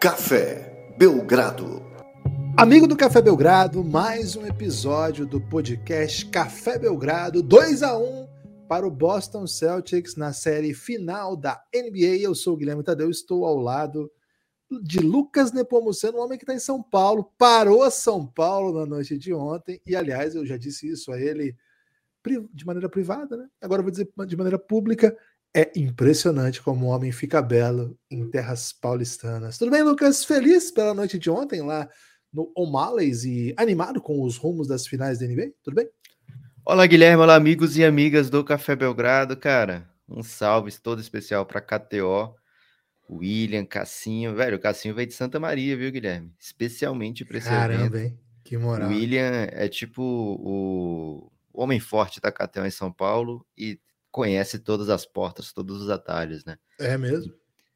Café 0.00 0.94
Belgrado. 0.96 1.82
Amigo 2.56 2.86
do 2.86 2.96
Café 2.96 3.20
Belgrado, 3.20 3.84
mais 3.84 4.34
um 4.34 4.46
episódio 4.46 5.26
do 5.26 5.38
podcast 5.38 6.24
Café 6.30 6.78
Belgrado 6.78 7.42
2 7.42 7.82
a 7.82 7.98
1 7.98 8.26
para 8.66 8.86
o 8.86 8.90
Boston 8.90 9.46
Celtics 9.46 10.16
na 10.16 10.32
série 10.32 10.72
final 10.72 11.36
da 11.36 11.62
NBA. 11.74 12.16
Eu 12.22 12.34
sou 12.34 12.54
o 12.54 12.56
Guilherme 12.56 12.82
Tadeu, 12.82 13.10
estou 13.10 13.44
ao 13.44 13.58
lado 13.58 14.10
de 14.82 15.00
Lucas 15.00 15.52
Nepomuceno, 15.52 16.16
um 16.16 16.22
homem 16.22 16.38
que 16.38 16.44
está 16.44 16.54
em 16.54 16.58
São 16.58 16.82
Paulo, 16.82 17.30
parou 17.36 17.90
São 17.90 18.26
Paulo 18.26 18.80
na 18.80 18.86
noite 18.86 19.18
de 19.18 19.34
ontem, 19.34 19.82
e 19.86 19.94
aliás, 19.94 20.34
eu 20.34 20.46
já 20.46 20.56
disse 20.56 20.88
isso 20.88 21.12
a 21.12 21.20
ele 21.20 21.54
de 22.54 22.64
maneira 22.64 22.88
privada, 22.88 23.36
né? 23.36 23.46
Agora 23.60 23.82
vou 23.82 23.90
dizer 23.90 24.10
de 24.26 24.36
maneira 24.36 24.58
pública. 24.58 25.14
É 25.54 25.70
impressionante 25.76 26.62
como 26.62 26.86
o 26.86 26.88
homem 26.90 27.10
fica 27.10 27.42
belo 27.42 27.98
em 28.08 28.28
terras 28.30 28.72
paulistanas. 28.72 29.58
Tudo 29.58 29.72
bem, 29.72 29.82
Lucas? 29.82 30.24
Feliz 30.24 30.70
pela 30.70 30.94
noite 30.94 31.18
de 31.18 31.28
ontem 31.28 31.60
lá 31.60 31.88
no 32.32 32.52
O'Malley's 32.56 33.24
e 33.24 33.52
animado 33.56 34.00
com 34.00 34.22
os 34.22 34.36
rumos 34.36 34.68
das 34.68 34.86
finais 34.86 35.18
da 35.18 35.26
NBA? 35.26 35.50
Tudo 35.62 35.74
bem? 35.74 35.88
Olá, 36.64 36.86
Guilherme. 36.86 37.22
Olá, 37.24 37.34
amigos 37.34 37.76
e 37.76 37.84
amigas 37.84 38.30
do 38.30 38.44
Café 38.44 38.76
Belgrado. 38.76 39.36
Cara, 39.36 39.90
um 40.08 40.22
salve 40.22 40.70
todo 40.80 41.00
especial 41.00 41.44
para 41.44 41.60
KTO, 41.60 42.32
William, 43.10 43.64
Cassinho. 43.64 44.36
Velho, 44.36 44.56
o 44.56 44.60
Cassinho 44.60 44.94
veio 44.94 45.08
de 45.08 45.14
Santa 45.14 45.40
Maria, 45.40 45.76
viu, 45.76 45.90
Guilherme? 45.90 46.32
Especialmente 46.38 47.24
para 47.24 47.38
esse 47.38 47.48
Caramba, 47.48 47.86
evento. 47.86 47.96
hein? 47.96 48.20
Que 48.44 48.56
moral. 48.56 48.88
O 48.88 48.92
William 48.92 49.48
é 49.50 49.68
tipo 49.68 50.00
o 50.02 51.32
homem 51.52 51.80
forte 51.80 52.20
da 52.20 52.30
KTO 52.30 52.64
em 52.64 52.70
São 52.70 52.92
Paulo 52.92 53.44
e 53.58 53.80
conhece 54.10 54.58
todas 54.58 54.88
as 54.88 55.06
portas, 55.06 55.52
todos 55.52 55.80
os 55.82 55.90
atalhos, 55.90 56.44
né? 56.44 56.58
É 56.78 56.96
mesmo. 56.96 57.32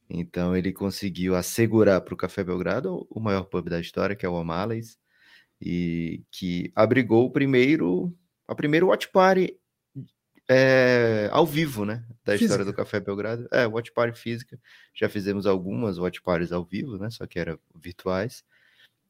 Então 0.09 0.57
ele 0.57 0.73
conseguiu 0.73 1.35
assegurar 1.35 2.01
para 2.01 2.15
o 2.15 2.17
Café 2.17 2.45
Belgrado 2.45 3.07
o 3.11 3.21
maior 3.21 3.45
pub 3.45 3.69
da 3.69 3.81
história, 3.81 4.15
que 4.15 4.27
é 4.27 4.29
o 4.29 4.35
O'Malley's, 4.35 4.99
e 5.61 6.23
que 6.31 6.71
abrigou 6.75 7.25
o 7.25 7.31
primeiro, 7.31 8.15
a 8.47 8.55
primeira 8.55 8.85
watch 8.85 9.09
party 9.11 9.59
é, 10.49 11.29
ao 11.33 11.47
vivo, 11.47 11.85
né? 11.85 12.05
Da 12.23 12.33
física. 12.33 12.45
história 12.45 12.65
do 12.65 12.75
Café 12.75 13.01
Belgrado. 13.01 13.49
É, 13.51 13.67
watch 13.67 13.93
party 13.93 14.19
física. 14.19 14.59
Já 14.95 15.09
fizemos 15.09 15.47
algumas 15.47 15.99
watch 15.99 16.21
parties 16.21 16.53
ao 16.53 16.65
vivo, 16.65 16.99
né? 16.99 17.09
Só 17.11 17.27
que 17.27 17.39
eram 17.39 17.59
virtuais. 17.75 18.45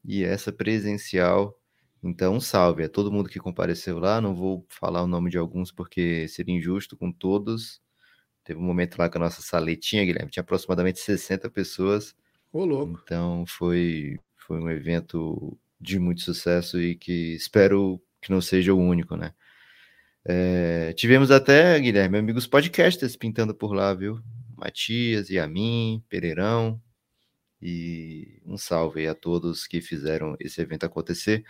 E 0.03 0.23
essa 0.23 0.51
presencial 0.51 1.59
então, 2.07 2.39
salve 2.39 2.83
a 2.83 2.89
todo 2.89 3.11
mundo 3.11 3.27
que 3.27 3.39
compareceu 3.39 3.97
lá. 3.97 4.21
Não 4.21 4.35
vou 4.35 4.65
falar 4.69 5.01
o 5.01 5.07
nome 5.07 5.31
de 5.31 5.37
alguns 5.39 5.71
porque 5.71 6.27
seria 6.27 6.55
injusto 6.55 6.95
com 6.95 7.11
todos. 7.11 7.81
Teve 8.43 8.59
um 8.59 8.63
momento 8.63 8.97
lá 8.97 9.09
com 9.09 9.17
a 9.17 9.21
nossa 9.21 9.41
saletinha, 9.41 10.05
Guilherme, 10.05 10.29
tinha 10.29 10.41
aproximadamente 10.41 10.99
60 10.99 11.49
pessoas. 11.49 12.15
Ô, 12.53 12.63
louco. 12.63 13.01
Então, 13.03 13.43
foi, 13.47 14.19
foi 14.37 14.59
um 14.59 14.69
evento 14.69 15.57
de 15.81 15.97
muito 15.97 16.21
sucesso 16.21 16.79
e 16.79 16.95
que 16.95 17.33
espero 17.33 17.99
que 18.21 18.31
não 18.31 18.39
seja 18.39 18.71
o 18.71 18.79
único, 18.79 19.15
né? 19.15 19.33
É, 20.23 20.93
tivemos 20.93 21.31
até, 21.31 21.79
Guilherme, 21.79 22.19
amigos 22.19 22.45
podcasters 22.45 23.15
pintando 23.15 23.55
por 23.55 23.73
lá, 23.73 23.93
viu? 23.95 24.19
Matias, 24.55 25.29
Yamin, 25.29 26.03
Pereirão. 26.07 26.79
E 27.61 28.41
um 28.45 28.57
salve 28.57 29.07
a 29.07 29.15
todos 29.15 29.65
que 29.65 29.81
fizeram 29.81 30.35
esse 30.39 30.61
evento 30.61 30.85
acontecer. 30.85 31.43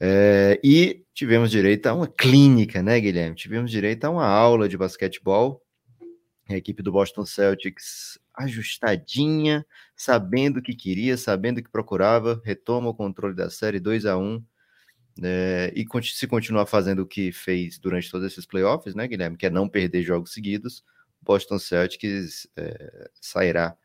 É, 0.00 0.58
e 0.64 1.04
tivemos 1.12 1.50
direito 1.50 1.86
a 1.86 1.94
uma 1.94 2.08
clínica, 2.08 2.82
né, 2.82 2.98
Guilherme? 2.98 3.36
Tivemos 3.36 3.70
direito 3.70 4.04
a 4.04 4.10
uma 4.10 4.26
aula 4.26 4.68
de 4.68 4.78
basquetebol. 4.78 5.62
A 6.48 6.56
equipe 6.56 6.82
do 6.82 6.90
Boston 6.90 7.26
Celtics 7.26 8.18
ajustadinha, 8.34 9.64
sabendo 9.94 10.58
o 10.58 10.62
que 10.62 10.74
queria, 10.74 11.16
sabendo 11.16 11.58
o 11.58 11.62
que 11.62 11.70
procurava, 11.70 12.40
retoma 12.44 12.88
o 12.88 12.94
controle 12.94 13.36
da 13.36 13.50
série 13.50 13.78
2 13.78 14.06
a 14.06 14.16
1 14.16 14.42
é, 15.22 15.72
e 15.76 15.84
se 16.04 16.26
continuar 16.26 16.66
fazendo 16.66 17.00
o 17.00 17.06
que 17.06 17.30
fez 17.30 17.78
durante 17.78 18.10
todos 18.10 18.26
esses 18.26 18.46
playoffs, 18.46 18.94
né, 18.94 19.06
Guilherme? 19.06 19.36
Que 19.36 19.46
é 19.46 19.50
não 19.50 19.68
perder 19.68 20.02
jogos 20.02 20.32
seguidos, 20.32 20.82
Boston 21.20 21.58
Celtics 21.58 22.48
é, 22.56 23.10
sairá 23.20 23.76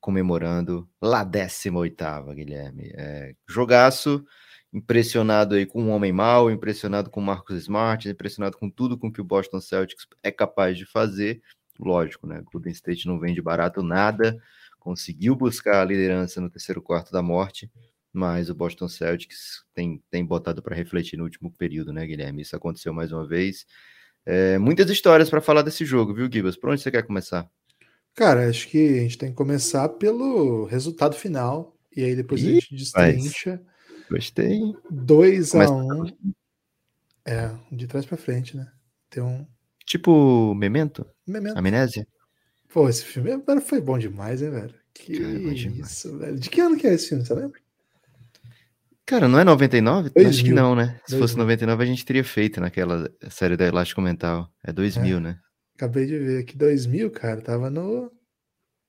comemorando 0.00 0.88
lá 1.00 1.24
18 1.24 2.04
Guilherme. 2.34 2.92
É, 2.94 3.34
jogaço 3.48 4.24
impressionado 4.72 5.54
aí 5.54 5.66
com 5.66 5.84
o 5.84 5.88
homem 5.88 6.12
mau, 6.12 6.50
impressionado 6.50 7.10
com 7.10 7.20
o 7.20 7.22
Marcos 7.22 7.56
Smart, 7.56 8.08
impressionado 8.08 8.56
com 8.56 8.70
tudo 8.70 8.96
com 8.96 9.12
que 9.12 9.20
o 9.20 9.24
Boston 9.24 9.60
Celtics 9.60 10.06
é 10.22 10.30
capaz 10.30 10.78
de 10.78 10.86
fazer. 10.86 11.42
Lógico, 11.78 12.26
né? 12.26 12.42
Golden 12.50 12.72
State 12.72 13.06
não 13.06 13.18
vende 13.18 13.42
barato 13.42 13.82
nada, 13.82 14.38
conseguiu 14.78 15.36
buscar 15.36 15.82
a 15.82 15.84
liderança 15.84 16.40
no 16.40 16.48
terceiro 16.48 16.80
quarto 16.80 17.12
da 17.12 17.22
morte, 17.22 17.70
mas 18.12 18.48
o 18.48 18.54
Boston 18.54 18.88
Celtics 18.88 19.64
tem, 19.74 20.02
tem 20.10 20.24
botado 20.24 20.62
para 20.62 20.76
refletir 20.76 21.16
no 21.16 21.24
último 21.24 21.50
período, 21.50 21.92
né, 21.92 22.06
Guilherme? 22.06 22.42
Isso 22.42 22.56
aconteceu 22.56 22.94
mais 22.94 23.12
uma 23.12 23.26
vez. 23.26 23.66
É, 24.24 24.56
muitas 24.58 24.88
histórias 24.88 25.28
para 25.28 25.40
falar 25.40 25.62
desse 25.62 25.84
jogo, 25.84 26.14
viu, 26.14 26.30
Gibas? 26.32 26.56
Por 26.56 26.70
onde 26.70 26.80
você 26.80 26.90
quer 26.90 27.02
começar? 27.02 27.48
Cara, 28.14 28.48
acho 28.48 28.68
que 28.68 28.98
a 28.98 29.02
gente 29.02 29.18
tem 29.18 29.30
que 29.30 29.36
começar 29.36 29.88
pelo 29.88 30.66
resultado 30.66 31.16
final, 31.16 31.76
e 31.94 32.04
aí 32.04 32.14
depois 32.14 32.42
Ih, 32.42 32.50
a 32.50 32.54
gente 32.54 32.76
destrincha. 32.76 33.60
Mas 33.64 33.71
Gostei. 34.12 34.60
2 34.90 35.54
a 35.54 35.70
1 35.70 36.02
um. 36.02 36.34
É, 37.24 37.50
de 37.70 37.86
trás 37.86 38.04
pra 38.04 38.18
frente, 38.18 38.56
né? 38.56 38.70
Tem 39.08 39.22
um. 39.22 39.46
Tipo 39.86 40.54
Memento? 40.54 41.06
Memento. 41.26 41.56
Amnésia? 41.56 42.06
Pô, 42.68 42.88
esse 42.88 43.04
filme 43.04 43.30
foi 43.64 43.80
bom 43.80 43.98
demais, 43.98 44.42
hein, 44.42 44.50
velho? 44.50 44.74
Que 44.92 45.18
Cara, 45.18 45.54
isso, 45.54 46.18
velho. 46.18 46.38
De 46.38 46.50
que 46.50 46.60
ano 46.60 46.76
que 46.76 46.86
é 46.86 46.94
esse 46.94 47.08
filme, 47.08 47.24
você 47.24 47.34
lembra? 47.34 47.60
Cara, 49.06 49.28
não 49.28 49.38
é 49.38 49.44
99? 49.44 50.10
2000. 50.10 50.30
Acho 50.30 50.44
que 50.44 50.52
não, 50.52 50.74
né? 50.74 51.00
Se 51.06 51.12
2000. 51.12 51.18
fosse 51.18 51.36
99, 51.38 51.82
a 51.82 51.86
gente 51.86 52.04
teria 52.04 52.24
feito 52.24 52.60
naquela 52.60 53.10
série 53.30 53.56
da 53.56 53.66
Elástico 53.66 54.00
Mental. 54.00 54.50
É 54.62 54.72
2000, 54.72 55.16
é. 55.16 55.20
né? 55.20 55.40
Acabei 55.74 56.06
de 56.06 56.18
ver 56.18 56.42
aqui. 56.42 56.56
2000, 56.56 57.10
cara, 57.10 57.40
tava 57.40 57.70
no 57.70 58.12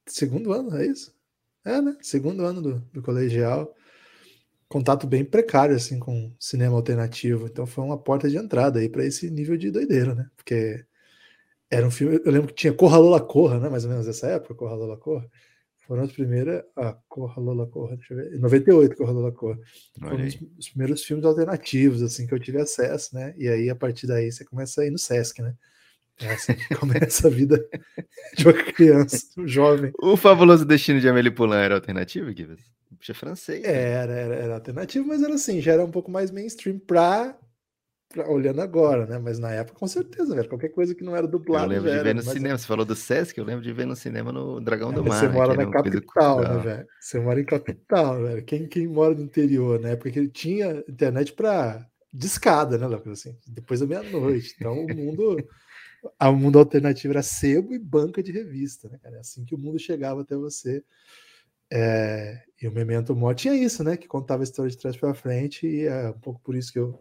segundo 0.06 0.52
ano, 0.52 0.76
é 0.78 0.86
isso? 0.86 1.14
É, 1.66 1.82
né? 1.82 1.96
Segundo 2.02 2.46
ano 2.46 2.62
do, 2.62 2.80
do 2.94 3.02
colegial 3.02 3.74
contato 4.74 5.06
bem 5.06 5.24
precário 5.24 5.76
assim 5.76 6.00
com 6.00 6.34
cinema 6.40 6.76
alternativo. 6.76 7.46
Então 7.46 7.68
foi 7.68 7.84
uma 7.84 7.98
porta 7.98 8.28
de 8.28 8.38
entrada 8.38 8.80
aí 8.80 8.90
para 8.90 9.06
esse 9.06 9.30
nível 9.30 9.56
de 9.56 9.70
doideira, 9.70 10.16
né? 10.16 10.28
Porque 10.36 10.84
era 11.70 11.86
um 11.86 11.92
filme, 11.92 12.20
eu 12.26 12.32
lembro 12.32 12.48
que 12.48 12.56
tinha 12.56 12.74
Corra 12.74 12.98
Lola 12.98 13.22
Corra, 13.22 13.60
né? 13.60 13.70
Mais 13.70 13.86
ou 13.86 13.92
menos 13.92 14.08
nessa 14.08 14.28
época, 14.28 14.56
Corra 14.56 14.74
Lola 14.76 14.98
Corra. 14.98 15.30
Foram 15.86 16.04
as 16.04 16.12
primeiras, 16.12 16.64
ah, 16.76 16.98
Corra 17.08 17.40
Lola 17.40 17.68
Corra, 17.68 17.98
deixa 17.98 18.14
eu 18.14 18.18
ver, 18.18 18.40
98 18.40 18.96
Corra 18.96 19.12
Lola 19.12 19.32
Corra. 19.32 19.60
Foram 20.00 20.26
os, 20.26 20.40
os, 20.58 20.70
primeiros 20.70 21.04
filmes 21.04 21.26
alternativos 21.26 22.02
assim 22.02 22.26
que 22.26 22.34
eu 22.34 22.40
tive 22.40 22.60
acesso, 22.60 23.14
né? 23.14 23.36
E 23.38 23.48
aí 23.48 23.70
a 23.70 23.76
partir 23.76 24.08
daí 24.08 24.32
você 24.32 24.44
começa 24.44 24.82
a 24.82 24.86
ir 24.88 24.92
no 24.92 24.98
Sesc, 24.98 25.40
né? 25.44 25.54
É 26.20 26.34
assim 26.34 26.54
que 26.54 26.74
começa 26.76 27.28
a 27.28 27.32
vida 27.32 27.64
de 28.36 28.48
uma 28.48 28.54
criança, 28.54 29.28
um 29.38 29.48
jovem. 29.48 29.92
O 30.02 30.18
fabuloso 30.18 30.66
destino 30.66 31.00
de 31.00 31.08
Amélie 31.08 31.32
Poulain 31.32 31.62
era 31.62 31.76
alternativo, 31.76 32.36
Gibbs? 32.36 32.74
Puxa, 33.04 33.14
francês. 33.14 33.62
Né? 33.62 33.70
Era, 33.70 34.14
era, 34.14 34.36
era 34.36 34.54
alternativo, 34.54 35.06
mas 35.06 35.22
era 35.22 35.34
assim, 35.34 35.60
já 35.60 35.74
era 35.74 35.84
um 35.84 35.92
pouco 35.92 36.10
mais 36.10 36.32
mainstream 36.32 36.80
pra, 36.80 37.38
pra, 38.08 38.32
olhando 38.32 38.62
agora, 38.62 39.06
né? 39.06 39.20
Mas 39.20 39.38
na 39.40 39.52
época, 39.52 39.78
com 39.78 39.88
certeza, 39.88 40.34
velho. 40.34 40.48
Qualquer 40.48 40.70
coisa 40.70 40.96
que 40.96 41.04
não 41.04 41.14
era 41.14 41.28
dublado. 41.28 41.66
Eu 41.66 41.82
lembro 41.82 41.92
de 41.92 42.04
ver 42.04 42.16
no 42.16 42.24
mas... 42.24 42.34
cinema. 42.34 42.58
Você 42.58 42.66
falou 42.66 42.86
do 42.86 42.96
Sesc, 42.96 43.38
eu 43.38 43.44
lembro 43.44 43.62
de 43.62 43.74
ver 43.74 43.86
no 43.86 43.96
cinema 43.96 44.32
no 44.32 44.62
Dragão 44.62 44.92
é, 44.92 44.94
do 44.94 45.04
Mar. 45.04 45.20
Você 45.20 45.28
né? 45.28 45.34
mora 45.34 45.54
na 45.54 45.70
capital, 45.70 46.42
né, 46.42 46.58
velho? 46.60 46.88
Você 47.02 47.20
mora 47.20 47.42
em 47.42 47.46
capital, 47.46 48.24
velho. 48.24 48.46
Quem, 48.46 48.68
quem 48.68 48.88
mora 48.88 49.14
no 49.14 49.24
interior, 49.24 49.82
né? 49.82 49.98
Porque 49.98 50.18
ele 50.18 50.30
tinha 50.30 50.82
internet 50.88 51.34
pra 51.34 51.86
discada, 52.12 52.78
né, 52.78 52.88
Lucas? 52.88 53.20
Assim, 53.20 53.38
depois 53.46 53.82
da 53.82 53.86
meia-noite. 53.86 54.56
Então 54.58 54.86
o 54.86 54.96
mundo. 54.96 55.36
o 56.22 56.32
mundo 56.34 56.58
alternativo 56.58 57.14
era 57.14 57.24
sebo 57.24 57.74
e 57.74 57.80
banca 57.80 58.24
de 58.24 58.32
revista, 58.32 58.88
né, 58.88 58.98
cara? 59.04 59.18
É 59.18 59.20
assim 59.20 59.44
que 59.44 59.56
o 59.56 59.58
mundo 59.58 59.78
chegava 59.78 60.22
até 60.22 60.38
você. 60.38 60.82
É, 61.76 62.40
e 62.62 62.68
o 62.68 62.72
Memento 62.72 63.16
Mori 63.16 63.36
tinha 63.36 63.56
isso, 63.56 63.84
né? 63.84 63.98
Que 63.98 64.08
contava 64.08 64.44
a 64.44 64.46
história 64.46 64.70
de 64.70 64.78
trás 64.78 64.96
para 64.96 65.12
frente, 65.16 65.66
e 65.66 65.88
é 65.88 66.10
um 66.10 66.20
pouco 66.20 66.40
por 66.42 66.56
isso 66.56 66.72
que 66.72 66.78
eu 66.78 67.00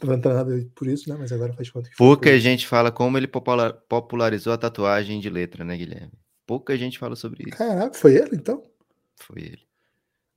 não 0.00 0.16
nada 0.16 0.64
por 0.76 0.86
isso, 0.86 1.08
né? 1.08 1.16
Mas 1.18 1.32
agora 1.32 1.52
faz 1.52 1.70
conta 1.70 1.90
que 1.90 1.96
Pouca 1.96 2.38
gente 2.38 2.68
fala 2.68 2.92
como 2.92 3.18
ele 3.18 3.26
popularizou 3.26 4.52
a 4.52 4.58
tatuagem 4.58 5.18
de 5.18 5.28
letra, 5.28 5.64
né, 5.64 5.76
Guilherme? 5.76 6.12
Pouca 6.46 6.76
gente 6.76 7.00
fala 7.00 7.16
sobre 7.16 7.48
isso. 7.48 7.58
Caraca, 7.58 7.98
foi 7.98 8.14
ele 8.14 8.36
então? 8.36 8.62
Foi 9.16 9.40
ele. 9.40 9.66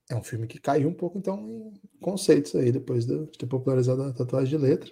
É 0.10 0.16
um 0.16 0.24
filme 0.24 0.48
que 0.48 0.60
caiu 0.60 0.90
um 0.90 0.94
pouco, 0.94 1.20
então, 1.20 1.38
em 1.38 2.00
conceitos 2.00 2.56
aí, 2.56 2.72
depois 2.72 3.06
de 3.06 3.28
ter 3.38 3.46
popularizado 3.46 4.02
a 4.02 4.12
tatuagem 4.12 4.50
de 4.50 4.66
letra. 4.66 4.92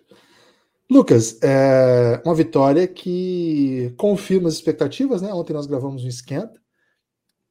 Lucas, 0.88 1.40
é 1.42 2.22
uma 2.24 2.36
vitória 2.36 2.88
que 2.88 3.92
confirma 3.98 4.48
as 4.48 4.54
expectativas, 4.54 5.24
né? 5.24 5.34
Ontem 5.34 5.54
nós 5.54 5.66
gravamos 5.66 6.04
um 6.04 6.08
esquenta. 6.08 6.62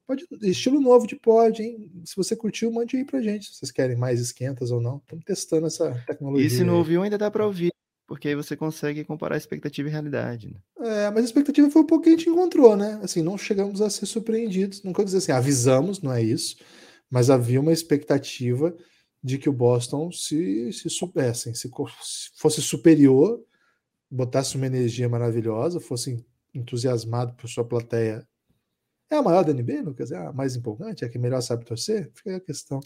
Pode, 0.06 0.24
estilo 0.42 0.80
novo 0.80 1.06
de 1.06 1.16
pod, 1.16 1.60
hein? 1.60 1.90
Se 2.04 2.14
você 2.14 2.36
curtiu, 2.36 2.70
mande 2.70 2.96
aí 2.96 3.04
pra 3.04 3.20
gente. 3.20 3.46
Se 3.46 3.56
vocês 3.56 3.72
querem 3.72 3.96
mais 3.96 4.20
esquentas 4.20 4.70
ou 4.70 4.80
não. 4.80 4.98
Estamos 4.98 5.24
testando 5.24 5.66
essa 5.66 5.92
tecnologia. 6.06 6.46
E 6.46 6.50
se 6.50 6.62
não 6.62 6.76
ouviu, 6.76 7.02
ainda 7.02 7.18
dá 7.18 7.30
para 7.30 7.44
ouvir. 7.44 7.72
Porque 8.06 8.28
aí 8.28 8.36
você 8.36 8.56
consegue 8.56 9.02
comparar 9.04 9.36
expectativa 9.36 9.88
e 9.88 9.90
realidade. 9.90 10.48
Né? 10.48 10.60
É, 10.78 11.10
mas 11.10 11.22
a 11.22 11.26
expectativa 11.26 11.68
foi 11.68 11.82
um 11.82 11.86
pouco 11.86 12.04
que 12.04 12.10
a 12.10 12.12
gente 12.12 12.30
encontrou, 12.30 12.76
né? 12.76 13.00
Assim, 13.02 13.20
não 13.20 13.36
chegamos 13.36 13.82
a 13.82 13.90
ser 13.90 14.06
surpreendidos. 14.06 14.80
Não 14.84 14.92
quero 14.92 15.06
dizer 15.06 15.18
assim, 15.18 15.32
avisamos, 15.32 16.00
não 16.00 16.12
é 16.12 16.22
isso. 16.22 16.56
mas 17.10 17.30
havia 17.30 17.60
uma 17.60 17.72
expectativa 17.72 18.74
de 19.22 19.38
que 19.38 19.48
o 19.48 19.52
Boston 19.52 20.12
se, 20.12 20.72
se 20.72 20.88
soubessem, 20.88 21.52
se 21.52 21.68
fosse 22.36 22.62
superior, 22.62 23.42
botasse 24.08 24.56
uma 24.56 24.66
energia 24.66 25.08
maravilhosa, 25.08 25.80
fosse 25.80 26.24
entusiasmado 26.54 27.34
por 27.34 27.48
sua 27.48 27.64
plateia. 27.64 28.26
É 29.10 29.16
a 29.16 29.22
maior 29.22 29.44
da 29.44 29.52
NBA, 29.52 29.82
Lucas? 29.82 30.10
É 30.10 30.16
a 30.16 30.32
mais 30.32 30.56
empolgante? 30.56 31.04
É 31.04 31.06
a 31.06 31.10
que 31.10 31.18
melhor 31.18 31.40
sabe 31.40 31.64
torcer? 31.64 32.10
Fica 32.14 32.30
aí 32.30 32.36
a 32.36 32.40
questão. 32.40 32.80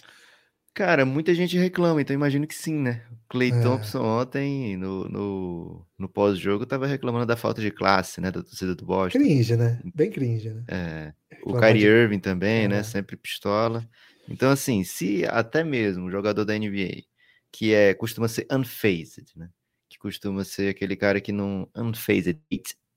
Cara, 0.72 1.04
muita 1.04 1.34
gente 1.34 1.58
reclama, 1.58 2.00
então 2.00 2.14
imagino 2.14 2.46
que 2.46 2.54
sim, 2.54 2.74
né? 2.74 3.02
O 3.10 3.16
Clay 3.28 3.50
é. 3.50 3.60
Thompson 3.60 4.02
ontem, 4.02 4.76
no, 4.76 5.08
no, 5.08 5.86
no 5.98 6.08
pós-jogo, 6.08 6.64
tava 6.64 6.86
reclamando 6.86 7.26
da 7.26 7.36
falta 7.36 7.60
de 7.60 7.70
classe, 7.72 8.20
né? 8.20 8.30
Da 8.30 8.42
torcida 8.42 8.74
do 8.74 8.84
Boston. 8.84 9.18
Cringe, 9.18 9.56
né? 9.56 9.80
Bem 9.94 10.10
cringe, 10.10 10.50
né? 10.50 10.64
É. 10.68 11.12
O 11.42 11.58
Kyrie 11.58 11.80
de... 11.80 11.86
Irving 11.86 12.20
também, 12.20 12.68
né? 12.68 12.76
é. 12.76 12.78
né? 12.78 12.82
Sempre 12.84 13.16
pistola. 13.16 13.84
Então, 14.28 14.48
assim, 14.50 14.84
se 14.84 15.24
até 15.26 15.64
mesmo 15.64 16.06
o 16.06 16.10
jogador 16.10 16.44
da 16.44 16.56
NBA, 16.56 17.02
que 17.50 17.74
é 17.74 17.92
costuma 17.92 18.28
ser 18.28 18.46
unfazed, 18.50 19.26
né? 19.34 19.50
Que 19.88 19.98
costuma 19.98 20.44
ser 20.44 20.68
aquele 20.68 20.94
cara 20.94 21.20
que 21.20 21.32
não 21.32 21.68
unfazed 21.76 22.40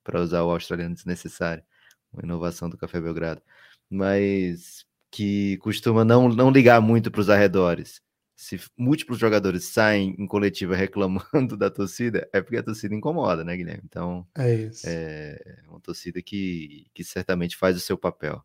para 0.04 0.22
usar 0.22 0.44
o 0.44 0.52
australiano 0.52 0.94
desnecessário, 0.94 1.64
uma 2.14 2.24
inovação 2.24 2.70
do 2.70 2.78
Café 2.78 3.02
Belgrado, 3.02 3.42
mas 3.90 4.86
que 5.12 5.58
costuma 5.58 6.04
não, 6.04 6.28
não 6.30 6.50
ligar 6.50 6.82
muito 6.82 7.12
para 7.12 7.22
os 7.22 7.30
arredores. 7.30 8.02
Se 8.36 8.60
múltiplos 8.76 9.20
jogadores 9.20 9.66
saem 9.66 10.16
em 10.18 10.26
coletiva 10.26 10.76
reclamando 10.76 11.56
da 11.56 11.70
torcida, 11.70 12.28
é 12.34 12.42
porque 12.42 12.58
a 12.58 12.64
torcida 12.64 12.96
incomoda, 12.96 13.44
né, 13.44 13.56
Guilherme? 13.56 13.84
Então, 13.86 14.28
é, 14.36 14.54
isso. 14.56 14.86
é 14.88 15.38
uma 15.68 15.80
torcida 15.80 16.22
que, 16.22 16.88
que 16.94 17.04
certamente 17.04 17.56
faz 17.56 17.78
o 17.78 17.80
seu 17.80 17.98
papel. 17.98 18.44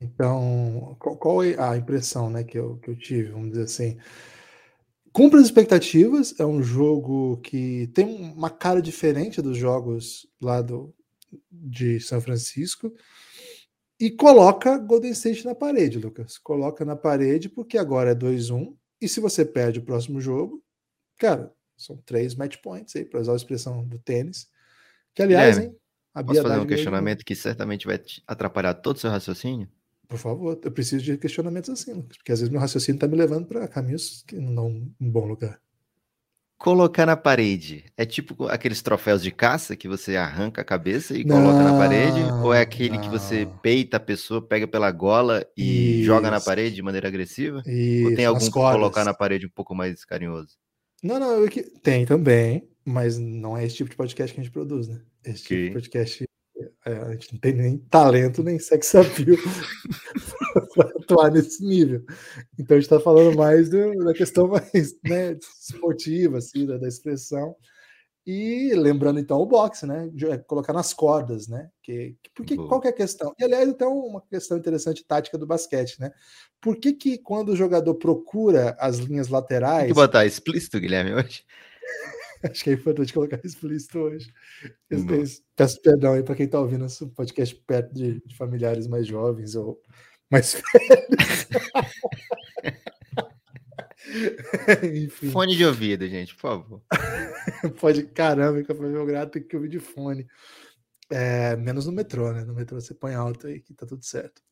Então, 0.00 0.96
qual, 0.98 1.16
qual 1.16 1.44
é 1.44 1.56
a 1.60 1.76
impressão 1.76 2.30
né, 2.30 2.42
que, 2.42 2.58
eu, 2.58 2.78
que 2.78 2.90
eu 2.90 2.96
tive? 2.96 3.30
Vamos 3.30 3.50
dizer 3.50 3.64
assim. 3.64 3.98
Cumpre 5.12 5.38
as 5.38 5.46
expectativas, 5.46 6.38
é 6.38 6.46
um 6.46 6.62
jogo 6.62 7.36
que 7.38 7.88
tem 7.88 8.32
uma 8.32 8.48
cara 8.48 8.80
diferente 8.80 9.42
dos 9.42 9.58
jogos 9.58 10.26
lá 10.40 10.62
do, 10.62 10.94
de 11.50 12.00
São 12.00 12.20
Francisco 12.20 12.92
e 13.98 14.10
coloca 14.10 14.78
Golden 14.78 15.10
State 15.12 15.44
na 15.44 15.54
parede, 15.54 15.98
Lucas. 15.98 16.38
Coloca 16.38 16.84
na 16.84 16.96
parede 16.96 17.48
porque 17.48 17.76
agora 17.76 18.12
é 18.12 18.14
2-1. 18.14 18.74
E 19.00 19.08
se 19.08 19.20
você 19.20 19.44
perde 19.44 19.78
o 19.78 19.84
próximo 19.84 20.20
jogo, 20.20 20.62
cara, 21.18 21.52
são 21.76 21.96
três 21.98 22.34
match 22.34 22.56
points 22.62 22.96
aí, 22.96 23.04
para 23.04 23.20
usar 23.20 23.32
a 23.32 23.36
expressão 23.36 23.86
do 23.86 23.98
tênis. 23.98 24.48
Que, 25.14 25.22
aliás, 25.22 25.58
é, 25.58 25.64
hein, 25.64 25.76
a 26.14 26.24
Posso 26.24 26.42
fazer 26.42 26.60
um 26.60 26.66
questionamento 26.66 27.24
que 27.24 27.34
certamente 27.34 27.86
vai 27.86 28.00
atrapalhar 28.26 28.74
todo 28.74 28.96
o 28.96 28.98
seu 28.98 29.10
raciocínio? 29.10 29.68
Por 30.08 30.18
favor, 30.18 30.58
eu 30.62 30.72
preciso 30.72 31.04
de 31.04 31.16
questionamentos 31.16 31.70
assim, 31.70 31.92
Lucas, 31.92 32.16
porque 32.16 32.32
às 32.32 32.40
vezes 32.40 32.50
meu 32.50 32.60
raciocínio 32.60 32.96
está 32.96 33.06
me 33.06 33.16
levando 33.16 33.46
para 33.46 33.68
caminhos 33.68 34.24
que 34.26 34.36
não 34.36 34.68
um 34.68 35.10
bom 35.10 35.26
lugar. 35.26 35.60
Colocar 36.60 37.06
na 37.06 37.16
parede 37.16 37.86
é 37.96 38.04
tipo 38.04 38.44
aqueles 38.44 38.82
troféus 38.82 39.22
de 39.22 39.30
caça 39.30 39.74
que 39.74 39.88
você 39.88 40.14
arranca 40.14 40.60
a 40.60 40.64
cabeça 40.64 41.16
e 41.16 41.24
não, 41.24 41.36
coloca 41.36 41.64
na 41.64 41.78
parede? 41.78 42.20
Ou 42.44 42.52
é 42.52 42.60
aquele 42.60 42.98
não. 42.98 43.00
que 43.00 43.08
você 43.08 43.48
peita 43.62 43.96
a 43.96 44.00
pessoa, 44.00 44.46
pega 44.46 44.68
pela 44.68 44.90
gola 44.90 45.42
e 45.56 46.00
Isso. 46.00 46.04
joga 46.04 46.30
na 46.30 46.38
parede 46.38 46.74
de 46.74 46.82
maneira 46.82 47.08
agressiva? 47.08 47.62
Isso, 47.64 48.10
ou 48.10 48.14
tem 48.14 48.26
algum 48.26 48.44
que 48.44 48.50
colocar 48.50 49.06
na 49.06 49.14
parede 49.14 49.46
um 49.46 49.50
pouco 49.50 49.74
mais 49.74 50.04
carinhoso? 50.04 50.58
Não, 51.02 51.18
não, 51.18 51.48
tem 51.82 52.04
também, 52.04 52.68
mas 52.84 53.16
não 53.16 53.56
é 53.56 53.64
esse 53.64 53.76
tipo 53.76 53.88
de 53.88 53.96
podcast 53.96 54.34
que 54.34 54.40
a 54.42 54.44
gente 54.44 54.52
produz, 54.52 54.86
né? 54.86 55.00
Esse 55.24 55.44
tipo 55.44 55.62
de 55.62 55.72
podcast 55.72 56.24
é, 56.84 56.92
a 56.92 57.12
gente 57.12 57.32
não 57.32 57.40
tem 57.40 57.54
nem 57.54 57.78
talento 57.78 58.42
nem 58.42 58.58
sex 58.58 58.94
appeal 58.94 59.38
para 60.74 60.88
atuar 60.98 61.30
nesse 61.30 61.64
nível. 61.64 62.04
Então 62.58 62.76
a 62.76 62.80
gente 62.80 62.90
está 62.90 63.00
falando 63.00 63.36
mais 63.36 63.68
do, 63.68 64.04
da 64.04 64.12
questão 64.12 64.48
mais 64.48 64.94
né, 65.04 65.36
esportiva, 65.60 66.38
assim, 66.38 66.66
da, 66.66 66.78
da, 66.78 66.88
expressão. 66.88 67.54
E 68.26 68.74
lembrando 68.74 69.18
então 69.18 69.38
o 69.38 69.46
boxe, 69.46 69.86
né? 69.86 70.10
É, 70.30 70.38
colocar 70.38 70.72
nas 70.72 70.92
cordas, 70.92 71.48
né? 71.48 71.70
Que, 71.82 72.16
que, 72.22 72.30
porque, 72.34 72.56
qual 72.56 72.80
que 72.80 72.86
é 72.86 72.90
a 72.90 72.94
questão? 72.94 73.32
E 73.38 73.44
aliás, 73.44 73.68
até 73.68 73.86
uma 73.86 74.20
questão 74.20 74.58
interessante 74.58 75.04
tática 75.04 75.38
do 75.38 75.46
basquete, 75.46 75.98
né? 75.98 76.12
Por 76.60 76.76
que, 76.76 76.92
que 76.92 77.18
quando 77.18 77.50
o 77.50 77.56
jogador 77.56 77.94
procura 77.94 78.76
as 78.78 78.98
linhas 78.98 79.28
laterais. 79.28 79.84
Tem 79.84 79.88
que 79.88 79.94
botar 79.94 80.26
explícito, 80.26 80.78
Guilherme, 80.78 81.14
hoje. 81.14 81.44
Acho 82.42 82.64
que 82.64 82.70
é 82.70 82.72
importante 82.72 83.12
colocar 83.12 83.40
explícito 83.44 83.98
hoje. 83.98 84.32
Peço 85.56 85.80
perdão 85.82 86.14
aí 86.14 86.22
para 86.22 86.34
quem 86.34 86.46
está 86.46 86.58
ouvindo 86.58 86.86
esse 86.86 87.06
podcast 87.06 87.54
perto 87.66 87.94
de, 87.94 88.20
de, 88.24 88.36
familiares 88.36 88.86
mais 88.86 89.06
jovens 89.06 89.54
ou 89.54 89.80
mais 90.30 90.54
velhos. 90.72 91.48
Fone 95.32 95.56
de 95.56 95.64
ouvido, 95.64 96.06
gente, 96.08 96.34
por 96.34 96.40
favor. 96.40 96.82
Pode, 97.78 98.04
caramba, 98.04 98.62
Café 98.62 98.80
Belgrado 98.80 99.30
tem 99.30 99.42
que 99.42 99.56
ouvir 99.56 99.68
de 99.68 99.78
fone. 99.78 100.26
É, 101.10 101.56
menos 101.56 101.86
no 101.86 101.92
metrô, 101.92 102.32
né? 102.32 102.44
No 102.44 102.54
metrô 102.54 102.80
você 102.80 102.94
põe 102.94 103.14
alto 103.14 103.46
aí 103.46 103.60
que 103.60 103.74
tá 103.74 103.86
tudo 103.86 104.04
certo. 104.04 104.42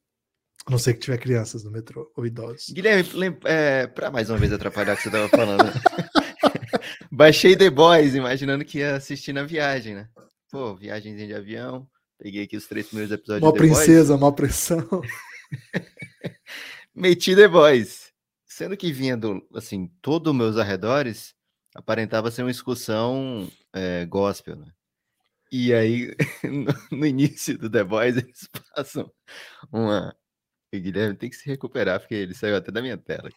A 0.66 0.70
não 0.70 0.78
ser 0.78 0.94
que 0.94 1.00
tiver 1.00 1.18
crianças 1.18 1.64
no 1.64 1.70
metrô 1.70 2.12
ou 2.16 2.26
idosos. 2.26 2.68
Guilherme, 2.70 3.36
é, 3.44 3.86
para 3.86 4.10
mais 4.10 4.28
uma 4.28 4.38
vez 4.38 4.52
atrapalhar 4.52 4.94
o 4.94 4.96
que 4.96 5.02
você 5.02 5.08
estava 5.08 5.28
falando. 5.28 5.64
Né? 5.64 5.72
Baixei 7.10 7.56
The 7.56 7.70
Boys, 7.70 8.14
imaginando 8.14 8.64
que 8.64 8.78
ia 8.78 8.96
assistir 8.96 9.32
na 9.32 9.44
viagem, 9.44 9.94
né? 9.94 10.08
Pô, 10.50 10.74
viagem 10.74 11.16
de 11.16 11.32
avião. 11.32 11.88
Peguei 12.18 12.44
aqui 12.44 12.56
os 12.56 12.66
três 12.66 12.88
primeiros 12.88 13.12
episódios 13.12 13.42
Uma 13.42 13.52
princesa, 13.52 14.16
uma 14.16 14.32
pressão. 14.32 14.86
Meti 16.94 17.34
The 17.34 17.48
Boys. 17.48 18.12
Sendo 18.46 18.76
que 18.76 18.92
vinha 18.92 19.16
do, 19.16 19.46
assim, 19.54 19.88
todos 20.02 20.32
os 20.32 20.36
meus 20.36 20.56
arredores, 20.56 21.34
aparentava 21.74 22.30
ser 22.30 22.42
uma 22.42 22.50
excursão 22.50 23.48
é, 23.72 24.04
gospel, 24.06 24.56
né? 24.56 24.72
E 25.50 25.72
aí, 25.72 26.14
no, 26.44 26.98
no, 26.98 27.06
início 27.06 27.56
do 27.56 27.70
The 27.70 27.84
Boys, 27.84 28.16
eles 28.16 28.48
passam 28.74 29.10
uma. 29.72 30.14
O 30.74 30.78
Guilherme 30.78 31.16
tem 31.16 31.30
que 31.30 31.36
se 31.36 31.48
recuperar, 31.48 32.00
porque 32.00 32.14
ele 32.14 32.34
saiu 32.34 32.56
até 32.56 32.70
da 32.70 32.82
minha 32.82 32.98
tela. 32.98 33.30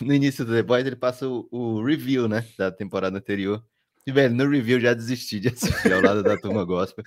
no 0.00 0.14
início 0.14 0.44
do 0.44 0.52
The 0.52 0.62
Boys, 0.62 0.86
ele 0.86 0.96
passa 0.96 1.28
o, 1.28 1.48
o, 1.50 1.82
review, 1.84 2.28
né? 2.28 2.46
Da 2.56 2.70
temporada 2.70 3.18
anterior. 3.18 3.64
E, 4.06 4.12
velho, 4.12 4.34
no 4.34 4.48
review 4.48 4.80
já 4.80 4.94
desisti 4.94 5.40
de 5.40 5.48
assistir 5.48 5.92
ao 5.92 6.00
lado 6.00 6.22
da 6.22 6.38
turma 6.38 6.64
gospel, 6.64 7.04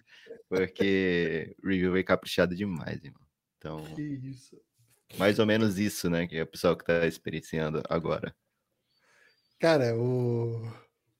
porque 0.49 1.55
o 1.63 1.67
review 1.67 1.93
veio 1.93 2.05
caprichado 2.05 2.55
demais, 2.55 3.03
irmão. 3.03 3.22
Então, 3.63 3.81
mais 5.17 5.39
ou 5.39 5.45
menos 5.45 5.79
isso, 5.79 6.09
né? 6.09 6.27
Que 6.27 6.37
é 6.37 6.43
o 6.43 6.47
pessoal 6.47 6.75
que 6.75 6.83
tá 6.83 7.07
experienciando 7.07 7.81
agora. 7.89 8.35
Cara, 9.57 9.95
o... 9.97 10.69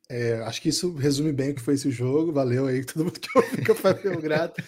É, 0.10 0.42
acho 0.42 0.62
que 0.62 0.68
isso 0.68 0.94
resume 0.94 1.32
bem 1.32 1.52
o 1.52 1.56
que 1.56 1.62
foi 1.62 1.76
esse 1.76 1.90
jogo. 1.90 2.34
Valeu 2.34 2.68
aí, 2.68 2.84
todo 2.86 3.06
mundo 3.06 3.18
que 3.18 3.30
ouviu, 3.38 3.74
foi 3.74 3.94
grato. 4.22 4.62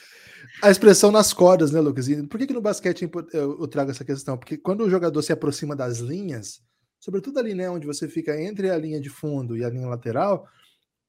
A 0.63 0.71
expressão 0.71 1.11
nas 1.11 1.33
cordas, 1.33 1.71
né, 1.71 1.81
Lucas? 1.81 2.07
E 2.07 2.23
por 2.23 2.37
que, 2.37 2.47
que 2.47 2.53
no 2.53 2.61
basquete 2.61 3.09
eu 3.33 3.67
trago 3.67 3.91
essa 3.91 4.05
questão? 4.05 4.37
Porque 4.37 4.57
quando 4.57 4.85
o 4.85 4.89
jogador 4.89 5.21
se 5.21 5.33
aproxima 5.33 5.75
das 5.75 5.97
linhas, 5.97 6.61
sobretudo 6.97 7.39
ali, 7.39 7.53
né, 7.53 7.69
onde 7.69 7.85
você 7.85 8.07
fica 8.07 8.39
entre 8.41 8.69
a 8.69 8.77
linha 8.77 9.01
de 9.01 9.09
fundo 9.09 9.57
e 9.57 9.65
a 9.65 9.69
linha 9.69 9.87
lateral, 9.87 10.47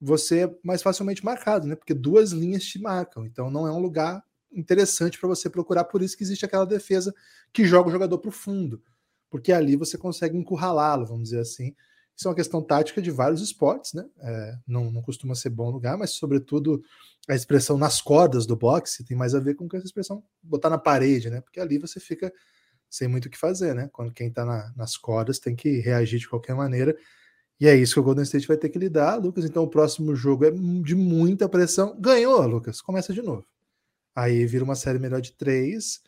você 0.01 0.47
é 0.47 0.55
mais 0.65 0.83
facilmente 0.83 1.25
marcado, 1.25 1.69
né? 1.69 1.77
Porque 1.77 1.95
duas 1.95 2.33
linhas 2.33 2.65
te 2.65 2.81
marcam. 2.81 3.25
Então 3.25 3.51
não 3.51 3.69
é 3.69 3.73
um 3.73 3.79
lugar 3.79 4.26
interessante 4.53 5.19
para 5.19 5.29
você 5.29 5.51
procurar, 5.51 5.85
por 5.85 6.03
isso 6.03 6.17
que 6.17 6.23
existe 6.23 6.45
aquela 6.45 6.65
defesa 6.65 7.15
que 7.53 7.65
joga 7.65 7.89
o 7.89 7.93
jogador 7.93 8.19
para 8.19 8.29
o 8.29 8.33
fundo, 8.33 8.83
porque 9.31 9.53
ali 9.53 9.77
você 9.77 9.99
consegue 9.99 10.37
encurralá-lo, 10.37 11.07
vamos 11.07 11.25
dizer 11.25 11.41
assim. 11.41 11.75
Isso 12.17 12.27
é 12.27 12.31
uma 12.31 12.37
questão 12.37 12.63
tática 12.63 13.03
de 13.03 13.11
vários 13.11 13.43
esportes, 13.43 13.93
né? 13.93 14.05
É, 14.21 14.59
não, 14.67 14.91
não 14.91 15.03
costuma 15.03 15.35
ser 15.35 15.51
bom 15.51 15.71
lugar, 15.71 15.99
mas 15.99 16.13
sobretudo 16.13 16.83
a 17.29 17.35
expressão 17.35 17.77
nas 17.77 18.01
cordas 18.01 18.47
do 18.47 18.57
boxe 18.57 19.05
tem 19.05 19.17
mais 19.17 19.35
a 19.35 19.41
ver 19.41 19.55
com 19.55 19.69
essa 19.75 19.85
expressão 19.85 20.25
botar 20.43 20.71
na 20.71 20.79
parede, 20.79 21.29
né? 21.29 21.43
Porque 21.43 21.61
ali 21.61 21.77
você 21.77 22.01
fica 22.01 22.33
sem 22.89 23.09
muito 23.09 23.27
o 23.27 23.31
que 23.31 23.37
fazer, 23.37 23.75
né? 23.75 23.91
Quando 23.93 24.13
quem 24.13 24.31
tá 24.31 24.45
na, 24.45 24.73
nas 24.75 24.97
cordas 24.97 25.39
tem 25.39 25.55
que 25.55 25.79
reagir 25.81 26.19
de 26.19 26.29
qualquer 26.29 26.55
maneira. 26.55 26.97
E 27.61 27.67
é 27.67 27.75
isso 27.75 27.95
que 27.95 28.01
o 28.01 28.03
Golden 28.03 28.25
State 28.25 28.47
vai 28.47 28.57
ter 28.57 28.69
que 28.69 28.79
lidar, 28.79 29.17
Lucas. 29.17 29.45
Então 29.45 29.63
o 29.65 29.69
próximo 29.69 30.15
jogo 30.15 30.45
é 30.45 30.51
de 30.51 30.95
muita 30.95 31.49
pressão. 31.49 31.99
Ganhou, 32.01 32.47
Lucas. 32.47 32.81
Começa 32.81 33.13
de 33.13 33.23
novo. 33.23 33.47
Aí 34.17 34.47
vira 34.47 34.65
uma 34.65 34.75
série 34.75 34.99
melhor 34.99 35.21
de 35.21 35.33
três, 35.33 36.01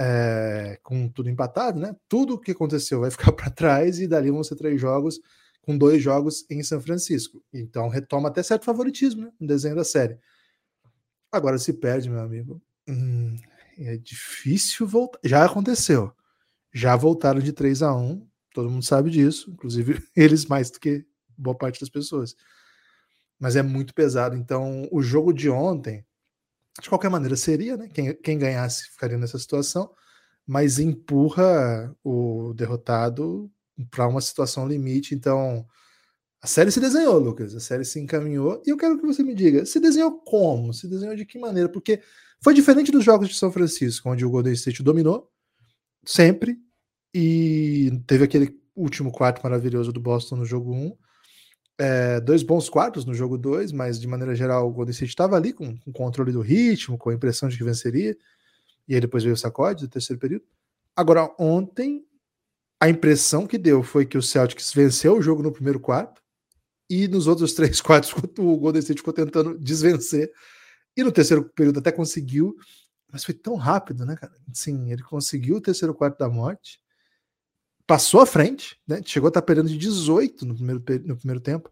é, 0.00 0.78
com 0.82 1.08
tudo 1.08 1.28
empatado, 1.28 1.78
né? 1.78 1.94
Tudo 2.08 2.34
o 2.34 2.40
que 2.40 2.52
aconteceu 2.52 3.00
vai 3.00 3.10
ficar 3.12 3.32
para 3.32 3.50
trás 3.50 4.00
e 4.00 4.06
dali 4.06 4.30
vão 4.30 4.42
ser 4.42 4.56
três 4.56 4.80
jogos, 4.80 5.20
com 5.60 5.76
dois 5.76 6.02
jogos 6.02 6.46
em 6.50 6.62
São 6.62 6.80
Francisco. 6.80 7.42
Então 7.52 7.88
retoma 7.88 8.28
até 8.28 8.42
certo 8.42 8.64
favoritismo 8.64 9.26
né, 9.26 9.32
no 9.38 9.46
desenho 9.46 9.76
da 9.76 9.84
série. 9.84 10.18
Agora 11.30 11.58
se 11.58 11.74
perde, 11.74 12.10
meu 12.10 12.20
amigo. 12.20 12.60
Hum, 12.88 13.36
é 13.78 13.96
difícil 13.98 14.86
voltar. 14.86 15.18
Já 15.22 15.44
aconteceu. 15.44 16.12
Já 16.72 16.96
voltaram 16.96 17.40
de 17.40 17.52
3 17.52 17.82
a 17.82 17.94
1 17.94 18.26
todo 18.52 18.70
mundo 18.70 18.84
sabe 18.84 19.10
disso, 19.10 19.50
inclusive 19.50 20.02
eles 20.14 20.46
mais 20.46 20.70
do 20.70 20.78
que 20.78 21.04
boa 21.36 21.56
parte 21.56 21.80
das 21.80 21.88
pessoas. 21.88 22.36
Mas 23.38 23.56
é 23.56 23.62
muito 23.62 23.94
pesado. 23.94 24.36
Então, 24.36 24.88
o 24.92 25.02
jogo 25.02 25.32
de 25.32 25.50
ontem, 25.50 26.04
de 26.80 26.88
qualquer 26.88 27.10
maneira, 27.10 27.36
seria, 27.36 27.76
né? 27.76 27.88
Quem, 27.92 28.14
quem 28.14 28.38
ganhasse 28.38 28.84
ficaria 28.90 29.18
nessa 29.18 29.38
situação. 29.38 29.90
mas 30.46 30.78
empurra 30.78 31.94
o 32.04 32.52
derrotado 32.54 33.50
para 33.90 34.08
uma 34.08 34.20
situação 34.20 34.66
limite. 34.66 35.14
Então, 35.14 35.66
a 36.42 36.46
série 36.46 36.72
se 36.72 36.80
desenhou, 36.80 37.18
Lucas. 37.18 37.54
A 37.54 37.60
série 37.60 37.84
se 37.84 38.00
encaminhou. 38.00 38.62
E 38.66 38.70
eu 38.70 38.76
quero 38.76 38.98
que 38.98 39.06
você 39.06 39.22
me 39.22 39.34
diga: 39.34 39.64
se 39.66 39.80
desenhou 39.80 40.20
como? 40.20 40.74
Se 40.74 40.88
desenhou 40.88 41.16
de 41.16 41.24
que 41.26 41.38
maneira? 41.38 41.68
Porque 41.68 42.02
foi 42.42 42.54
diferente 42.54 42.90
dos 42.92 43.04
jogos 43.04 43.28
de 43.28 43.36
São 43.36 43.52
Francisco, 43.52 44.10
onde 44.10 44.24
o 44.24 44.30
Golden 44.30 44.52
State 44.54 44.82
dominou 44.82 45.30
sempre 46.04 46.58
e 47.14 48.02
teve 48.06 48.24
aquele 48.24 48.60
último 48.74 49.12
quarto 49.12 49.42
maravilhoso 49.42 49.92
do 49.92 50.00
Boston 50.00 50.36
no 50.36 50.44
jogo 50.44 50.72
1. 50.72 50.96
É, 51.78 52.20
dois 52.20 52.42
bons 52.42 52.68
quartos 52.68 53.04
no 53.04 53.14
jogo 53.14 53.38
2, 53.38 53.72
mas 53.72 53.98
de 53.98 54.06
maneira 54.06 54.34
geral 54.34 54.68
o 54.68 54.72
Golden 54.72 54.92
State 54.92 55.10
estava 55.10 55.36
ali 55.36 55.52
com, 55.52 55.78
o 55.86 55.92
controle 55.92 56.30
do 56.30 56.40
ritmo, 56.40 56.98
com 56.98 57.10
a 57.10 57.14
impressão 57.14 57.48
de 57.48 57.56
que 57.56 57.64
venceria. 57.64 58.16
E 58.86 58.94
aí 58.94 59.00
depois 59.00 59.22
veio 59.22 59.34
o 59.34 59.38
sacode 59.38 59.86
do 59.86 59.90
terceiro 59.90 60.20
período. 60.20 60.44
Agora, 60.94 61.34
ontem, 61.38 62.04
a 62.80 62.88
impressão 62.88 63.46
que 63.46 63.56
deu 63.56 63.82
foi 63.82 64.04
que 64.04 64.18
o 64.18 64.22
Celtics 64.22 64.72
venceu 64.72 65.16
o 65.16 65.22
jogo 65.22 65.42
no 65.42 65.52
primeiro 65.52 65.80
quarto 65.80 66.20
e 66.90 67.08
nos 67.08 67.26
outros 67.26 67.54
três 67.54 67.80
quartos 67.80 68.12
o 68.12 68.56
Golden 68.56 68.80
State 68.80 68.98
ficou 68.98 69.14
tentando 69.14 69.58
desvencer. 69.58 70.30
E 70.94 71.02
no 71.02 71.10
terceiro 71.10 71.44
período 71.44 71.78
até 71.78 71.90
conseguiu, 71.90 72.54
mas 73.10 73.24
foi 73.24 73.34
tão 73.34 73.54
rápido, 73.54 74.04
né, 74.04 74.14
cara? 74.14 74.32
Sim, 74.52 74.92
ele 74.92 75.02
conseguiu 75.02 75.56
o 75.56 75.60
terceiro 75.60 75.94
quarto 75.94 76.18
da 76.18 76.28
morte 76.28 76.81
passou 77.92 78.22
à 78.22 78.26
frente, 78.26 78.80
né? 78.88 79.02
Chegou 79.04 79.26
a 79.26 79.28
estar 79.28 79.42
perdendo 79.42 79.68
de 79.68 79.76
18 79.76 80.46
no 80.46 80.54
primeiro, 80.54 80.82
no 81.04 81.14
primeiro 81.14 81.40
tempo. 81.42 81.70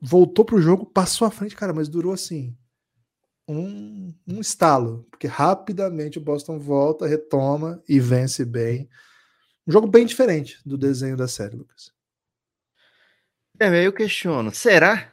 Voltou 0.00 0.44
para 0.44 0.54
o 0.54 0.62
jogo, 0.62 0.86
passou 0.86 1.26
à 1.26 1.32
frente, 1.32 1.56
cara, 1.56 1.74
mas 1.74 1.88
durou 1.88 2.12
assim 2.12 2.56
um, 3.48 4.14
um 4.24 4.40
estalo, 4.40 5.04
porque 5.10 5.26
rapidamente 5.26 6.16
o 6.16 6.20
Boston 6.20 6.60
volta, 6.60 7.08
retoma 7.08 7.82
e 7.88 7.98
vence 7.98 8.44
bem. 8.44 8.88
Um 9.66 9.72
jogo 9.72 9.88
bem 9.88 10.06
diferente 10.06 10.60
do 10.64 10.78
desenho 10.78 11.16
da 11.16 11.26
série, 11.26 11.56
Lucas. 11.56 11.92
É, 13.58 13.84
eu 13.84 13.92
questiono, 13.92 14.54
será? 14.54 15.12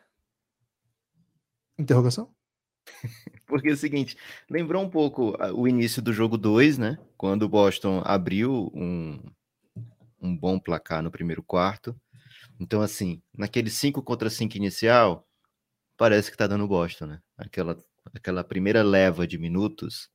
Interrogação? 1.76 2.32
Porque 3.48 3.70
é 3.70 3.74
o 3.74 3.78
seguinte, 3.78 4.16
lembrou 4.48 4.84
um 4.84 4.90
pouco 4.92 5.36
o 5.56 5.68
início 5.68 6.04
do 6.04 6.14
jogo 6.14 6.38
2, 6.38 6.78
né? 6.78 7.00
Quando 7.18 7.44
o 7.44 7.50
Boston 7.50 8.04
abriu 8.06 8.72
um, 8.76 9.20
um 10.24 10.36
bom 10.36 10.58
placar 10.58 11.04
no 11.04 11.12
primeiro 11.12 11.44
quarto. 11.44 11.96
Então, 12.60 12.82
assim, 12.82 13.22
naquele 13.38 13.70
5 13.70 14.02
contra 14.02 14.30
5 14.30 14.56
inicial, 14.58 15.28
parece 15.98 16.32
que 16.32 16.38
tá 16.38 16.48
dando 16.48 16.68
Boston, 16.68 17.08
né? 17.08 17.22
Aquela, 17.38 17.78
aquela 18.14 18.44
primeira 18.44 18.82
leva 18.82 19.28
de 19.28 19.38
minutos, 19.38 20.10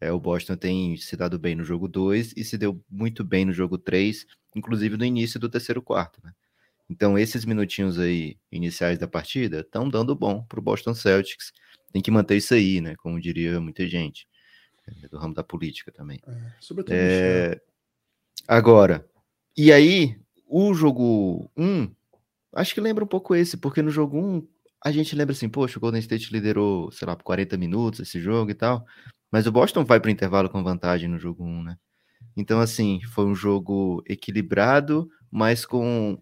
é, 0.00 0.12
o 0.12 0.20
Boston 0.20 0.56
tem 0.56 0.96
se 0.96 1.16
dado 1.16 1.38
bem 1.38 1.54
no 1.54 1.64
jogo 1.64 1.88
2 1.88 2.34
e 2.36 2.44
se 2.44 2.58
deu 2.58 2.84
muito 2.90 3.24
bem 3.24 3.44
no 3.44 3.52
jogo 3.52 3.78
3, 3.78 4.26
inclusive 4.54 4.96
no 4.96 5.04
início 5.04 5.40
do 5.40 5.48
terceiro 5.48 5.80
quarto, 5.80 6.20
né? 6.22 6.32
Então, 6.90 7.18
esses 7.18 7.46
minutinhos 7.46 7.98
aí 7.98 8.36
iniciais 8.52 8.98
da 8.98 9.08
partida 9.08 9.60
estão 9.60 9.88
dando 9.88 10.14
bom 10.14 10.44
para 10.44 10.58
o 10.58 10.62
Boston 10.62 10.94
Celtics. 10.94 11.50
Tem 11.90 12.02
que 12.02 12.10
manter 12.10 12.36
isso 12.36 12.52
aí, 12.52 12.80
né? 12.82 12.94
Como 12.96 13.18
diria 13.18 13.58
muita 13.58 13.86
gente, 13.86 14.28
é, 14.86 15.08
do 15.08 15.16
ramo 15.16 15.32
da 15.32 15.42
política 15.42 15.90
também. 15.90 16.20
É, 16.26 16.52
sobretudo 16.60 16.94
é... 16.94 17.58
Agora, 18.46 19.08
e 19.56 19.72
aí, 19.72 20.18
o 20.46 20.74
jogo 20.74 21.50
1, 21.56 21.90
acho 22.54 22.74
que 22.74 22.80
lembra 22.80 23.04
um 23.04 23.08
pouco 23.08 23.34
esse, 23.34 23.56
porque 23.56 23.82
no 23.82 23.90
jogo 23.90 24.18
1 24.18 24.46
a 24.84 24.92
gente 24.92 25.16
lembra 25.16 25.32
assim, 25.32 25.48
poxa, 25.48 25.78
o 25.78 25.80
Golden 25.80 26.00
State 26.00 26.30
liderou, 26.32 26.90
sei 26.92 27.06
lá, 27.06 27.16
por 27.16 27.24
40 27.24 27.56
minutos 27.56 28.00
esse 28.00 28.20
jogo 28.20 28.50
e 28.50 28.54
tal, 28.54 28.84
mas 29.32 29.46
o 29.46 29.52
Boston 29.52 29.84
vai 29.84 29.98
para 29.98 30.08
o 30.08 30.12
intervalo 30.12 30.50
com 30.50 30.62
vantagem 30.62 31.08
no 31.08 31.18
jogo 31.18 31.42
1, 31.42 31.62
né? 31.62 31.76
Então, 32.36 32.60
assim, 32.60 33.00
foi 33.12 33.24
um 33.24 33.34
jogo 33.34 34.02
equilibrado, 34.06 35.08
mas 35.30 35.64
com 35.64 36.18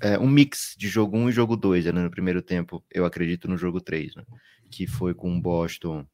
é, 0.00 0.18
um 0.18 0.28
mix 0.28 0.74
de 0.76 0.88
jogo 0.88 1.16
1 1.16 1.28
e 1.28 1.32
jogo 1.32 1.56
2, 1.56 1.86
né? 1.86 1.92
no 1.92 2.10
primeiro 2.10 2.42
tempo, 2.42 2.84
eu 2.90 3.04
acredito 3.04 3.48
no 3.48 3.56
jogo 3.56 3.80
3, 3.80 4.14
né? 4.16 4.24
que 4.70 4.86
foi 4.86 5.14
com 5.14 5.36
o 5.36 5.40
Boston 5.40 6.06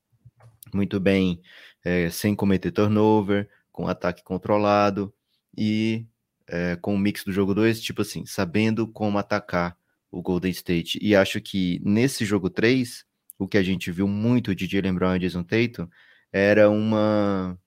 muito 0.74 0.98
bem, 0.98 1.40
é, 1.84 2.10
sem 2.10 2.34
cometer 2.34 2.72
turnover, 2.72 3.48
com 3.70 3.86
ataque 3.86 4.22
controlado, 4.24 5.14
e 5.56 6.06
é, 6.48 6.76
com 6.76 6.94
o 6.94 6.98
mix 6.98 7.24
do 7.24 7.32
jogo 7.32 7.54
2, 7.54 7.80
tipo 7.80 8.02
assim, 8.02 8.24
sabendo 8.26 8.86
como 8.86 9.18
atacar 9.18 9.76
o 10.10 10.22
Golden 10.22 10.50
State. 10.50 10.98
E 11.02 11.14
acho 11.14 11.40
que 11.40 11.80
nesse 11.84 12.24
jogo 12.24 12.48
3, 12.50 13.04
o 13.38 13.48
que 13.48 13.58
a 13.58 13.62
gente 13.62 13.90
viu 13.90 14.08
muito 14.08 14.54
de 14.54 14.66
Jalen 14.66 14.94
Brown 14.94 15.16
e 15.16 15.18
Jason 15.20 15.42
Tatum 15.42 15.88
era 16.32 16.70
uma 16.70 17.58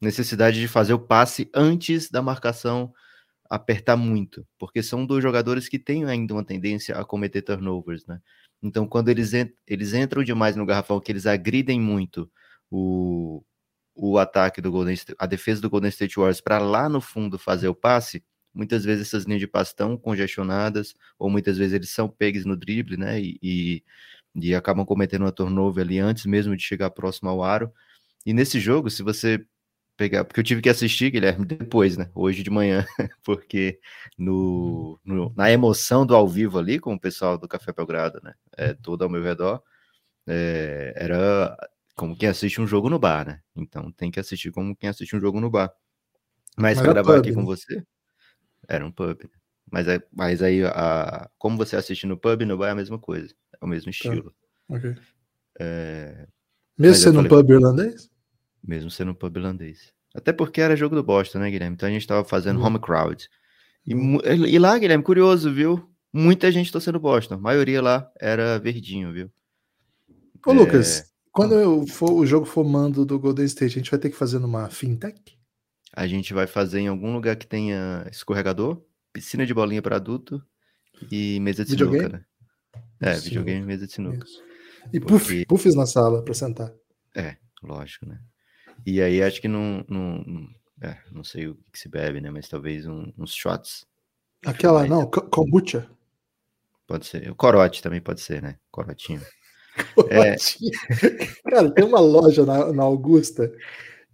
necessidade 0.00 0.60
de 0.60 0.68
fazer 0.68 0.94
o 0.94 0.98
passe 0.98 1.50
antes 1.54 2.10
da 2.10 2.22
marcação 2.22 2.92
apertar 3.48 3.96
muito, 3.96 4.46
porque 4.58 4.82
são 4.82 5.06
dois 5.06 5.22
jogadores 5.22 5.68
que 5.68 5.78
têm 5.78 6.04
ainda 6.04 6.34
uma 6.34 6.44
tendência 6.44 6.96
a 6.96 7.04
cometer 7.04 7.42
turnovers, 7.42 8.04
né? 8.06 8.20
Então, 8.62 8.86
quando 8.88 9.08
eles, 9.08 9.32
eles 9.66 9.92
entram 9.94 10.24
demais 10.24 10.56
no 10.56 10.66
garrafão, 10.66 11.00
que 11.00 11.12
eles 11.12 11.26
agridem 11.26 11.80
muito 11.80 12.30
o, 12.70 13.44
o 13.96 14.18
ataque 14.18 14.60
do 14.60 14.70
Golden 14.70 14.94
State, 14.94 15.16
a 15.18 15.26
defesa 15.26 15.60
do 15.62 15.70
Golden 15.70 15.88
State 15.88 16.16
Warriors 16.16 16.40
para 16.40 16.58
lá 16.58 16.88
no 16.88 17.00
fundo 17.00 17.38
fazer 17.38 17.68
o 17.68 17.74
passe, 17.74 18.22
muitas 18.54 18.84
vezes 18.84 19.08
essas 19.08 19.24
linhas 19.24 19.40
de 19.40 19.46
passe 19.46 19.72
estão 19.72 19.96
congestionadas, 19.96 20.94
ou 21.18 21.30
muitas 21.30 21.58
vezes 21.58 21.74
eles 21.74 21.90
são 21.90 22.08
pegues 22.08 22.44
no 22.44 22.56
drible, 22.56 22.96
né? 22.96 23.20
E, 23.20 23.38
e, 23.42 23.84
e 24.34 24.54
acabam 24.54 24.84
cometendo 24.84 25.22
uma 25.22 25.32
turnover 25.32 25.84
ali 25.84 25.98
antes 25.98 26.26
mesmo 26.26 26.56
de 26.56 26.62
chegar 26.62 26.90
próximo 26.90 27.28
ao 27.30 27.42
aro. 27.42 27.72
E 28.24 28.32
nesse 28.34 28.60
jogo, 28.60 28.90
se 28.90 29.02
você 29.02 29.44
pegar, 29.96 30.24
porque 30.24 30.40
eu 30.40 30.44
tive 30.44 30.60
que 30.62 30.68
assistir, 30.68 31.10
Guilherme, 31.10 31.46
depois, 31.46 31.96
né? 31.96 32.10
Hoje 32.14 32.42
de 32.42 32.50
manhã, 32.50 32.84
porque 33.24 33.80
no, 34.18 34.98
no, 35.04 35.32
na 35.36 35.50
emoção 35.50 36.04
do 36.06 36.14
ao 36.14 36.28
vivo 36.28 36.58
ali, 36.58 36.78
com 36.78 36.94
o 36.94 37.00
pessoal 37.00 37.38
do 37.38 37.48
Café 37.48 37.72
Belgrado, 37.72 38.20
né? 38.22 38.34
É, 38.56 38.74
todo 38.74 39.02
ao 39.02 39.10
meu 39.10 39.22
redor, 39.22 39.62
é, 40.26 40.92
era 40.96 41.56
como 41.96 42.16
quem 42.16 42.28
assiste 42.28 42.60
um 42.60 42.66
jogo 42.66 42.90
no 42.90 42.98
bar, 42.98 43.26
né? 43.26 43.40
Então 43.56 43.90
tem 43.90 44.10
que 44.10 44.20
assistir 44.20 44.52
como 44.52 44.76
quem 44.76 44.90
assiste 44.90 45.16
um 45.16 45.20
jogo 45.20 45.40
no 45.40 45.50
bar. 45.50 45.72
Mas, 46.56 46.78
para 46.78 46.92
gravar 46.92 47.14
pub, 47.14 47.20
aqui 47.20 47.30
né? 47.30 47.34
com 47.34 47.44
você, 47.44 47.82
era 48.68 48.86
um 48.86 48.92
pub. 48.92 49.24
Né? 49.24 49.30
Mas, 49.70 49.88
é, 49.88 50.00
mas 50.12 50.42
aí, 50.42 50.64
a, 50.64 51.28
como 51.38 51.56
você 51.56 51.74
assiste 51.74 52.06
no 52.06 52.16
pub, 52.16 52.42
no 52.42 52.56
bar 52.56 52.68
é 52.68 52.70
a 52.70 52.76
mesma 52.76 52.98
coisa. 52.98 53.34
É 53.60 53.64
o 53.64 53.68
mesmo 53.68 53.86
tá. 53.86 53.90
estilo. 53.90 54.30
Tá. 54.68 54.76
Ok. 54.76 54.94
É, 55.58 56.28
mesmo 56.78 57.02
sendo 57.02 57.20
um 57.20 57.28
pub 57.28 57.50
irlandês? 57.50 58.10
Mesmo 58.62 58.90
sendo 58.90 59.12
um 59.12 59.14
pub 59.14 59.36
irlandês. 59.36 59.92
Até 60.14 60.32
porque 60.32 60.60
era 60.60 60.76
jogo 60.76 60.94
do 60.94 61.02
Boston, 61.02 61.38
né, 61.38 61.50
Guilherme? 61.50 61.74
Então 61.74 61.88
a 61.88 61.92
gente 61.92 62.06
tava 62.06 62.24
fazendo 62.24 62.58
uhum. 62.58 62.66
home 62.66 62.78
crowd. 62.78 63.28
E, 63.86 63.92
e, 63.92 64.58
lá, 64.58 64.78
Guilherme, 64.78 65.02
curioso, 65.02 65.52
viu? 65.52 65.90
Muita 66.12 66.52
gente 66.52 66.72
torcendo 66.72 67.00
Boston. 67.00 67.34
A 67.34 67.38
maioria 67.38 67.80
lá 67.80 68.10
era 68.20 68.58
verdinho, 68.58 69.12
viu? 69.12 69.30
Ô, 70.46 70.52
é... 70.52 70.54
Lucas, 70.54 71.12
quando 71.36 71.54
eu 71.54 71.86
for, 71.86 72.12
o 72.12 72.24
jogo 72.24 72.46
for 72.46 72.64
mando 72.64 73.04
do 73.04 73.18
Golden 73.18 73.44
State, 73.44 73.74
a 73.74 73.78
gente 73.78 73.90
vai 73.90 74.00
ter 74.00 74.08
que 74.08 74.16
fazer 74.16 74.38
numa 74.38 74.70
fintech? 74.70 75.38
A 75.92 76.06
gente 76.06 76.32
vai 76.32 76.46
fazer 76.46 76.80
em 76.80 76.88
algum 76.88 77.12
lugar 77.12 77.36
que 77.36 77.46
tenha 77.46 78.06
escorregador, 78.10 78.82
piscina 79.12 79.44
de 79.44 79.52
bolinha 79.52 79.82
para 79.82 79.96
adulto 79.96 80.42
e 81.12 81.38
mesa 81.40 81.62
de 81.62 81.72
videogame? 81.72 82.04
sinuca, 82.04 82.18
né? 82.18 82.24
É, 83.00 83.14
Sim. 83.16 83.28
videogame 83.28 83.60
e 83.60 83.66
mesa 83.66 83.86
de 83.86 83.92
sinuca. 83.92 84.24
Isso. 84.24 84.42
E 84.94 84.98
Porque... 84.98 85.12
puff, 85.12 85.46
puffs 85.46 85.74
na 85.74 85.84
sala 85.84 86.22
para 86.22 86.32
sentar. 86.32 86.72
É, 87.14 87.36
lógico, 87.62 88.06
né? 88.06 88.18
E 88.86 89.02
aí 89.02 89.22
acho 89.22 89.38
que 89.38 89.48
não, 89.48 89.84
não, 89.90 90.48
é, 90.80 90.96
não 91.12 91.22
sei 91.22 91.48
o 91.48 91.58
que 91.70 91.78
se 91.78 91.88
bebe, 91.88 92.18
né? 92.18 92.30
Mas 92.30 92.48
talvez 92.48 92.86
um, 92.86 93.12
uns 93.18 93.34
shots. 93.34 93.86
Aquela, 94.42 94.86
não, 94.86 95.06
kombucha. 95.06 95.86
Pode 96.86 97.04
ser. 97.04 97.30
O 97.30 97.34
corote 97.34 97.82
também 97.82 98.00
pode 98.00 98.22
ser, 98.22 98.40
né? 98.40 98.58
Corotinho. 98.70 99.20
É... 100.10 100.36
Cara, 101.50 101.70
tem 101.70 101.84
uma 101.84 102.00
loja 102.00 102.44
na, 102.46 102.72
na, 102.72 102.82
Augusta 102.82 103.52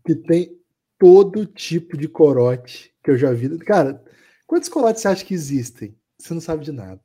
que 0.04 0.14
tem 0.14 0.56
todo 0.98 1.46
tipo 1.46 1.96
de 1.96 2.08
corote 2.08 2.92
que 3.02 3.10
eu 3.10 3.18
já 3.18 3.32
vi. 3.32 3.58
Cara, 3.58 4.02
quantos 4.46 4.68
corotes 4.68 5.02
você 5.02 5.08
acha 5.08 5.24
que 5.24 5.34
existem? 5.34 5.96
Você 6.18 6.34
não 6.34 6.40
sabe 6.40 6.64
de 6.64 6.72
nada. 6.72 7.00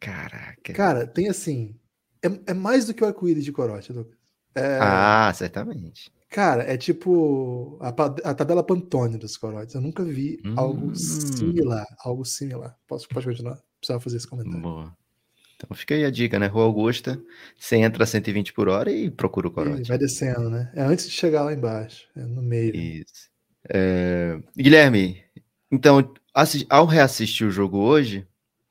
Caraca. 0.00 0.72
Cara, 0.72 1.06
tem 1.06 1.28
assim. 1.28 1.74
É, 2.22 2.50
é 2.50 2.54
mais 2.54 2.86
do 2.86 2.94
que 2.94 3.02
o 3.02 3.06
arco-íris 3.06 3.44
de 3.44 3.52
corote, 3.52 3.92
Lucas. 3.92 4.18
É... 4.54 4.78
Ah, 4.80 5.32
certamente. 5.34 6.10
Cara, 6.30 6.62
é 6.62 6.76
tipo 6.76 7.78
a, 7.80 7.88
a, 7.88 8.34
tabela 8.34 8.62
Pantone 8.62 9.16
dos 9.16 9.36
corotes. 9.36 9.74
Eu 9.74 9.80
nunca 9.80 10.04
vi 10.04 10.38
hum. 10.44 10.54
algo 10.56 10.94
similar. 10.94 11.86
Algo 12.04 12.24
similar. 12.24 12.76
Posso, 12.86 13.08
pode 13.08 13.26
continuar? 13.26 13.58
Precisava 13.80 14.00
fazer 14.00 14.18
esse 14.18 14.28
comentário. 14.28 14.60
Boa. 14.60 14.97
Então 15.58 15.76
fica 15.76 15.92
aí 15.92 16.04
a 16.04 16.10
dica, 16.10 16.38
né? 16.38 16.46
Rua 16.46 16.64
Augusta, 16.64 17.20
você 17.58 17.76
entra 17.76 18.04
a 18.04 18.06
120 18.06 18.52
por 18.52 18.68
hora 18.68 18.92
e 18.92 19.10
procura 19.10 19.48
o 19.48 19.50
corote. 19.50 19.88
vai 19.88 19.98
descendo, 19.98 20.48
né? 20.48 20.70
É 20.72 20.82
antes 20.82 21.06
de 21.06 21.10
chegar 21.10 21.42
lá 21.42 21.52
embaixo, 21.52 22.06
é 22.16 22.20
no 22.20 22.40
meio. 22.40 22.76
Isso. 22.76 23.28
É... 23.68 24.38
Guilherme, 24.56 25.20
então, 25.70 26.14
ao 26.70 26.86
reassistir 26.86 27.44
o 27.44 27.50
jogo 27.50 27.78
hoje, 27.78 28.24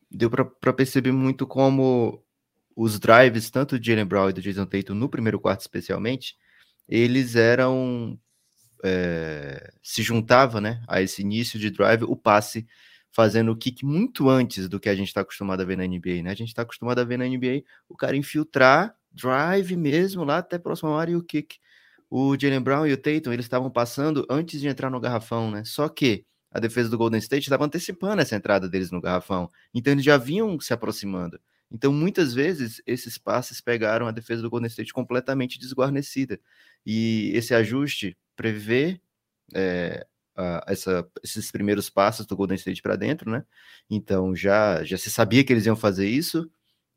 deu 0.10 0.30
para 0.30 0.74
perceber 0.74 1.12
muito 1.12 1.46
como 1.46 2.24
os 2.74 2.98
drives, 2.98 3.50
tanto 3.50 3.78
de 3.78 3.88
Jalen 3.92 4.06
Brown 4.06 4.30
e 4.30 4.34
do 4.34 4.42
Jason 4.42 4.66
Tatum 4.66 4.94
no 4.94 5.10
primeiro 5.10 5.42
quarto 5.42 5.62
especialmente, 5.62 6.38
eles 6.88 7.36
eram 7.36 8.18
é, 8.84 9.74
se 9.84 10.02
juntava 10.02 10.62
né, 10.62 10.82
a 10.88 11.02
esse 11.02 11.22
início 11.22 11.60
de 11.60 11.70
drive 11.70 12.04
o 12.04 12.16
passe 12.16 12.66
fazendo 13.18 13.52
o 13.52 13.56
kick 13.56 13.84
muito 13.84 14.30
antes 14.30 14.70
do 14.70 14.80
que 14.80 14.88
a 14.88 14.94
gente 14.94 15.08
está 15.08 15.22
acostumado 15.22 15.60
a 15.62 15.66
ver 15.66 15.76
na 15.76 15.88
NBA. 15.88 16.22
Né? 16.22 16.30
A 16.30 16.36
gente 16.36 16.50
está 16.50 16.62
acostumado 16.62 17.00
a 17.00 17.04
ver 17.04 17.18
na 17.18 17.26
NBA 17.26 17.64
o 17.90 17.98
cara 17.98 18.16
infiltrar 18.16 18.96
drive 19.12 19.76
mesmo 19.76 20.24
lá 20.24 20.38
até 20.38 20.60
próxima 20.60 20.92
hora 20.92 21.10
e 21.10 21.16
o 21.16 21.24
kick. 21.24 21.58
O 22.12 22.38
Jalen 22.40 22.62
Brown 22.62 22.86
e 22.86 22.94
o 22.94 22.98
Tatum 22.98 23.34
eles 23.34 23.48
estavam 23.48 23.72
passando 23.72 24.24
antes 24.30 24.62
de 24.62 24.68
entrar 24.68 24.92
no 24.92 25.00
garrafão, 25.00 25.50
né? 25.50 25.64
Só 25.66 25.90
que 25.90 26.28
a 26.52 26.60
defesa 26.60 26.90
do 26.90 26.98
Golden 26.98 27.18
State 27.18 27.46
estava 27.46 27.66
antecipando 27.66 28.22
essa 28.22 28.36
entrada 28.36 28.70
deles 28.70 28.92
no 28.92 29.02
garrafão. 29.02 29.50
Então 29.74 29.94
eles 29.94 30.06
já 30.06 30.16
vinham 30.16 30.60
se 30.60 30.72
aproximando. 30.72 31.40
Então 31.72 31.92
muitas 31.92 32.36
vezes 32.36 32.84
esses 32.86 33.18
passes 33.18 33.60
pegaram 33.60 34.06
a 34.06 34.12
defesa 34.12 34.44
do 34.44 34.50
Golden 34.50 34.68
State 34.68 34.94
completamente 34.94 35.58
desguarnecida. 35.58 36.40
E 36.86 37.32
esse 37.34 37.56
ajuste 37.56 38.16
prevê 38.36 39.02
é, 39.56 40.06
essa, 40.68 41.08
esses 41.24 41.52
primeiros 41.52 41.90
passos 41.90 42.26
do 42.26 42.36
Golden 42.36 42.56
State 42.56 42.82
para 42.82 42.96
dentro, 42.96 43.30
né? 43.30 43.44
Então 43.90 44.36
já, 44.36 44.84
já 44.84 44.98
se 44.98 45.10
sabia 45.10 45.44
que 45.44 45.52
eles 45.52 45.66
iam 45.66 45.76
fazer 45.76 46.08
isso. 46.08 46.50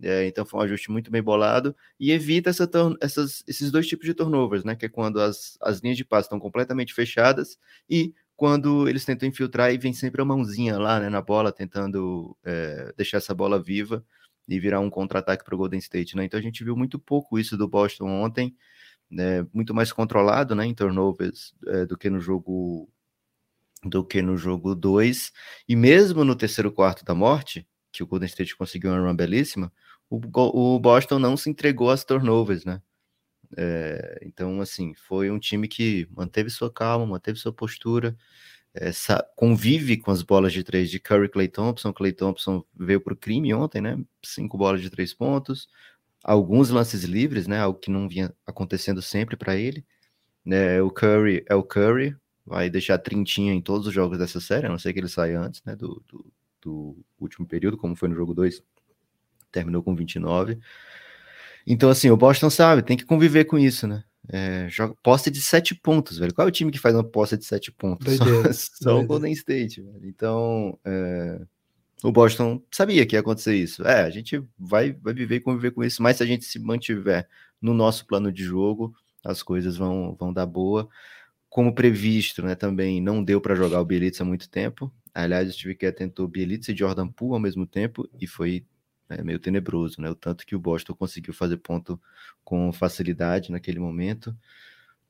É, 0.02 0.26
então 0.26 0.46
foi 0.46 0.60
um 0.60 0.62
ajuste 0.62 0.90
muito 0.90 1.10
bem 1.10 1.22
bolado 1.22 1.76
e 1.98 2.10
evita 2.10 2.48
essa 2.48 2.68
essas, 3.02 3.44
esses 3.46 3.70
dois 3.70 3.86
tipos 3.86 4.06
de 4.06 4.14
turnovers, 4.14 4.64
né? 4.64 4.74
Que 4.74 4.86
é 4.86 4.88
quando 4.88 5.20
as, 5.20 5.58
as 5.60 5.80
linhas 5.80 5.96
de 5.96 6.04
passe 6.04 6.26
estão 6.26 6.40
completamente 6.40 6.94
fechadas 6.94 7.58
e 7.88 8.14
quando 8.40 8.88
eles 8.88 9.04
tentam 9.04 9.28
infiltrar 9.28 9.70
e 9.70 9.76
vem 9.76 9.92
sempre 9.92 10.22
a 10.22 10.24
mãozinha 10.24 10.78
lá 10.78 10.98
né, 10.98 11.10
na 11.10 11.20
bola, 11.20 11.52
tentando 11.52 12.34
é, 12.42 12.90
deixar 12.96 13.18
essa 13.18 13.34
bola 13.34 13.62
viva 13.62 14.02
e 14.48 14.58
virar 14.58 14.80
um 14.80 14.88
contra-ataque 14.88 15.44
para 15.44 15.54
o 15.54 15.58
Golden 15.58 15.78
State. 15.78 16.16
Né? 16.16 16.24
Então 16.24 16.40
a 16.40 16.42
gente 16.42 16.64
viu 16.64 16.74
muito 16.74 16.98
pouco 16.98 17.38
isso 17.38 17.54
do 17.54 17.68
Boston 17.68 18.08
ontem, 18.08 18.56
né, 19.10 19.46
muito 19.52 19.74
mais 19.74 19.92
controlado 19.92 20.54
né, 20.54 20.64
em 20.64 20.74
turnovers 20.74 21.54
é, 21.66 21.84
do 21.84 21.98
que 21.98 22.08
no 22.08 22.18
jogo 22.18 22.88
do 23.84 24.04
que 24.04 24.22
no 24.22 24.36
jogo 24.36 24.74
2. 24.74 25.32
E 25.68 25.76
mesmo 25.76 26.24
no 26.24 26.36
terceiro 26.36 26.72
quarto 26.72 27.04
da 27.04 27.14
morte, 27.14 27.66
que 27.92 28.02
o 28.02 28.06
Golden 28.06 28.26
State 28.26 28.56
conseguiu 28.56 28.90
uma 28.90 29.00
run 29.00 29.16
belíssima, 29.16 29.72
o, 30.08 30.20
o 30.76 30.78
Boston 30.80 31.18
não 31.18 31.36
se 31.36 31.50
entregou 31.50 31.90
às 31.90 32.04
turnovers, 32.04 32.64
né? 32.64 32.82
É, 33.56 34.20
então, 34.22 34.60
assim, 34.60 34.94
foi 34.94 35.30
um 35.30 35.38
time 35.38 35.66
que 35.68 36.06
manteve 36.10 36.50
sua 36.50 36.72
calma, 36.72 37.06
manteve 37.06 37.38
sua 37.38 37.52
postura, 37.52 38.16
essa, 38.74 39.26
convive 39.36 39.96
com 39.96 40.10
as 40.10 40.22
bolas 40.22 40.52
de 40.52 40.62
três 40.62 40.90
de 40.90 41.00
Curry 41.00 41.28
Clay 41.28 41.48
Thompson. 41.48 41.92
Clay 41.92 42.12
Thompson 42.12 42.64
veio 42.74 43.00
para 43.00 43.12
o 43.12 43.16
crime 43.16 43.52
ontem, 43.52 43.80
né? 43.80 43.98
Cinco 44.24 44.56
bolas 44.56 44.80
de 44.80 44.90
três 44.90 45.12
pontos, 45.12 45.68
alguns 46.22 46.70
lances 46.70 47.04
livres, 47.04 47.46
né? 47.46 47.58
Algo 47.60 47.78
que 47.78 47.90
não 47.90 48.08
vinha 48.08 48.34
acontecendo 48.46 49.02
sempre 49.02 49.36
para 49.36 49.56
ele. 49.56 49.84
É, 50.46 50.80
o 50.82 50.90
Curry 50.90 51.44
é 51.48 51.54
o 51.54 51.62
Curry, 51.62 52.16
vai 52.50 52.68
deixar 52.68 52.98
trintinha 52.98 53.54
em 53.54 53.62
todos 53.62 53.86
os 53.86 53.94
jogos 53.94 54.18
dessa 54.18 54.40
série, 54.40 54.66
a 54.66 54.68
não 54.68 54.78
ser 54.78 54.92
que 54.92 54.98
ele 54.98 55.08
saia 55.08 55.40
antes, 55.40 55.62
né? 55.64 55.76
Do, 55.76 56.02
do, 56.08 56.26
do 56.60 56.96
último 57.20 57.46
período, 57.46 57.78
como 57.78 57.94
foi 57.94 58.08
no 58.08 58.16
jogo 58.16 58.34
2, 58.34 58.60
terminou 59.52 59.84
com 59.84 59.94
29. 59.94 60.58
Então, 61.64 61.88
assim, 61.88 62.10
o 62.10 62.16
Boston 62.16 62.50
sabe, 62.50 62.82
tem 62.82 62.96
que 62.96 63.04
conviver 63.04 63.44
com 63.44 63.56
isso, 63.56 63.86
né? 63.86 64.02
É, 64.28 64.66
joga 64.68 64.96
posse 65.00 65.30
de 65.30 65.40
sete 65.40 65.76
pontos, 65.76 66.18
velho. 66.18 66.34
Qual 66.34 66.46
é 66.46 66.48
o 66.48 66.52
time 66.52 66.72
que 66.72 66.78
faz 66.78 66.92
uma 66.92 67.04
posse 67.04 67.36
de 67.36 67.44
sete 67.44 67.70
pontos? 67.70 68.18
Doideira, 68.18 68.50
só, 68.52 68.98
o 68.98 69.06
Golden 69.06 69.32
State, 69.32 69.80
velho. 69.80 70.06
Então, 70.06 70.76
é, 70.84 71.40
o 72.02 72.10
Boston 72.10 72.60
sabia 72.68 73.06
que 73.06 73.14
ia 73.14 73.20
acontecer 73.20 73.54
isso. 73.54 73.86
É, 73.86 74.02
a 74.02 74.10
gente 74.10 74.42
vai, 74.58 74.92
vai 74.92 75.14
viver 75.14 75.36
e 75.36 75.40
conviver 75.40 75.70
com 75.70 75.84
isso, 75.84 76.02
mas 76.02 76.16
se 76.16 76.22
a 76.24 76.26
gente 76.26 76.44
se 76.44 76.58
mantiver 76.58 77.28
no 77.62 77.72
nosso 77.72 78.06
plano 78.06 78.32
de 78.32 78.42
jogo, 78.42 78.92
as 79.24 79.40
coisas 79.40 79.76
vão, 79.76 80.16
vão 80.18 80.32
dar 80.32 80.46
boa. 80.46 80.88
Como 81.50 81.74
previsto, 81.74 82.42
né, 82.42 82.54
também 82.54 83.00
não 83.02 83.22
deu 83.22 83.40
para 83.40 83.54
jogar 83.54 83.80
o 83.80 83.84
Bielitsa 83.84 84.22
há 84.22 84.26
muito 84.26 84.48
tempo. 84.48 84.90
Aliás, 85.12 85.48
o 85.48 85.52
Steve 85.52 85.74
Kerr 85.74 85.92
tentou 85.92 86.26
Bielitsa 86.28 86.72
e 86.72 86.76
Jordan 86.76 87.08
Poole 87.08 87.34
ao 87.34 87.40
mesmo 87.40 87.66
tempo 87.66 88.08
e 88.18 88.26
foi 88.26 88.64
é 89.10 89.22
meio 89.24 89.38
tenebroso, 89.40 90.00
né? 90.00 90.08
O 90.08 90.14
tanto 90.14 90.46
que 90.46 90.54
o 90.54 90.60
Boston 90.60 90.94
conseguiu 90.94 91.34
fazer 91.34 91.56
ponto 91.58 92.00
com 92.44 92.72
facilidade 92.72 93.50
naquele 93.50 93.80
momento. 93.80 94.36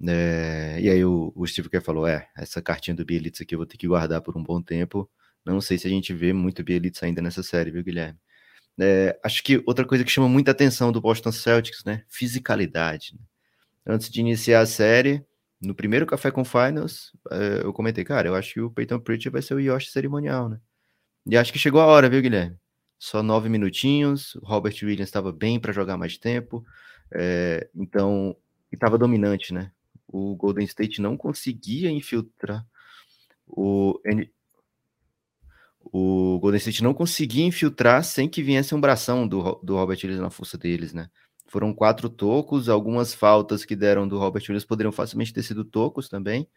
É, 0.08 0.78
e 0.80 0.88
aí 0.88 1.04
o, 1.04 1.32
o 1.36 1.46
Steve 1.46 1.68
Kerr 1.68 1.82
falou: 1.82 2.06
é, 2.06 2.28
essa 2.36 2.62
cartinha 2.62 2.94
do 2.96 3.04
Bielitz 3.04 3.40
aqui 3.42 3.54
eu 3.54 3.58
vou 3.58 3.66
ter 3.66 3.76
que 3.76 3.86
guardar 3.86 4.22
por 4.22 4.36
um 4.36 4.42
bom 4.42 4.62
tempo. 4.62 5.08
Não 5.44 5.60
sei 5.60 5.78
se 5.78 5.86
a 5.86 5.90
gente 5.90 6.12
vê 6.14 6.32
muito 6.32 6.64
Bielitz 6.64 7.02
ainda 7.02 7.20
nessa 7.22 7.42
série, 7.42 7.70
viu, 7.70 7.84
Guilherme? 7.84 8.18
É, 8.78 9.18
acho 9.22 9.42
que 9.42 9.62
outra 9.66 9.84
coisa 9.84 10.04
que 10.04 10.10
chama 10.10 10.28
muita 10.28 10.50
atenção 10.52 10.90
do 10.92 11.00
Boston 11.00 11.32
Celtics, 11.32 11.84
né? 11.84 12.04
Fisicalidade. 12.08 13.14
Né? 13.14 13.20
Antes 13.86 14.08
de 14.10 14.20
iniciar 14.20 14.60
a 14.60 14.66
série, 14.66 15.24
no 15.60 15.74
primeiro 15.74 16.06
Café 16.06 16.30
com 16.30 16.44
Finals, 16.44 17.12
é, 17.30 17.60
eu 17.64 17.72
comentei, 17.72 18.04
cara, 18.04 18.28
eu 18.28 18.34
acho 18.34 18.54
que 18.54 18.60
o 18.60 18.70
Peyton 18.70 18.98
Pritchard 19.00 19.30
vai 19.30 19.42
ser 19.42 19.54
o 19.54 19.60
Yoshi 19.60 19.90
cerimonial, 19.90 20.48
né? 20.48 20.60
E 21.26 21.36
acho 21.36 21.52
que 21.52 21.58
chegou 21.58 21.80
a 21.80 21.86
hora, 21.86 22.08
viu, 22.08 22.22
Guilherme? 22.22 22.56
só 23.00 23.22
nove 23.22 23.48
minutinhos. 23.48 24.34
O 24.36 24.44
Robert 24.44 24.74
Williams 24.82 25.08
estava 25.08 25.32
bem 25.32 25.58
para 25.58 25.72
jogar 25.72 25.96
mais 25.96 26.18
tempo, 26.18 26.62
é, 27.12 27.68
então 27.74 28.36
estava 28.70 28.98
dominante, 28.98 29.54
né? 29.54 29.72
O 30.06 30.36
Golden 30.36 30.66
State 30.66 31.00
não 31.00 31.16
conseguia 31.16 31.90
infiltrar 31.90 32.64
o 33.46 33.98
o 35.92 36.38
Golden 36.40 36.58
State 36.58 36.84
não 36.84 36.94
conseguia 36.94 37.44
infiltrar 37.44 38.04
sem 38.04 38.28
que 38.28 38.42
viesse 38.42 38.74
um 38.74 38.80
bração 38.80 39.26
do, 39.26 39.58
do 39.62 39.76
Robert 39.76 39.98
Williams 40.02 40.20
na 40.20 40.30
força 40.30 40.58
deles, 40.58 40.92
né? 40.92 41.10
Foram 41.50 41.74
quatro 41.74 42.08
tocos, 42.08 42.68
algumas 42.68 43.12
faltas 43.12 43.64
que 43.64 43.74
deram 43.74 44.06
do 44.06 44.18
Robert 44.18 44.42
Williams 44.42 44.64
poderiam 44.64 44.92
facilmente 44.92 45.32
ter 45.32 45.42
sido 45.42 45.64
tocos 45.64 46.08
também 46.08 46.48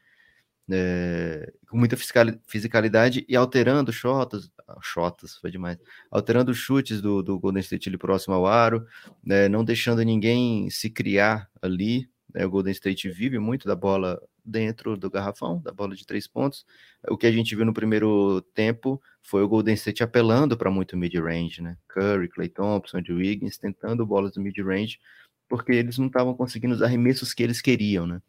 é, 0.72 1.52
com 1.70 1.78
muita 1.78 1.98
fisicalidade 2.46 3.26
e 3.28 3.36
alterando 3.36 3.92
shotas, 3.92 4.50
ah, 4.68 4.78
shotas 4.82 5.36
foi 5.38 5.52
demais, 5.52 5.78
alterando 6.10 6.54
chutes 6.54 7.02
do, 7.02 7.22
do 7.22 7.38
Golden 7.40 7.62
State 7.62 7.90
ali 7.90 7.98
próximo 7.98 8.34
ao 8.34 8.46
aro, 8.46 8.86
né, 9.24 9.50
não 9.50 9.64
deixando 9.64 10.02
ninguém 10.04 10.70
se 10.70 10.90
criar 10.90 11.50
ali. 11.62 12.10
Né, 12.34 12.46
o 12.46 12.50
Golden 12.50 12.72
State 12.72 13.10
vive 13.10 13.40
muito 13.40 13.68
da 13.68 13.76
bola 13.76 14.22
dentro 14.44 14.98
do 14.98 15.10
garrafão, 15.10 15.60
da 15.62 15.72
bola 15.72 15.96
de 15.96 16.06
três 16.06 16.28
pontos. 16.28 16.66
O 17.08 17.18
que 17.18 17.28
a 17.28 17.32
gente 17.32 17.56
viu 17.56 17.66
no 17.66 17.74
primeiro 17.74 18.42
tempo 18.54 19.02
foi 19.22 19.44
o 19.44 19.48
Golden 19.48 19.74
State 19.76 20.04
apelando 20.04 20.58
para 20.58 20.70
muito 20.70 20.98
mid-range, 20.98 21.62
né? 21.62 21.78
Curry, 21.88 22.28
Clay 22.30 22.50
Thompson, 22.50 22.98
Andrew 22.98 23.18
Wiggins 23.18 23.58
tentando 23.58 24.06
bolas 24.06 24.34
do 24.34 24.42
mid-range, 24.42 25.00
porque 25.48 25.72
eles 25.72 25.98
não 25.98 26.08
estavam 26.08 26.36
conseguindo 26.36 26.74
os 26.74 26.82
arremessos 26.82 27.34
que 27.34 27.44
eles 27.44 27.62
queriam, 27.62 28.06
né? 28.06 28.22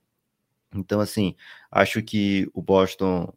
Então, 0.75 1.01
assim, 1.01 1.35
acho 1.71 2.03
que 2.03 2.49
o 2.53 2.61
Boston 2.61 3.33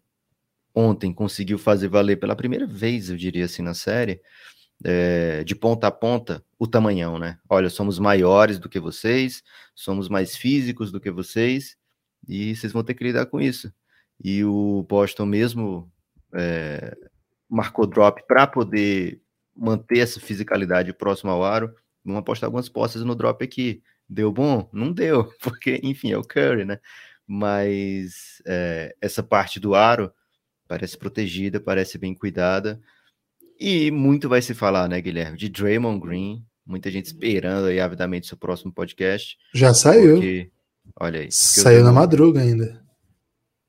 ontem 0.73 1.13
conseguiu 1.13 1.57
fazer 1.57 1.87
valer 1.87 2.17
pela 2.17 2.35
primeira 2.35 2.67
vez, 2.67 3.09
eu 3.09 3.17
diria 3.17 3.45
assim, 3.45 3.61
na 3.61 3.73
série, 3.73 4.21
é, 4.83 5.43
de 5.43 5.55
ponta 5.55 5.87
a 5.87 5.91
ponta, 5.91 6.43
o 6.59 6.67
tamanhão, 6.67 7.17
né? 7.17 7.39
Olha, 7.49 7.69
somos 7.69 7.97
maiores 7.97 8.59
do 8.59 8.69
que 8.69 8.79
vocês, 8.79 9.43
somos 9.73 10.07
mais 10.07 10.35
físicos 10.35 10.91
do 10.91 10.99
que 10.99 11.09
vocês, 11.09 11.75
e 12.27 12.55
vocês 12.55 12.73
vão 12.73 12.83
ter 12.83 12.93
que 12.93 13.03
lidar 13.03 13.25
com 13.27 13.39
isso. 13.39 13.71
E 14.23 14.43
o 14.43 14.85
Boston 14.89 15.25
mesmo 15.25 15.91
é, 16.33 16.95
marcou 17.49 17.85
drop 17.85 18.25
para 18.27 18.47
poder 18.47 19.21
manter 19.55 19.99
essa 19.99 20.19
fisicalidade 20.19 20.93
próxima 20.93 21.31
ao 21.31 21.43
aro. 21.43 21.73
Vamos 22.03 22.19
apostar 22.19 22.47
algumas 22.47 22.69
posses 22.69 23.03
no 23.03 23.15
drop 23.15 23.43
aqui. 23.43 23.81
Deu 24.09 24.31
bom? 24.31 24.69
Não 24.71 24.91
deu, 24.91 25.31
porque, 25.41 25.79
enfim, 25.83 26.11
é 26.11 26.17
o 26.17 26.23
Curry, 26.23 26.65
né? 26.65 26.79
mas 27.27 28.41
é, 28.45 28.95
essa 29.01 29.21
parte 29.21 29.59
do 29.59 29.75
aro 29.75 30.11
parece 30.65 30.97
protegida, 30.97 31.59
parece 31.59 31.97
bem 31.97 32.15
cuidada. 32.15 32.79
E 33.59 33.91
muito 33.91 34.29
vai 34.29 34.41
se 34.41 34.53
falar, 34.53 34.87
né, 34.87 35.01
Guilherme, 35.01 35.37
de 35.37 35.49
Draymond 35.49 35.99
Green. 35.99 36.45
Muita 36.65 36.89
gente 36.89 37.07
esperando 37.07 37.67
aí 37.67 37.79
avidamente 37.79 38.27
seu 38.27 38.37
próximo 38.37 38.71
podcast. 38.71 39.37
Já 39.53 39.73
saiu. 39.73 40.15
Porque, 40.15 40.51
olha 41.00 41.21
aí. 41.21 41.32
Saiu 41.32 41.84
na 41.84 41.91
madruga 41.91 42.41
ainda. 42.41 42.84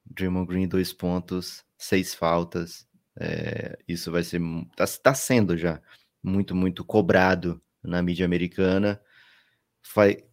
Draymond 0.04 0.46
Green, 0.46 0.68
dois 0.68 0.92
pontos, 0.92 1.64
seis 1.76 2.14
faltas. 2.14 2.86
É, 3.18 3.78
isso 3.86 4.10
vai 4.12 4.22
ser. 4.22 4.40
Tá, 4.76 4.84
tá 4.86 5.14
sendo 5.14 5.56
já 5.56 5.80
muito, 6.22 6.54
muito 6.54 6.84
cobrado 6.84 7.60
na 7.82 8.02
mídia 8.02 8.24
americana. 8.24 9.00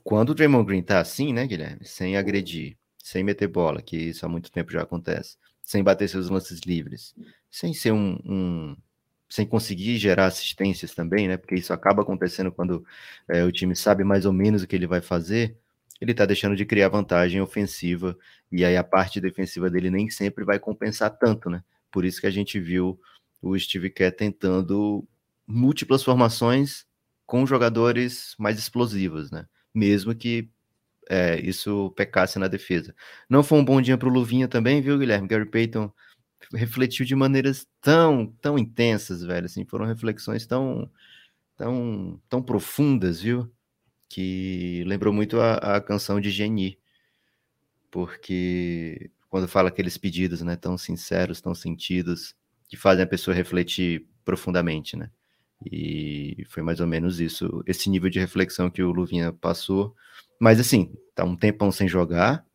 Quando 0.04 0.32
o 0.32 0.36
Draymond 0.36 0.66
Green 0.66 0.82
tá 0.82 1.00
assim, 1.00 1.34
né, 1.34 1.48
Guilherme? 1.48 1.86
Sem 1.86 2.18
agredir, 2.18 2.78
sem 3.02 3.24
meter 3.24 3.48
bola, 3.48 3.82
que 3.82 3.96
isso 3.96 4.26
há 4.26 4.30
muito 4.30 4.52
tempo 4.52 4.72
já 4.72 4.82
acontece, 4.82 5.38
sem 5.64 5.84
bater 5.84 6.10
seus 6.10 6.30
lances 6.30 6.62
livres, 6.66 7.16
sem 7.50 7.74
ser 7.74 7.92
um, 7.92 8.20
um 8.26 8.78
sem 9.30 9.46
conseguir 9.46 9.98
gerar 9.98 10.28
assistências 10.28 10.94
também, 10.94 11.28
né? 11.28 11.38
Porque 11.38 11.56
isso 11.56 11.74
acaba 11.74 12.02
acontecendo 12.02 12.52
quando 12.52 12.86
é, 13.28 13.44
o 13.44 13.52
time 13.52 13.76
sabe 13.76 14.04
mais 14.04 14.26
ou 14.26 14.34
menos 14.34 14.64
o 14.64 14.68
que 14.68 14.76
ele 14.76 14.88
vai 14.88 15.02
fazer. 15.02 15.58
Ele 16.02 16.12
está 16.12 16.26
deixando 16.26 16.56
de 16.56 16.66
criar 16.66 16.90
vantagem 16.90 17.42
ofensiva 17.42 18.18
e 18.52 18.66
aí 18.66 18.76
a 18.76 18.84
parte 18.84 19.22
defensiva 19.22 19.70
dele 19.70 19.90
nem 19.90 20.10
sempre 20.10 20.44
vai 20.44 20.60
compensar 20.60 21.10
tanto, 21.18 21.50
né? 21.50 21.64
Por 21.92 22.04
isso 22.04 22.20
que 22.20 22.28
a 22.28 22.32
gente 22.32 22.60
viu 22.60 23.00
o 23.42 23.58
Steve 23.58 23.90
Kerr 23.90 24.12
tentando 24.12 25.08
múltiplas 25.48 26.04
formações 26.04 26.86
com 27.26 27.46
jogadores 27.46 28.36
mais 28.38 28.58
explosivos, 28.60 29.32
né? 29.32 29.48
Mesmo 29.74 30.14
que 30.14 30.50
é, 31.10 31.40
isso 31.40 31.92
pecasse 31.92 32.40
na 32.40 32.48
defesa. 32.48 32.94
Não 33.30 33.44
foi 33.44 33.60
um 33.60 33.66
bom 33.66 33.82
dia 33.82 33.98
para 33.98 34.08
o 34.08 34.12
Luvinha 34.12 34.48
também, 34.48 34.82
viu, 34.82 34.98
Guilherme? 34.98 35.28
Gary 35.28 35.46
Payton 35.46 35.92
refletiu 36.54 37.06
de 37.06 37.16
maneiras 37.16 37.68
tão, 37.82 38.28
tão 38.42 38.58
intensas, 38.58 39.24
velho, 39.24 39.46
assim, 39.46 39.66
foram 39.66 39.86
reflexões 39.86 40.46
tão, 40.46 40.90
tão, 41.56 42.22
tão 42.30 42.42
profundas, 42.42 43.22
viu? 43.22 43.52
Que 44.08 44.84
lembrou 44.86 45.14
muito 45.14 45.40
a, 45.40 45.56
a 45.56 45.82
canção 45.82 46.20
de 46.22 46.30
Geni, 46.30 46.78
porque 47.90 49.10
quando 49.30 49.48
fala 49.48 49.70
aqueles 49.70 49.98
pedidos, 49.98 50.42
né, 50.42 50.56
tão 50.56 50.78
sinceros, 50.78 51.42
tão 51.42 51.54
sentidos, 51.54 52.36
que 52.68 52.78
fazem 52.78 53.04
a 53.04 53.08
pessoa 53.08 53.36
refletir 53.36 54.08
profundamente, 54.24 54.96
né? 54.96 55.10
E 55.72 56.46
foi 56.50 56.62
mais 56.64 56.80
ou 56.80 56.88
menos 56.88 57.20
isso, 57.20 57.64
esse 57.66 57.90
nível 57.90 58.10
de 58.10 58.20
reflexão 58.20 58.70
que 58.70 58.84
o 58.84 58.92
Luvinha 58.92 59.32
passou. 59.34 59.96
Mas 60.40 60.60
assim, 60.60 60.94
tá 61.14 61.24
um 61.24 61.36
tempão 61.36 61.72
sem 61.72 61.88
jogar, 61.88 62.46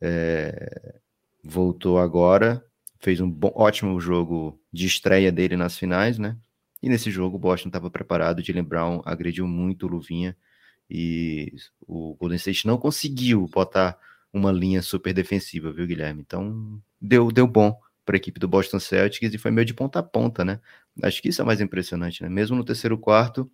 é... 0.00 0.96
voltou 1.42 1.98
agora, 1.98 2.64
fez 3.00 3.20
um 3.20 3.30
bom, 3.30 3.52
ótimo 3.54 4.00
jogo 4.00 4.60
de 4.72 4.86
estreia 4.86 5.32
dele 5.32 5.56
nas 5.56 5.76
finais, 5.76 6.18
né? 6.18 6.36
E 6.82 6.88
nesse 6.88 7.10
jogo 7.10 7.36
o 7.36 7.40
Boston 7.40 7.68
estava 7.68 7.90
preparado, 7.90 8.42
Jalen 8.42 8.62
Brown 8.62 9.02
agrediu 9.04 9.46
muito 9.46 9.86
o 9.86 9.88
Luvinha 9.88 10.36
e 10.90 11.52
o 11.86 12.14
Golden 12.14 12.36
State 12.36 12.66
não 12.66 12.78
conseguiu 12.78 13.46
botar 13.48 13.98
uma 14.32 14.52
linha 14.52 14.82
super 14.82 15.12
defensiva, 15.12 15.72
viu, 15.72 15.86
Guilherme? 15.86 16.20
Então 16.20 16.80
deu, 17.00 17.30
deu 17.30 17.46
bom 17.46 17.78
para 18.04 18.16
a 18.16 18.18
equipe 18.18 18.40
do 18.40 18.48
Boston 18.48 18.80
Celtics 18.80 19.34
e 19.34 19.38
foi 19.38 19.50
meio 19.50 19.64
de 19.64 19.74
ponta 19.74 19.98
a 19.98 20.02
ponta, 20.02 20.44
né? 20.44 20.60
Acho 21.02 21.20
que 21.20 21.28
isso 21.28 21.42
é 21.42 21.44
mais 21.44 21.60
impressionante, 21.60 22.22
né? 22.22 22.28
Mesmo 22.28 22.56
no 22.56 22.64
terceiro 22.64 22.96
quarto, 22.98 23.50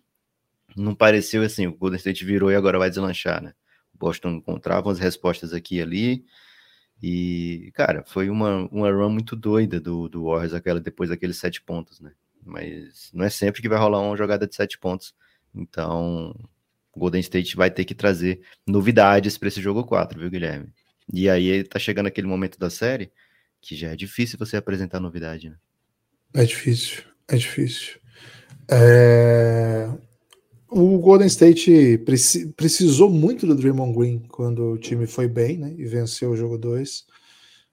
não 0.75 0.95
pareceu 0.95 1.43
assim, 1.43 1.67
o 1.67 1.75
Golden 1.75 1.97
State 1.97 2.23
virou 2.25 2.51
e 2.51 2.55
agora 2.55 2.79
vai 2.79 2.89
deslanchar, 2.89 3.41
né? 3.43 3.53
O 3.93 3.97
Boston 3.97 4.29
encontrava 4.31 4.91
as 4.91 4.99
respostas 4.99 5.53
aqui 5.53 5.77
e 5.77 5.81
ali, 5.81 6.25
e, 7.01 7.71
cara, 7.73 8.03
foi 8.05 8.29
uma, 8.29 8.67
uma 8.71 8.91
run 8.91 9.09
muito 9.09 9.35
doida 9.35 9.79
do, 9.79 10.07
do 10.07 10.25
Warriors, 10.25 10.53
aquela, 10.53 10.79
depois 10.79 11.09
daqueles 11.09 11.37
sete 11.37 11.61
pontos, 11.61 11.99
né? 11.99 12.13
Mas 12.43 13.11
não 13.13 13.25
é 13.25 13.29
sempre 13.29 13.61
que 13.61 13.69
vai 13.69 13.77
rolar 13.77 14.01
uma 14.01 14.15
jogada 14.15 14.47
de 14.47 14.55
sete 14.55 14.77
pontos. 14.77 15.13
Então, 15.53 16.35
o 16.95 16.99
Golden 16.99 17.21
State 17.21 17.55
vai 17.55 17.69
ter 17.69 17.85
que 17.85 17.93
trazer 17.93 18.41
novidades 18.65 19.37
para 19.37 19.47
esse 19.47 19.61
jogo 19.61 19.83
4, 19.83 20.19
viu, 20.19 20.29
Guilherme? 20.29 20.67
E 21.13 21.29
aí 21.29 21.63
tá 21.63 21.77
chegando 21.77 22.07
aquele 22.07 22.27
momento 22.27 22.57
da 22.57 22.69
série 22.69 23.11
que 23.61 23.75
já 23.75 23.89
é 23.91 23.95
difícil 23.95 24.39
você 24.39 24.57
apresentar 24.57 24.99
novidade, 24.99 25.49
né? 25.49 25.55
É 26.33 26.43
difícil, 26.43 27.03
é 27.27 27.35
difícil. 27.35 27.99
É 28.69 29.89
o 30.75 30.97
Golden 30.99 31.27
State 31.27 32.03
precisou 32.57 33.09
muito 33.09 33.47
do 33.47 33.55
Draymond 33.55 33.97
Green 33.97 34.19
quando 34.27 34.73
o 34.73 34.77
time 34.77 35.07
foi 35.07 35.25
bem, 35.25 35.57
né? 35.57 35.73
E 35.77 35.85
venceu 35.85 36.31
o 36.31 36.35
jogo 36.35 36.57
2. 36.57 37.05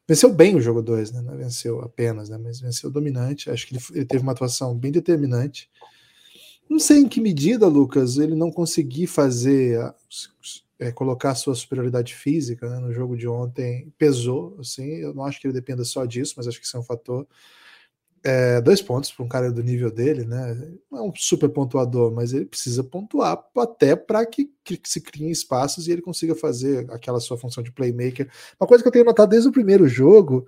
Venceu 0.07 0.33
bem 0.33 0.55
o 0.55 0.61
jogo 0.61 0.81
2, 0.81 1.11
né? 1.11 1.21
Não 1.21 1.37
venceu 1.37 1.81
apenas, 1.81 2.29
né? 2.29 2.39
Mas 2.39 2.61
venceu 2.61 2.91
dominante. 2.91 3.51
Acho 3.51 3.67
que 3.67 3.75
ele, 3.75 3.83
ele, 3.95 4.05
teve 4.05 4.23
uma 4.23 4.31
atuação 4.31 4.79
bem 4.79 4.93
determinante. 4.93 5.69
Não 6.73 6.79
sei 6.79 7.01
em 7.01 7.09
que 7.09 7.21
medida, 7.21 7.67
Lucas, 7.67 8.17
ele 8.17 8.35
não 8.35 8.51
conseguir 8.51 9.07
fazer, 9.07 9.79
é, 10.79 10.91
colocar 10.91 11.35
sua 11.35 11.55
superioridade 11.55 12.15
física 12.15 12.67
né, 12.67 12.79
no 12.79 12.91
jogo 12.95 13.15
de 13.15 13.29
ontem 13.29 13.93
pesou. 13.99 14.57
Assim, 14.59 14.87
eu 14.87 15.13
não 15.13 15.23
acho 15.23 15.39
que 15.39 15.47
ele 15.47 15.53
dependa 15.53 15.85
só 15.85 16.07
disso, 16.07 16.33
mas 16.35 16.49
acho 16.49 16.59
que 16.59 16.65
isso 16.65 16.75
é 16.75 16.81
um 16.81 16.83
fator 16.83 17.29
é, 18.25 18.59
dois 18.63 18.81
pontos 18.81 19.13
para 19.13 19.23
um 19.23 19.29
cara 19.29 19.53
do 19.53 19.63
nível 19.63 19.91
dele, 19.91 20.25
né? 20.25 20.55
Não 20.91 20.99
é 20.99 21.03
um 21.03 21.13
super 21.15 21.51
pontuador, 21.51 22.11
mas 22.11 22.33
ele 22.33 22.47
precisa 22.47 22.83
pontuar 22.83 23.45
até 23.55 23.95
para 23.95 24.25
que, 24.25 24.51
que, 24.65 24.81
se 24.85 25.03
criem 25.03 25.31
espaços 25.31 25.87
e 25.87 25.93
ele 25.93 26.01
consiga 26.01 26.35
fazer 26.35 26.91
aquela 26.91 27.21
sua 27.21 27.37
função 27.37 27.63
de 27.63 27.71
playmaker. 27.71 28.31
Uma 28.59 28.67
coisa 28.67 28.83
que 28.83 28.89
eu 28.89 28.93
tenho 28.93 29.05
notado 29.05 29.29
desde 29.29 29.51
o 29.51 29.53
primeiro 29.53 29.87
jogo 29.87 30.47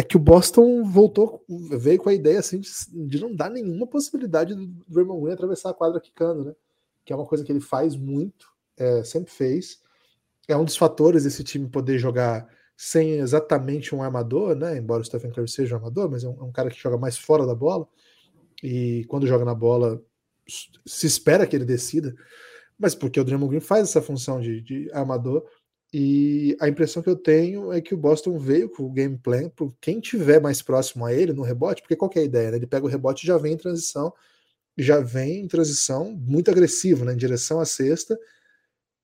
é 0.00 0.02
que 0.02 0.16
o 0.16 0.20
Boston 0.20 0.82
voltou, 0.82 1.44
veio 1.78 1.98
com 1.98 2.08
a 2.08 2.14
ideia 2.14 2.38
assim 2.38 2.58
de, 2.58 2.70
de 3.06 3.20
não 3.20 3.34
dar 3.34 3.50
nenhuma 3.50 3.86
possibilidade 3.86 4.54
do 4.54 4.66
Draymond 4.88 5.22
Green 5.22 5.34
atravessar 5.34 5.70
a 5.70 5.74
quadra 5.74 6.00
quicando, 6.00 6.42
né? 6.42 6.54
Que 7.04 7.12
é 7.12 7.16
uma 7.16 7.26
coisa 7.26 7.44
que 7.44 7.52
ele 7.52 7.60
faz 7.60 7.94
muito, 7.94 8.48
é, 8.78 9.04
sempre 9.04 9.30
fez. 9.30 9.78
É 10.48 10.56
um 10.56 10.64
dos 10.64 10.76
fatores 10.76 11.24
desse 11.24 11.44
time 11.44 11.68
poder 11.68 11.98
jogar 11.98 12.48
sem 12.74 13.18
exatamente 13.18 13.94
um 13.94 14.02
armador, 14.02 14.56
né? 14.56 14.78
Embora 14.78 15.02
o 15.02 15.04
Stephen 15.04 15.32
Curry 15.32 15.48
seja 15.48 15.74
um 15.74 15.78
armador, 15.78 16.10
mas 16.10 16.24
é 16.24 16.28
um, 16.28 16.40
é 16.40 16.44
um, 16.44 16.52
cara 16.52 16.70
que 16.70 16.80
joga 16.80 16.96
mais 16.96 17.18
fora 17.18 17.46
da 17.46 17.54
bola. 17.54 17.86
E 18.62 19.04
quando 19.06 19.26
joga 19.26 19.44
na 19.44 19.54
bola, 19.54 20.02
se 20.86 21.06
espera 21.06 21.46
que 21.46 21.54
ele 21.54 21.66
decida. 21.66 22.14
Mas 22.78 22.94
porque 22.94 23.20
o 23.20 23.24
Draymond 23.24 23.50
Green 23.50 23.60
faz 23.60 23.82
essa 23.82 24.00
função 24.00 24.40
de, 24.40 24.62
de 24.62 24.90
armador. 24.94 25.46
E 25.92 26.56
a 26.60 26.68
impressão 26.68 27.02
que 27.02 27.10
eu 27.10 27.16
tenho 27.16 27.72
é 27.72 27.80
que 27.80 27.92
o 27.92 27.96
Boston 27.96 28.38
veio 28.38 28.68
com 28.68 28.84
o 28.84 28.92
game 28.92 29.18
plan 29.18 29.48
para 29.48 29.66
quem 29.80 29.98
tiver 29.98 30.40
mais 30.40 30.62
próximo 30.62 31.04
a 31.04 31.12
ele 31.12 31.32
no 31.32 31.42
rebote, 31.42 31.82
porque 31.82 31.96
qual 31.96 32.10
é 32.14 32.22
ideia? 32.22 32.52
Né? 32.52 32.58
Ele 32.58 32.66
pega 32.66 32.86
o 32.86 32.88
rebote 32.88 33.24
e 33.24 33.26
já 33.26 33.36
vem 33.36 33.54
em 33.54 33.56
transição, 33.56 34.12
já 34.78 35.00
vem 35.00 35.40
em 35.40 35.48
transição 35.48 36.12
muito 36.12 36.50
agressivo, 36.50 37.04
né? 37.04 37.12
em 37.12 37.16
direção 37.16 37.58
à 37.58 37.64
cesta, 37.64 38.16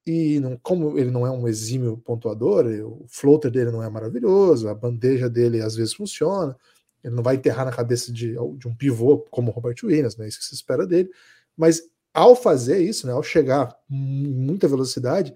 e 0.07 0.39
não, 0.39 0.57
como 0.59 0.97
ele 0.97 1.11
não 1.11 1.27
é 1.27 1.31
um 1.31 1.49
exímio 1.49 1.99
pontuador, 1.99 2.67
o 2.67 3.05
floater 3.09 3.51
dele 3.51 3.73
não 3.73 3.83
é 3.83 3.91
maravilhoso, 3.91 4.69
a 4.69 4.75
bandeja 4.75 5.29
dele 5.29 5.61
às 5.61 5.75
vezes 5.75 5.95
funciona, 5.95 6.57
ele 7.03 7.15
não 7.17 7.23
vai 7.23 7.35
enterrar 7.35 7.65
na 7.65 7.73
cabeça 7.73 8.13
de, 8.13 8.35
de 8.35 8.69
um 8.69 8.75
pivô 8.75 9.19
como 9.31 9.51
o 9.51 9.55
Robert 9.55 9.77
Williams, 9.83 10.17
né? 10.17 10.29
Isso 10.29 10.39
que 10.39 10.45
se 10.45 10.55
espera 10.55 10.87
dele. 10.87 11.11
Mas 11.57 11.83
ao 12.15 12.35
fazer 12.35 12.79
isso, 12.79 13.07
né, 13.07 13.13
ao 13.13 13.23
chegar 13.23 13.77
muita 13.89 14.67
velocidade, 14.67 15.35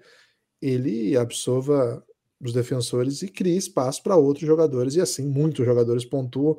ele 0.61 1.17
absorva 1.17 2.03
os 2.39 2.53
defensores 2.53 3.21
e 3.21 3.27
cria 3.27 3.57
espaço 3.57 4.01
para 4.03 4.15
outros 4.15 4.45
jogadores, 4.45 4.95
e 4.95 5.01
assim 5.01 5.27
muitos 5.27 5.65
jogadores 5.65 6.05
pontuam 6.05 6.57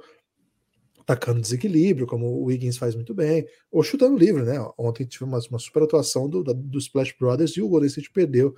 atacando 1.00 1.40
desequilíbrio, 1.40 2.06
como 2.06 2.26
o 2.26 2.44
Wiggins 2.44 2.76
faz 2.76 2.94
muito 2.94 3.12
bem, 3.12 3.46
ou 3.70 3.82
chutando 3.82 4.16
livre, 4.16 4.42
né? 4.42 4.54
Ontem 4.78 5.04
tive 5.04 5.24
uma, 5.24 5.40
uma 5.50 5.58
super 5.58 5.82
atuação 5.82 6.28
do, 6.28 6.44
da, 6.44 6.52
do 6.52 6.78
Splash 6.78 7.14
Brothers 7.18 7.56
e 7.56 7.62
o 7.62 7.68
Golden 7.68 7.88
State 7.88 8.10
perdeu. 8.12 8.54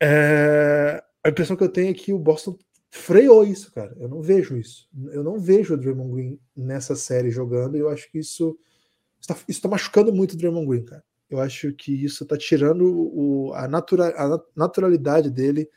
É, 0.00 1.02
a 1.24 1.28
impressão 1.28 1.56
que 1.56 1.64
eu 1.64 1.68
tenho 1.68 1.90
é 1.90 1.94
que 1.94 2.12
o 2.12 2.18
Boston 2.18 2.56
freou 2.90 3.44
isso, 3.44 3.72
cara. 3.72 3.94
Eu 3.98 4.08
não 4.08 4.22
vejo 4.22 4.56
isso. 4.56 4.88
Eu 5.10 5.24
não 5.24 5.38
vejo 5.38 5.74
o 5.74 5.76
Draymond 5.76 6.14
Green 6.14 6.40
nessa 6.56 6.94
série 6.94 7.30
jogando, 7.30 7.76
e 7.76 7.80
eu 7.80 7.88
acho 7.88 8.10
que 8.10 8.18
isso 8.18 8.56
está, 9.20 9.34
isso 9.34 9.58
está 9.58 9.68
machucando 9.68 10.12
muito 10.12 10.34
o 10.34 10.36
Draymond 10.36 10.66
Green, 10.66 10.84
cara. 10.84 11.04
Eu 11.30 11.40
acho 11.40 11.72
que 11.72 11.92
isso 11.92 12.24
está 12.24 12.36
tirando 12.36 12.84
o, 12.86 13.52
a, 13.54 13.68
natura, 13.68 14.14
a 14.16 14.40
naturalidade 14.56 15.30
dele 15.30 15.68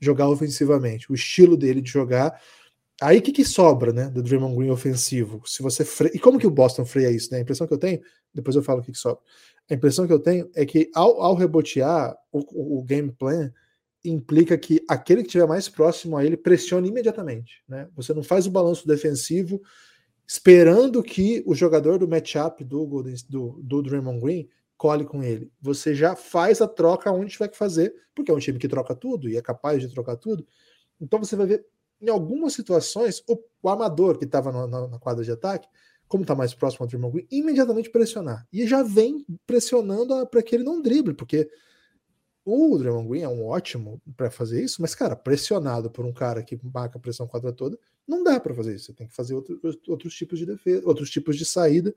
jogar 0.00 0.28
ofensivamente, 0.28 1.10
o 1.10 1.14
estilo 1.14 1.56
dele 1.56 1.80
de 1.80 1.90
jogar 1.90 2.40
Aí 3.00 3.18
o 3.18 3.22
que, 3.22 3.30
que 3.30 3.44
sobra, 3.44 3.92
né, 3.92 4.08
do 4.08 4.22
Draymond 4.22 4.56
Green 4.56 4.70
ofensivo? 4.70 5.42
Se 5.44 5.62
você 5.62 5.84
fre... 5.84 6.10
E 6.14 6.18
como 6.18 6.38
que 6.38 6.46
o 6.46 6.50
Boston 6.50 6.86
freia 6.86 7.10
isso, 7.10 7.30
né? 7.30 7.38
A 7.38 7.40
impressão 7.42 7.66
que 7.66 7.74
eu 7.74 7.78
tenho, 7.78 8.00
depois 8.32 8.56
eu 8.56 8.62
falo 8.62 8.80
o 8.80 8.82
que, 8.82 8.92
que 8.92 8.98
sobra. 8.98 9.22
A 9.70 9.74
impressão 9.74 10.06
que 10.06 10.12
eu 10.12 10.18
tenho 10.18 10.48
é 10.54 10.64
que 10.64 10.90
ao, 10.94 11.20
ao 11.20 11.34
rebotear 11.34 12.16
o, 12.32 12.78
o, 12.78 12.82
game 12.82 13.12
plan 13.12 13.52
implica 14.02 14.56
que 14.56 14.82
aquele 14.88 15.22
que 15.22 15.28
estiver 15.28 15.46
mais 15.46 15.68
próximo 15.68 16.16
a 16.16 16.24
ele 16.24 16.38
pressione 16.38 16.88
imediatamente, 16.88 17.62
né? 17.68 17.86
Você 17.94 18.14
não 18.14 18.22
faz 18.22 18.46
o 18.46 18.50
balanço 18.50 18.86
defensivo 18.86 19.60
esperando 20.26 21.02
que 21.02 21.42
o 21.44 21.54
jogador 21.54 21.98
do 21.98 22.08
matchup 22.08 22.64
do, 22.64 22.86
do, 23.28 23.60
do 23.62 23.82
Draymond 23.82 24.20
Green 24.20 24.48
cole 24.76 25.04
com 25.04 25.22
ele. 25.22 25.50
Você 25.60 25.94
já 25.94 26.14
faz 26.14 26.60
a 26.60 26.68
troca 26.68 27.10
onde 27.10 27.32
tiver 27.32 27.48
que 27.48 27.56
fazer, 27.56 27.94
porque 28.14 28.30
é 28.30 28.34
um 28.34 28.38
time 28.38 28.58
que 28.58 28.68
troca 28.68 28.94
tudo 28.94 29.28
e 29.28 29.36
é 29.36 29.42
capaz 29.42 29.80
de 29.80 29.88
trocar 29.88 30.16
tudo. 30.16 30.46
Então 31.00 31.18
você 31.18 31.36
vai 31.36 31.46
ver 31.46 31.66
em 32.00 32.10
algumas 32.10 32.52
situações, 32.52 33.22
o, 33.26 33.38
o 33.62 33.68
armador 33.68 34.18
que 34.18 34.24
estava 34.24 34.52
na, 34.52 34.88
na, 34.88 34.98
quadra 34.98 35.24
de 35.24 35.30
ataque, 35.30 35.66
como 36.06 36.22
está 36.22 36.34
mais 36.34 36.54
próximo 36.54 36.84
ao 36.84 36.88
Draymond 36.88 37.14
Green, 37.14 37.26
imediatamente 37.30 37.90
pressionar. 37.90 38.46
E 38.52 38.66
já 38.66 38.82
vem 38.82 39.24
pressionando 39.46 40.26
para 40.26 40.42
que 40.42 40.54
ele 40.54 40.64
não 40.64 40.82
drible, 40.82 41.14
porque 41.14 41.50
o 42.44 42.78
Draymond 42.78 43.08
Green 43.08 43.22
é 43.22 43.28
um 43.28 43.44
ótimo 43.44 44.00
para 44.16 44.30
fazer 44.30 44.62
isso, 44.62 44.80
mas, 44.80 44.94
cara, 44.94 45.16
pressionado 45.16 45.90
por 45.90 46.04
um 46.04 46.12
cara 46.12 46.42
que 46.42 46.58
marca 46.62 46.96
a 46.98 47.00
pressão 47.00 47.26
quadra 47.26 47.52
toda, 47.52 47.78
não 48.06 48.22
dá 48.22 48.38
para 48.38 48.54
fazer 48.54 48.74
isso. 48.76 48.86
Você 48.86 48.92
tem 48.92 49.08
que 49.08 49.14
fazer 49.14 49.34
outro, 49.34 49.58
outros 49.88 50.14
tipos 50.14 50.38
de 50.38 50.46
defesa, 50.46 50.86
outros 50.86 51.10
tipos 51.10 51.36
de 51.36 51.44
saída. 51.44 51.92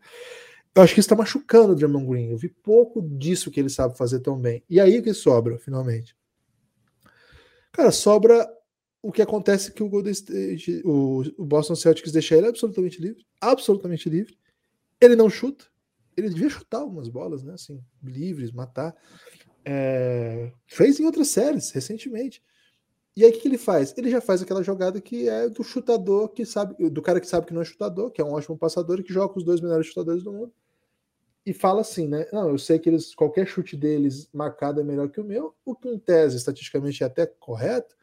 Eu 0.76 0.84
acho 0.84 0.94
que 0.94 1.00
isso 1.00 1.08
está 1.08 1.16
machucando 1.16 1.74
o 1.74 1.76
Draymond 1.76 2.08
Green. 2.08 2.30
Eu 2.30 2.38
vi 2.38 2.50
pouco 2.50 3.02
disso 3.02 3.52
que 3.52 3.60
ele 3.60 3.70
sabe 3.70 3.98
fazer 3.98 4.20
tão 4.20 4.40
bem. 4.40 4.64
E 4.70 4.80
aí 4.80 5.00
o 5.00 5.04
que 5.04 5.14
sobra, 5.14 5.58
finalmente? 5.58 6.16
Cara, 7.72 7.92
sobra 7.92 8.48
o 9.02 9.12
que 9.12 9.22
acontece 9.22 9.72
que 9.72 9.82
o 9.82 9.90
Golden 9.90 10.12
State, 10.12 10.82
o, 10.86 11.24
o 11.38 11.46
Boston 11.46 11.76
Celtics 11.76 12.12
deixa 12.12 12.36
ele 12.36 12.48
absolutamente 12.48 13.02
livre, 13.02 13.26
absolutamente 13.40 14.10
livre. 14.10 14.38
Ele 15.00 15.16
não 15.16 15.30
chuta. 15.30 15.66
Ele 16.16 16.30
devia 16.30 16.50
chutar 16.50 16.80
algumas 16.80 17.08
bolas, 17.08 17.44
né? 17.44 17.54
Assim, 17.54 17.82
livres, 18.04 18.52
matar. 18.52 18.96
É, 19.64 20.52
fez 20.68 21.00
em 21.00 21.06
outras 21.06 21.30
séries 21.30 21.72
recentemente. 21.72 22.44
E 23.20 23.26
aí 23.26 23.32
o 23.32 23.34
que, 23.34 23.46
ele 23.50 23.58
faz? 23.58 23.94
Ele 23.98 24.10
já 24.10 24.22
faz 24.22 24.42
aquela 24.42 24.64
jogada 24.64 25.02
que 25.02 25.28
é 25.28 25.50
do 25.50 25.62
chutador 25.62 26.30
que 26.30 26.46
sabe, 26.46 26.90
do 26.90 27.02
cara 27.02 27.20
que 27.20 27.28
sabe 27.28 27.46
que 27.46 27.54
não 27.54 27.62
é 27.62 27.66
chutador, 27.66 28.12
que 28.12 28.22
é 28.22 28.24
um 28.24 28.32
ótimo 28.32 28.58
passador 28.58 28.98
e 28.98 29.04
que 29.04 29.12
joga 29.12 29.34
com 29.34 29.40
os 29.40 29.44
dois 29.44 29.60
melhores 29.60 29.88
chutadores 29.88 30.24
do 30.24 30.32
mundo. 30.32 30.54
e 31.46 31.52
fala 31.52 31.82
assim, 31.82 32.08
né? 32.08 32.28
Não, 32.32 32.48
eu 32.48 32.58
sei 32.58 32.80
que 32.80 32.88
eles, 32.90 33.14
qualquer 33.14 33.46
chute 33.46 33.76
deles 33.76 34.30
marcado 34.32 34.80
é 34.80 34.86
melhor 34.86 35.10
que 35.10 35.20
o 35.20 35.24
meu, 35.26 35.54
o 35.66 35.76
que 35.76 35.90
em 35.90 36.00
tese, 36.00 36.38
estatisticamente, 36.38 37.04
é 37.04 37.08
até 37.08 37.26
correto, 37.26 37.94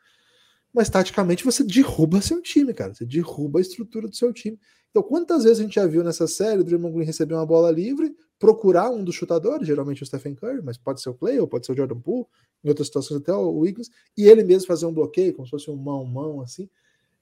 mas 0.76 0.90
taticamente 0.90 1.42
você 1.42 1.64
derruba 1.64 2.20
seu 2.20 2.42
time, 2.42 2.74
cara. 2.74 2.92
Você 2.92 3.06
derruba 3.06 3.58
a 3.58 3.62
estrutura 3.62 4.06
do 4.06 4.14
seu 4.14 4.30
time. 4.30 4.60
Então, 4.90 5.02
quantas 5.02 5.44
vezes 5.44 5.58
a 5.58 5.62
gente 5.62 5.76
já 5.76 5.86
viu 5.86 6.04
nessa 6.04 6.26
série 6.26 6.60
o 6.60 6.64
Draymond 6.64 6.94
Green 6.94 7.06
receber 7.06 7.32
uma 7.32 7.46
bola 7.46 7.70
livre, 7.70 8.14
procurar 8.38 8.90
um 8.90 9.02
dos 9.02 9.14
chutadores, 9.14 9.66
geralmente 9.66 10.02
o 10.02 10.06
Stephen 10.06 10.34
Curry, 10.34 10.60
mas 10.62 10.76
pode 10.76 11.00
ser 11.00 11.08
o 11.08 11.14
Clay 11.14 11.40
ou 11.40 11.48
pode 11.48 11.64
ser 11.64 11.72
o 11.72 11.74
Jordan 11.74 11.98
Poole, 11.98 12.26
em 12.62 12.68
outras 12.68 12.88
situações 12.88 13.22
até 13.22 13.32
o 13.32 13.60
Wiggins, 13.60 13.88
e 14.18 14.28
ele 14.28 14.44
mesmo 14.44 14.66
fazer 14.66 14.84
um 14.84 14.92
bloqueio, 14.92 15.32
como 15.32 15.46
se 15.46 15.50
fosse 15.50 15.70
um 15.70 15.76
mão-mão, 15.76 16.42
assim. 16.42 16.68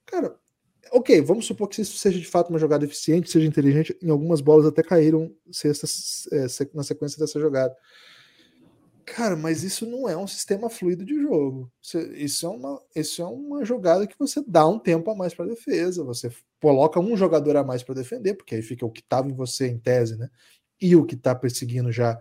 Cara, 0.05 0.35
ok, 0.91 1.21
vamos 1.21 1.47
supor 1.47 1.69
que 1.69 1.81
isso 1.81 1.97
seja 1.97 2.19
de 2.19 2.27
fato 2.27 2.51
uma 2.51 2.59
jogada 2.59 2.85
eficiente, 2.85 3.31
seja 3.31 3.47
inteligente, 3.47 3.97
em 4.03 4.11
algumas 4.11 4.41
bolas 4.41 4.67
até 4.67 4.83
caíram 4.83 5.33
cestas 5.53 6.27
é, 6.33 6.47
na 6.75 6.83
sequência 6.83 7.21
dessa 7.21 7.39
jogada. 7.39 7.73
Cara, 9.07 9.37
mas 9.37 9.63
isso 9.63 9.87
não 9.87 10.09
é 10.09 10.17
um 10.17 10.27
sistema 10.27 10.71
fluido 10.71 11.05
de 11.05 11.21
jogo. 11.21 11.71
Isso 12.17 12.47
é 12.47 12.49
uma, 12.49 12.83
isso 12.97 13.23
é 13.23 13.27
uma 13.27 13.65
jogada 13.65 14.07
que 14.07 14.19
você 14.19 14.43
dá 14.47 14.67
um 14.67 14.79
tempo 14.79 15.11
a 15.11 15.15
mais 15.15 15.35
para 15.35 15.47
defesa. 15.47 16.03
Você 16.05 16.31
coloca 16.61 16.99
um 16.99 17.17
jogador 17.17 17.57
a 17.57 17.65
mais 17.65 17.83
para 17.83 17.95
defender, 17.95 18.35
porque 18.35 18.55
aí 18.55 18.63
fica 18.63 18.87
o 18.87 18.91
que 18.91 19.01
estava 19.01 19.29
em 19.29 19.35
você 19.35 19.69
em 19.69 19.79
tese, 19.79 20.17
né? 20.17 20.31
E 20.81 20.97
o 20.97 21.05
que 21.05 21.15
está 21.15 21.35
perseguindo 21.35 21.93
já 21.93 22.19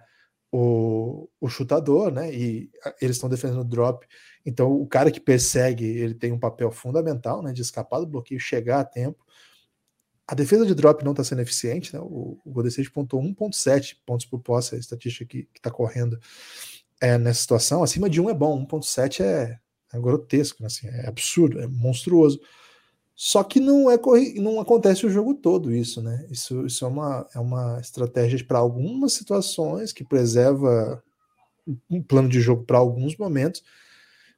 o, 0.51 1.29
o 1.39 1.47
chutador, 1.47 2.11
né? 2.11 2.33
E 2.33 2.69
eles 3.01 3.15
estão 3.15 3.29
defendendo 3.29 3.61
o 3.61 3.65
drop. 3.65 4.05
Então, 4.45 4.71
o 4.71 4.85
cara 4.85 5.09
que 5.11 5.19
persegue, 5.19 5.85
ele 5.85 6.13
tem 6.13 6.31
um 6.31 6.39
papel 6.39 6.71
fundamental, 6.71 7.41
né? 7.41 7.53
De 7.53 7.61
escapar 7.61 7.99
do 7.99 8.07
bloqueio, 8.07 8.39
chegar 8.39 8.79
a 8.81 8.85
tempo. 8.85 9.25
A 10.27 10.35
defesa 10.35 10.65
de 10.65 10.75
drop 10.75 11.03
não 11.03 11.11
está 11.11 11.23
sendo 11.23 11.41
eficiente, 11.41 11.93
né? 11.93 12.01
O, 12.01 12.39
o 12.43 12.51
Golden 12.51 12.69
State 12.69 12.91
pontou 12.91 13.21
1.7 13.21 13.97
pontos 14.05 14.25
por 14.25 14.39
posse, 14.39 14.75
a 14.75 14.77
estatística 14.77 15.25
que 15.25 15.47
está 15.55 15.71
correndo 15.71 16.19
é, 17.03 17.17
nessa 17.17 17.41
situação. 17.41 17.83
Acima 17.83 18.09
de 18.09 18.21
1 18.21 18.29
é 18.29 18.33
bom, 18.33 18.65
1.7 18.65 19.19
é, 19.19 19.59
é 19.93 19.99
grotesco, 19.99 20.61
né? 20.61 20.67
assim, 20.67 20.87
é 20.87 21.05
absurdo, 21.05 21.59
é 21.59 21.67
monstruoso. 21.67 22.39
Só 23.13 23.43
que 23.43 23.59
não 23.59 23.91
é 23.91 23.99
não 24.37 24.59
acontece 24.59 25.05
o 25.05 25.09
jogo 25.09 25.35
todo 25.35 25.73
isso, 25.73 26.01
né? 26.01 26.25
Isso, 26.31 26.65
isso 26.65 26.83
é, 26.83 26.87
uma, 26.87 27.27
é 27.35 27.39
uma 27.39 27.77
estratégia 27.79 28.43
para 28.43 28.57
algumas 28.57 29.13
situações 29.13 29.91
que 29.91 30.03
preserva 30.03 31.03
um 31.89 32.01
plano 32.01 32.29
de 32.29 32.41
jogo 32.41 32.63
para 32.63 32.77
alguns 32.77 33.15
momentos, 33.17 33.63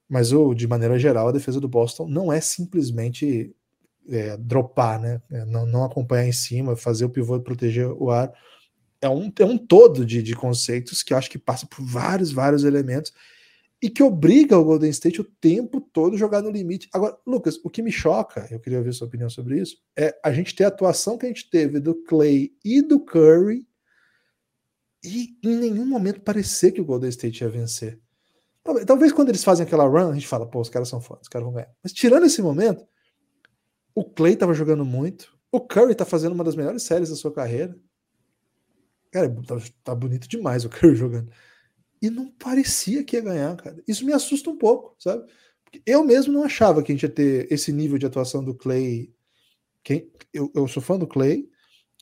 mas 0.09 0.33
o, 0.33 0.53
de 0.53 0.67
maneira 0.67 0.99
geral 0.99 1.27
a 1.27 1.31
defesa 1.31 1.59
do 1.59 1.69
Boston 1.69 2.07
não 2.07 2.33
é 2.33 2.41
simplesmente 2.41 3.55
é, 4.09 4.35
dropar, 4.37 4.99
né? 4.99 5.21
É, 5.31 5.45
não, 5.45 5.65
não 5.65 5.85
acompanhar 5.85 6.27
em 6.27 6.33
cima, 6.33 6.75
fazer 6.75 7.05
o 7.05 7.09
pivô 7.09 7.39
proteger 7.39 7.87
o 7.87 8.09
ar. 8.09 8.33
É 9.05 9.09
um, 9.09 9.31
é 9.37 9.45
um 9.45 9.55
todo 9.55 10.03
de, 10.03 10.23
de 10.23 10.35
conceitos 10.35 11.03
que 11.03 11.13
eu 11.13 11.17
acho 11.17 11.29
que 11.29 11.37
passa 11.37 11.67
por 11.67 11.85
vários, 11.85 12.31
vários 12.31 12.63
elementos 12.63 13.13
e 13.79 13.87
que 13.87 14.01
obriga 14.01 14.57
o 14.57 14.63
Golden 14.63 14.89
State 14.89 15.21
o 15.21 15.23
tempo 15.23 15.79
todo 15.79 16.17
jogar 16.17 16.41
no 16.41 16.49
limite. 16.49 16.89
Agora, 16.91 17.15
Lucas, 17.23 17.59
o 17.63 17.69
que 17.69 17.83
me 17.83 17.91
choca, 17.91 18.47
eu 18.49 18.59
queria 18.59 18.81
ver 18.81 18.93
sua 18.93 19.05
opinião 19.05 19.29
sobre 19.29 19.59
isso, 19.59 19.77
é 19.95 20.17
a 20.23 20.31
gente 20.31 20.55
ter 20.55 20.63
a 20.63 20.69
atuação 20.69 21.19
que 21.19 21.25
a 21.27 21.29
gente 21.29 21.47
teve 21.47 21.79
do 21.79 21.93
Clay 21.93 22.51
e 22.65 22.81
do 22.81 22.99
Curry 22.99 23.67
e 25.03 25.37
em 25.43 25.55
nenhum 25.55 25.85
momento 25.85 26.21
parecer 26.21 26.71
que 26.71 26.81
o 26.81 26.85
Golden 26.85 27.09
State 27.11 27.43
ia 27.43 27.49
vencer. 27.49 27.99
Talvez, 28.87 29.11
quando 29.11 29.29
eles 29.29 29.43
fazem 29.43 29.67
aquela 29.67 29.85
run, 29.85 30.09
a 30.09 30.13
gente 30.15 30.27
fala, 30.27 30.49
pô, 30.49 30.59
os 30.59 30.69
caras 30.69 30.89
são 30.89 30.99
fodas, 30.99 31.25
os 31.25 31.29
caras 31.29 31.45
vão 31.45 31.53
ganhar. 31.53 31.69
Mas 31.83 31.93
tirando 31.93 32.25
esse 32.25 32.41
momento, 32.41 32.83
o 33.93 34.03
Clay 34.03 34.35
tava 34.35 34.55
jogando 34.55 34.83
muito, 34.83 35.37
o 35.51 35.61
Curry 35.61 35.93
tá 35.93 36.05
fazendo 36.05 36.33
uma 36.33 36.43
das 36.43 36.55
melhores 36.55 36.81
séries 36.81 37.09
da 37.09 37.15
sua 37.15 37.31
carreira. 37.31 37.77
Cara, 39.15 39.33
tá, 39.47 39.55
tá 39.81 39.95
bonito 39.95 40.27
demais 40.27 40.65
o 40.65 40.69
Curry 40.69 40.93
jogando 40.93 41.31
e 42.01 42.09
não 42.09 42.27
parecia 42.27 43.01
que 43.01 43.15
ia 43.15 43.21
ganhar, 43.21 43.55
cara. 43.55 43.81
Isso 43.87 44.05
me 44.05 44.11
assusta 44.11 44.49
um 44.49 44.57
pouco, 44.57 44.93
sabe? 44.99 45.23
Porque 45.63 45.81
eu 45.85 46.03
mesmo 46.03 46.33
não 46.33 46.43
achava 46.43 46.83
que 46.83 46.91
a 46.91 46.95
gente 46.95 47.03
ia 47.03 47.09
ter 47.09 47.47
esse 47.49 47.71
nível 47.71 47.97
de 47.97 48.05
atuação 48.05 48.43
do 48.43 48.53
Clay. 48.53 49.09
Quem, 49.81 50.11
eu, 50.33 50.51
eu 50.53 50.67
sou 50.67 50.83
fã 50.83 50.99
do 50.99 51.07
Clay, 51.07 51.49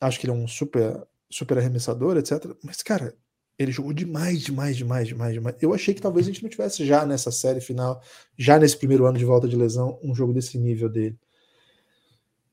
acho 0.02 0.20
que 0.20 0.26
ele 0.26 0.32
é 0.32 0.36
um 0.36 0.48
super, 0.48 1.06
super 1.30 1.60
arremessador, 1.60 2.18
etc. 2.18 2.52
Mas, 2.64 2.82
cara, 2.82 3.16
ele 3.60 3.72
jogou 3.72 3.94
demais, 3.94 4.42
demais, 4.42 4.76
demais, 4.76 5.08
demais, 5.08 5.34
demais. 5.36 5.56
Eu 5.62 5.72
achei 5.72 5.94
que 5.94 6.02
talvez 6.02 6.26
a 6.26 6.32
gente 6.32 6.42
não 6.42 6.50
tivesse 6.50 6.84
já 6.84 7.06
nessa 7.06 7.32
série 7.32 7.62
final, 7.62 8.02
já 8.36 8.58
nesse 8.58 8.76
primeiro 8.76 9.06
ano 9.06 9.20
de 9.20 9.26
volta 9.26 9.48
de 9.48 9.56
lesão, 9.56 10.00
um 10.04 10.16
jogo 10.16 10.34
desse 10.34 10.58
nível 10.58 10.90
dele. 10.90 11.16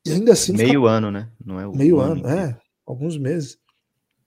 E 0.05 0.11
ainda 0.11 0.33
assim. 0.33 0.53
Meio 0.53 0.81
fica... 0.81 0.91
ano, 0.91 1.09
né? 1.09 1.31
Não 1.43 1.59
é 1.59 1.65
o 1.65 1.75
Meio 1.75 1.99
ano, 1.99 2.25
ano 2.25 2.29
é. 2.29 2.61
Alguns 2.85 3.17
meses. 3.17 3.57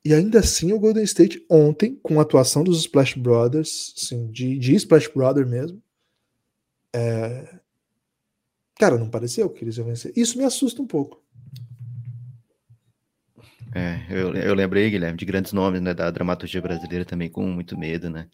E 0.04 0.12
ainda 0.12 0.40
assim 0.40 0.72
o 0.72 0.78
Golden 0.78 1.02
State 1.04 1.44
ontem, 1.48 1.98
com 2.02 2.18
a 2.18 2.22
atuação 2.22 2.62
dos 2.62 2.80
Splash 2.80 3.14
Brothers, 3.14 3.94
assim, 3.96 4.30
de, 4.30 4.58
de 4.58 4.74
Splash 4.74 5.08
Brother 5.08 5.46
mesmo, 5.46 5.82
é... 6.92 7.58
cara, 8.78 8.98
não 8.98 9.08
pareceu 9.08 9.48
que 9.48 9.64
eles 9.64 9.78
iam 9.78 9.86
vencer. 9.86 10.12
Isso 10.14 10.36
me 10.36 10.44
assusta 10.44 10.82
um 10.82 10.86
pouco. 10.86 11.24
É, 13.74 14.06
eu, 14.10 14.32
eu 14.34 14.54
lembrei, 14.54 14.88
Guilherme, 14.90 15.18
de 15.18 15.24
grandes 15.24 15.52
nomes 15.52 15.80
né, 15.80 15.94
da 15.94 16.10
dramaturgia 16.10 16.60
brasileira 16.60 17.04
também 17.04 17.28
com 17.28 17.42
muito 17.48 17.76
medo, 17.76 18.08
né? 18.08 18.28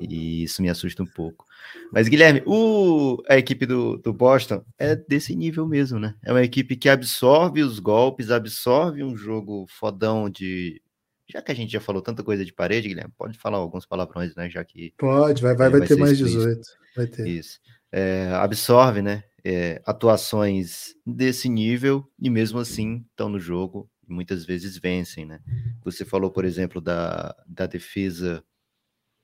E 0.00 0.42
isso 0.44 0.60
me 0.60 0.68
assusta 0.68 1.02
um 1.02 1.06
pouco. 1.06 1.46
Mas, 1.92 2.06
Guilherme, 2.08 2.42
o, 2.46 3.22
a 3.28 3.36
equipe 3.36 3.64
do, 3.64 3.96
do 3.96 4.12
Boston 4.12 4.64
é 4.78 4.94
desse 4.94 5.34
nível 5.34 5.66
mesmo, 5.66 5.98
né? 5.98 6.14
É 6.22 6.32
uma 6.32 6.42
equipe 6.42 6.76
que 6.76 6.88
absorve 6.88 7.62
os 7.62 7.78
golpes, 7.78 8.30
absorve 8.30 9.02
um 9.02 9.16
jogo 9.16 9.66
fodão 9.68 10.28
de 10.28 10.82
já 11.28 11.40
que 11.40 11.50
a 11.50 11.54
gente 11.54 11.72
já 11.72 11.80
falou 11.80 12.02
tanta 12.02 12.22
coisa 12.22 12.44
de 12.44 12.52
parede, 12.52 12.88
Guilherme, 12.88 13.12
pode 13.16 13.38
falar 13.38 13.58
alguns 13.58 13.86
palavrões, 13.86 14.34
né? 14.34 14.50
Já 14.50 14.64
que. 14.64 14.92
Pode, 14.96 15.42
vai, 15.42 15.54
vai, 15.54 15.70
vai, 15.70 15.80
vai 15.80 15.88
ter 15.88 15.96
mais 15.96 16.18
18. 16.18 16.60
Vai 16.96 17.06
ter. 17.06 17.26
Isso. 17.26 17.60
É, 17.90 18.30
absorve, 18.34 19.00
né? 19.00 19.24
É, 19.42 19.82
atuações 19.84 20.94
desse 21.06 21.48
nível 21.48 22.10
e 22.18 22.30
mesmo 22.30 22.58
assim 22.58 23.04
estão 23.10 23.28
no 23.28 23.38
jogo 23.38 23.90
e 24.08 24.12
muitas 24.12 24.44
vezes 24.44 24.76
vencem, 24.78 25.24
né? 25.24 25.40
Você 25.82 26.04
falou, 26.04 26.30
por 26.30 26.44
exemplo, 26.44 26.80
da, 26.80 27.34
da 27.46 27.66
defesa, 27.66 28.42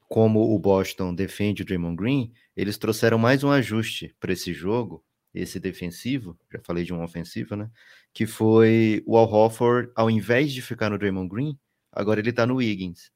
como 0.09 0.55
o 0.55 0.59
Boston 0.59 1.15
defende 1.15 1.63
o 1.63 1.65
Draymond 1.65 1.97
Green, 1.97 2.33
eles 2.57 2.77
trouxeram 2.77 3.19
mais 3.19 3.45
um 3.45 3.51
ajuste 3.51 4.15
para 4.19 4.33
esse 4.33 4.53
jogo, 4.53 5.05
esse 5.33 5.61
defensivo, 5.61 6.39
já 6.53 6.61
falei 6.65 6.85
de 6.85 6.93
um 6.93 7.03
ofensivo, 7.03 7.57
né? 7.57 7.71
Que 8.13 8.27
foi 8.27 9.03
o 9.07 9.17
Al 9.17 9.31
Horford, 9.31 9.91
ao 9.95 10.11
invés 10.11 10.53
de 10.53 10.61
ficar 10.61 10.91
no 10.91 10.99
Draymond 10.99 11.29
Green, 11.29 11.59
agora 11.93 12.21
ele 12.21 12.33
tá 12.33 12.47
no 12.47 12.57
Wiggins. 12.57 13.11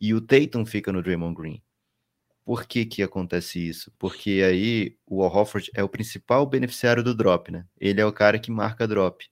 E 0.00 0.14
o 0.14 0.20
Tatum 0.20 0.64
fica 0.64 0.92
no 0.92 1.02
Draymond 1.02 1.34
Green. 1.34 1.62
Por 2.44 2.66
que 2.66 2.84
que 2.84 3.02
acontece 3.02 3.58
isso? 3.68 3.92
Porque 3.98 4.42
aí 4.44 4.96
o 5.06 5.22
Al 5.22 5.34
Hofford 5.34 5.70
é 5.74 5.84
o 5.84 5.88
principal 5.88 6.46
beneficiário 6.46 7.02
do 7.02 7.14
drop, 7.14 7.52
né? 7.52 7.66
Ele 7.78 8.00
é 8.00 8.06
o 8.06 8.12
cara 8.12 8.38
que 8.38 8.50
marca 8.50 8.88
drop. 8.88 9.24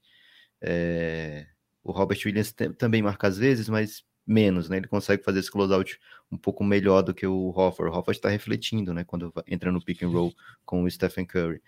É... 0.61 1.47
O 1.83 1.91
Robert 1.91 2.19
Williams 2.23 2.53
também 2.77 3.01
marca 3.01 3.27
às 3.27 3.37
vezes, 3.37 3.67
mas 3.67 4.03
menos, 4.25 4.69
né? 4.69 4.77
Ele 4.77 4.87
consegue 4.87 5.23
fazer 5.23 5.39
esse 5.39 5.51
closeout 5.51 5.99
um 6.31 6.37
pouco 6.37 6.63
melhor 6.63 7.01
do 7.01 7.13
que 7.13 7.25
o 7.25 7.49
Hofford. 7.49 7.91
O 7.91 7.97
Hofford 7.97 8.17
está 8.17 8.29
refletindo, 8.29 8.93
né? 8.93 9.03
Quando 9.03 9.33
entra 9.47 9.71
no 9.71 9.83
pick 9.83 10.03
and 10.03 10.09
roll 10.09 10.33
com 10.63 10.83
o 10.83 10.91
Stephen 10.91 11.25
Curry. 11.25 11.61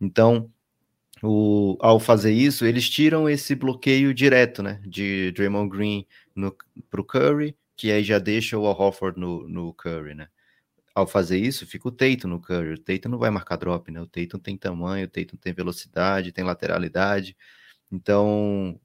Então, 0.00 0.50
o, 1.22 1.76
ao 1.80 1.98
fazer 1.98 2.32
isso, 2.32 2.64
eles 2.64 2.88
tiram 2.88 3.28
esse 3.28 3.54
bloqueio 3.54 4.12
direto, 4.12 4.62
né? 4.62 4.80
De 4.84 5.32
Draymond 5.32 5.68
Green 5.68 6.06
para 6.90 7.00
o 7.00 7.04
Curry, 7.04 7.56
que 7.76 7.90
aí 7.92 8.02
já 8.02 8.18
deixa 8.18 8.58
o 8.58 8.66
Al 8.66 8.78
Horford 8.78 9.18
no, 9.18 9.48
no 9.48 9.72
Curry, 9.74 10.14
né? 10.14 10.28
Ao 10.94 11.06
fazer 11.06 11.38
isso, 11.38 11.66
fica 11.66 11.88
o 11.88 11.92
Tatum 11.92 12.28
no 12.28 12.40
Curry. 12.40 12.74
O 12.74 12.78
Tatum 12.78 13.08
não 13.10 13.18
vai 13.18 13.30
marcar 13.30 13.56
drop, 13.56 13.90
né? 13.90 14.00
O 14.00 14.06
Tatum 14.06 14.38
tem 14.38 14.56
tamanho, 14.56 15.06
o 15.06 15.08
Tatum 15.08 15.36
tem 15.36 15.52
velocidade, 15.52 16.32
tem 16.32 16.44
lateralidade. 16.44 17.36
Então, 17.90 18.80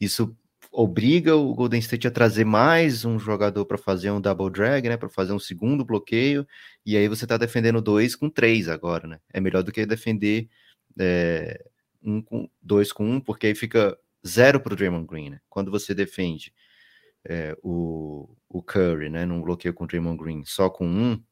isso 0.00 0.36
obriga 0.70 1.36
o 1.36 1.54
Golden 1.54 1.78
State 1.80 2.08
a 2.08 2.10
trazer 2.10 2.44
mais 2.44 3.04
um 3.04 3.18
jogador 3.18 3.64
para 3.64 3.78
fazer 3.78 4.10
um 4.10 4.20
double 4.20 4.50
drag, 4.50 4.88
né? 4.88 4.96
Para 4.96 5.08
fazer 5.08 5.32
um 5.32 5.38
segundo 5.38 5.84
bloqueio. 5.84 6.46
E 6.84 6.96
aí 6.96 7.08
você 7.08 7.24
está 7.24 7.36
defendendo 7.36 7.80
dois 7.80 8.14
com 8.16 8.28
três 8.28 8.68
agora, 8.68 9.06
né? 9.06 9.20
É 9.32 9.40
melhor 9.40 9.62
do 9.62 9.72
que 9.72 9.86
defender 9.86 10.48
é, 10.98 11.64
um 12.02 12.20
com 12.20 12.48
dois 12.60 12.92
com 12.92 13.08
um, 13.08 13.20
porque 13.20 13.46
aí 13.46 13.54
fica 13.54 13.96
zero 14.26 14.60
para 14.60 14.72
o 14.72 14.76
Draymond 14.76 15.06
Green. 15.06 15.30
Né? 15.30 15.40
Quando 15.48 15.70
você 15.70 15.94
defende 15.94 16.52
é, 17.26 17.56
o, 17.62 18.28
o 18.48 18.62
Curry, 18.62 19.08
né, 19.08 19.24
num 19.24 19.42
bloqueio 19.42 19.74
com 19.74 19.84
o 19.84 19.86
Draymond 19.86 20.22
Green 20.22 20.44
só 20.44 20.68
com 20.70 20.86
um, 20.86 21.22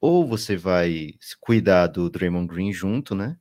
ou 0.00 0.26
você 0.26 0.56
vai 0.56 1.12
cuidar 1.40 1.86
do 1.88 2.10
Draymond 2.10 2.46
Green 2.48 2.72
junto, 2.72 3.14
né? 3.14 3.38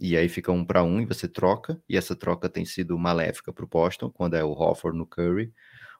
E 0.00 0.16
aí 0.16 0.28
fica 0.28 0.52
um 0.52 0.64
para 0.64 0.82
um 0.82 1.00
e 1.00 1.06
você 1.06 1.28
troca, 1.28 1.80
e 1.88 1.96
essa 1.96 2.16
troca 2.16 2.48
tem 2.48 2.64
sido 2.64 2.98
maléfica 2.98 3.52
para 3.52 3.64
o 3.64 3.68
Boston, 3.68 4.10
quando 4.10 4.34
é 4.34 4.44
o 4.44 4.52
Hofford 4.52 4.98
no 4.98 5.06
Curry, 5.06 5.52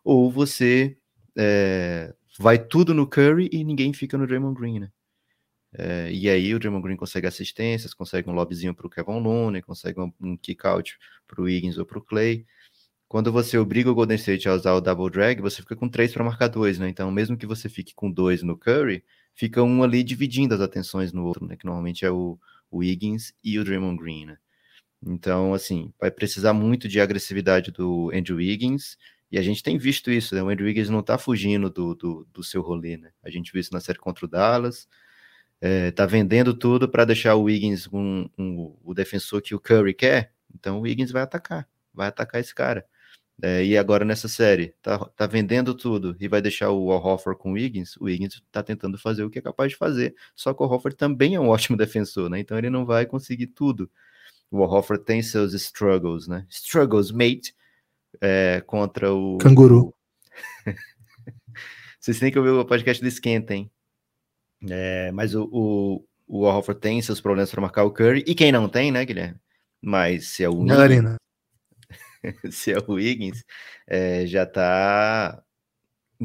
ou 0.05 0.31
você 0.31 0.97
é, 1.37 2.14
vai 2.38 2.59
tudo 2.59 2.92
no 2.92 3.09
Curry 3.09 3.49
e 3.53 3.64
ninguém 3.64 3.92
fica 3.92 4.18
no 4.18 4.27
Draymond 4.27 4.59
Green, 4.59 4.81
né? 4.81 4.90
É, 5.77 6.12
e 6.12 6.29
aí 6.29 6.55
o 6.55 6.59
Draymond 6.59 6.85
Green 6.85 6.97
consegue 6.97 7.27
assistências, 7.27 7.94
consegue 7.94 8.31
um 8.31 8.33
lobzinho 8.33 8.75
para 8.75 8.87
o 8.87 8.90
Kevin 8.90 9.20
Looney, 9.20 9.62
consegue 9.62 10.01
um, 10.01 10.12
um 10.20 10.37
kick-out 10.37 10.97
para 11.27 11.40
o 11.40 11.44
Wiggins 11.44 11.79
ou 11.79 11.85
para 11.85 11.99
o 11.99 12.03
Clay. 12.03 12.47
Quando 13.14 13.31
você 13.31 13.57
obriga 13.57 13.88
o 13.88 13.94
Golden 13.94 14.16
State 14.16 14.48
a 14.48 14.55
usar 14.55 14.72
o 14.72 14.81
double 14.81 15.09
drag, 15.09 15.40
você 15.40 15.62
fica 15.62 15.77
com 15.77 15.88
três 15.88 16.12
para 16.12 16.24
marcar 16.24 16.48
dois, 16.48 16.81
né? 16.81 16.88
Então, 16.88 17.12
mesmo 17.12 17.37
que 17.37 17.46
você 17.46 17.68
fique 17.68 17.94
com 17.94 18.11
dois 18.11 18.42
no 18.42 18.59
Curry, 18.59 19.05
fica 19.37 19.62
um 19.62 19.85
ali 19.85 20.03
dividindo 20.03 20.53
as 20.53 20.61
atenções 20.61 21.12
no 21.12 21.24
outro, 21.24 21.46
né? 21.46 21.55
Que 21.55 21.64
normalmente 21.64 22.05
é 22.05 22.11
o, 22.11 22.37
o 22.68 22.79
Wiggins 22.79 23.33
e 23.40 23.57
o 23.57 23.62
Draymond 23.62 24.03
Green, 24.03 24.27
né? 24.27 24.37
Então, 25.00 25.55
assim, 25.55 25.92
vai 26.00 26.11
precisar 26.11 26.53
muito 26.55 26.88
de 26.88 27.00
agressividade 27.00 27.70
do 27.70 28.11
Andrew 28.12 28.38
Wiggins, 28.38 28.98
e 29.31 29.38
a 29.38 29.42
gente 29.42 29.62
tem 29.62 29.79
visto 29.79 30.11
isso, 30.11 30.35
né? 30.35 30.42
O 30.42 30.48
Andrew 30.48 30.66
Wiggins 30.66 30.90
não 30.90 31.00
tá 31.00 31.16
fugindo 31.16 31.70
do, 31.70 31.94
do, 31.94 32.27
do 32.33 32.42
seu 32.42 32.62
rolê, 32.62 32.96
né? 32.96 33.12
A 33.22 33.31
gente 33.31 33.53
viu 33.53 33.61
isso 33.61 33.72
na 33.72 33.79
série 33.79 34.00
contra 34.00 34.27
o 34.27 34.29
Dallas, 34.29 34.88
é, 35.61 35.92
tá 35.92 36.05
vendendo 36.05 36.53
tudo 36.53 36.88
para 36.88 37.05
deixar 37.05 37.37
o 37.37 37.44
Wiggins 37.44 37.87
um, 37.92 38.29
um, 38.37 38.77
o 38.83 38.92
defensor 38.92 39.40
que 39.40 39.55
o 39.55 39.61
Curry 39.61 39.94
quer, 39.94 40.33
então 40.53 40.79
o 40.79 40.81
Wiggins 40.81 41.12
vai 41.12 41.22
atacar, 41.22 41.68
vai 41.94 42.09
atacar 42.09 42.40
esse 42.40 42.53
cara. 42.53 42.85
É, 43.42 43.64
e 43.64 43.77
agora 43.77 44.05
nessa 44.05 44.29
série, 44.29 44.75
tá, 44.81 44.99
tá 45.16 45.27
vendendo 45.27 45.75
tudo 45.75 46.16
e 46.20 46.29
vai 46.29 46.40
deixar 46.40 46.70
o 46.70 46.92
Al 46.92 47.18
com 47.37 47.51
o 47.51 47.55
Wiggins, 47.55 47.97
o 47.97 48.05
Wiggins 48.05 48.40
tá 48.53 48.62
tentando 48.62 48.97
fazer 48.97 49.25
o 49.25 49.31
que 49.31 49.40
é 49.40 49.42
capaz 49.42 49.73
de 49.73 49.77
fazer, 49.77 50.14
só 50.37 50.55
que 50.55 50.62
o 50.62 50.66
Al 50.66 50.81
também 50.97 51.35
é 51.35 51.40
um 51.40 51.49
ótimo 51.51 51.77
defensor, 51.77 52.31
né? 52.31 52.38
Então 52.38 52.57
ele 52.57 52.70
não 52.70 52.87
vai 52.87 53.07
conseguir 53.07 53.49
tudo. 53.49 53.90
O 54.51 54.62
Al 54.62 54.83
tem 54.99 55.20
seus 55.23 55.53
struggles, 55.53 56.29
né? 56.29 56.47
Struggles, 56.49 57.11
mate, 57.11 57.55
é, 58.20 58.62
contra 58.66 59.12
o... 59.12 59.38
Canguru. 59.38 59.92
Vocês 61.99 62.18
têm 62.18 62.31
que 62.31 62.38
ouvir 62.38 62.51
o 62.51 62.64
podcast 62.64 63.03
do 63.03 63.09
Esquenta, 63.09 63.55
hein? 63.55 63.70
É, 64.68 65.11
mas 65.11 65.35
o, 65.35 65.49
o, 65.53 66.05
o 66.27 66.47
Al 66.47 66.62
tem 66.62 67.03
seus 67.03 67.20
problemas 67.20 67.51
para 67.51 67.61
marcar 67.61 67.83
o 67.83 67.90
Curry, 67.90 68.23
e 68.27 68.35
quem 68.35 68.53
não 68.53 68.68
tem, 68.68 68.92
né, 68.92 69.05
Guilherme? 69.05 69.40
Mas 69.83 70.29
se 70.29 70.44
é 70.44 70.49
o... 70.49 70.70
Arena. 70.70 71.16
se 72.51 72.73
é 72.73 72.79
o 72.79 72.93
Wiggins, 72.95 73.45
é, 73.87 74.27
já 74.27 74.47
tá 74.47 75.43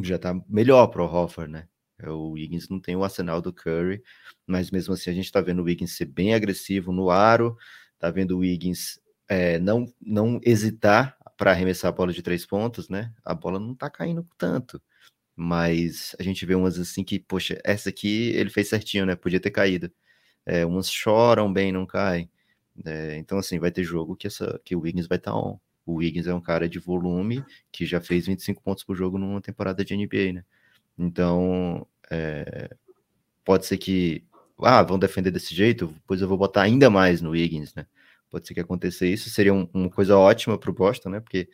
já 0.04 0.20
tá 0.20 0.34
melhor 0.48 0.88
pro 0.88 1.06
Hoffer, 1.06 1.48
né? 1.48 1.68
O 2.04 2.32
Wiggins 2.32 2.70
não 2.70 2.80
tem 2.80 2.96
o 2.96 3.04
arsenal 3.04 3.42
do 3.42 3.54
Curry, 3.54 4.02
mas 4.48 4.72
mesmo 4.72 4.94
assim 4.94 5.10
a 5.10 5.14
gente 5.14 5.32
tá 5.32 5.42
vendo 5.42 5.60
o 5.62 5.66
Wiggins 5.66 5.98
ser 5.98 6.06
bem 6.06 6.34
agressivo 6.34 6.92
no 6.94 7.10
aro, 7.10 7.58
tá 8.00 8.10
vendo 8.12 8.38
o 8.38 8.40
Wiggins 8.40 9.00
é, 9.28 9.60
não, 9.60 9.86
não 10.02 10.40
hesitar 10.44 11.18
para 11.38 11.52
arremessar 11.52 11.90
a 11.90 11.92
bola 11.94 12.14
de 12.14 12.22
três 12.22 12.46
pontos, 12.46 12.90
né? 12.90 13.14
A 13.24 13.34
bola 13.36 13.60
não 13.60 13.76
tá 13.76 13.90
caindo 13.90 14.28
tanto, 14.38 14.82
mas 15.36 16.16
a 16.20 16.24
gente 16.24 16.46
vê 16.46 16.56
umas 16.56 16.80
assim 16.80 17.04
que, 17.04 17.20
poxa, 17.20 17.60
essa 17.66 17.90
aqui 17.90 18.30
ele 18.36 18.50
fez 18.50 18.70
certinho, 18.70 19.06
né? 19.06 19.16
Podia 19.16 19.40
ter 19.40 19.52
caído. 19.52 19.92
É, 20.46 20.66
umas 20.66 20.92
choram 20.92 21.52
bem, 21.52 21.72
não 21.72 21.86
caem. 21.86 22.32
É, 22.86 23.18
então, 23.18 23.38
assim, 23.40 23.60
vai 23.60 23.72
ter 23.72 23.84
jogo 23.84 24.16
que, 24.16 24.28
essa, 24.28 24.60
que 24.66 24.76
o 24.76 24.82
Wiggins 24.82 25.08
vai 25.08 25.18
estar 25.18 25.32
tá 25.32 25.38
on. 25.38 25.60
O 25.90 25.96
Wiggins 25.96 26.28
é 26.28 26.34
um 26.34 26.42
cara 26.42 26.70
de 26.70 26.78
volume 26.78 27.44
que 27.72 27.84
já 27.84 28.00
fez 28.00 28.28
25 28.28 28.62
pontos 28.62 28.84
por 28.84 28.96
jogo 28.96 29.18
numa 29.18 29.42
temporada 29.42 29.84
de 29.84 29.96
NBA, 29.96 30.34
né? 30.34 30.46
Então, 30.96 31.88
é, 32.12 32.70
pode 33.44 33.66
ser 33.66 33.78
que, 33.78 34.24
ah, 34.62 34.84
vão 34.84 35.00
defender 35.00 35.32
desse 35.32 35.56
jeito, 35.56 35.88
depois 35.88 36.22
eu 36.22 36.28
vou 36.28 36.38
botar 36.38 36.62
ainda 36.62 36.92
mais 36.92 37.22
no 37.22 37.32
Wiggins, 37.32 37.74
né? 37.74 37.88
Pode 38.30 38.46
ser 38.48 38.54
que 38.54 38.60
aconteça 38.60 39.04
isso, 39.08 39.32
seria 39.32 39.52
um, 39.52 39.68
uma 39.74 39.90
coisa 39.90 40.16
ótima 40.16 40.60
para 40.60 40.70
o 40.70 40.74
Boston, 40.74 41.10
né? 41.10 41.20
Porque 41.20 41.50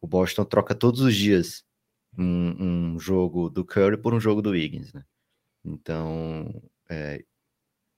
o 0.00 0.06
Boston 0.06 0.44
troca 0.44 0.72
todos 0.72 1.00
os 1.00 1.14
dias 1.16 1.64
um, 2.16 2.92
um, 2.94 2.98
jogo 3.00 3.50
do 3.50 3.64
Curry 3.64 3.96
por 3.96 4.14
um 4.14 4.20
jogo 4.20 4.40
do 4.40 4.50
Wiggins, 4.50 4.92
né? 4.92 5.04
Então, 5.64 6.62
é, 6.88 7.24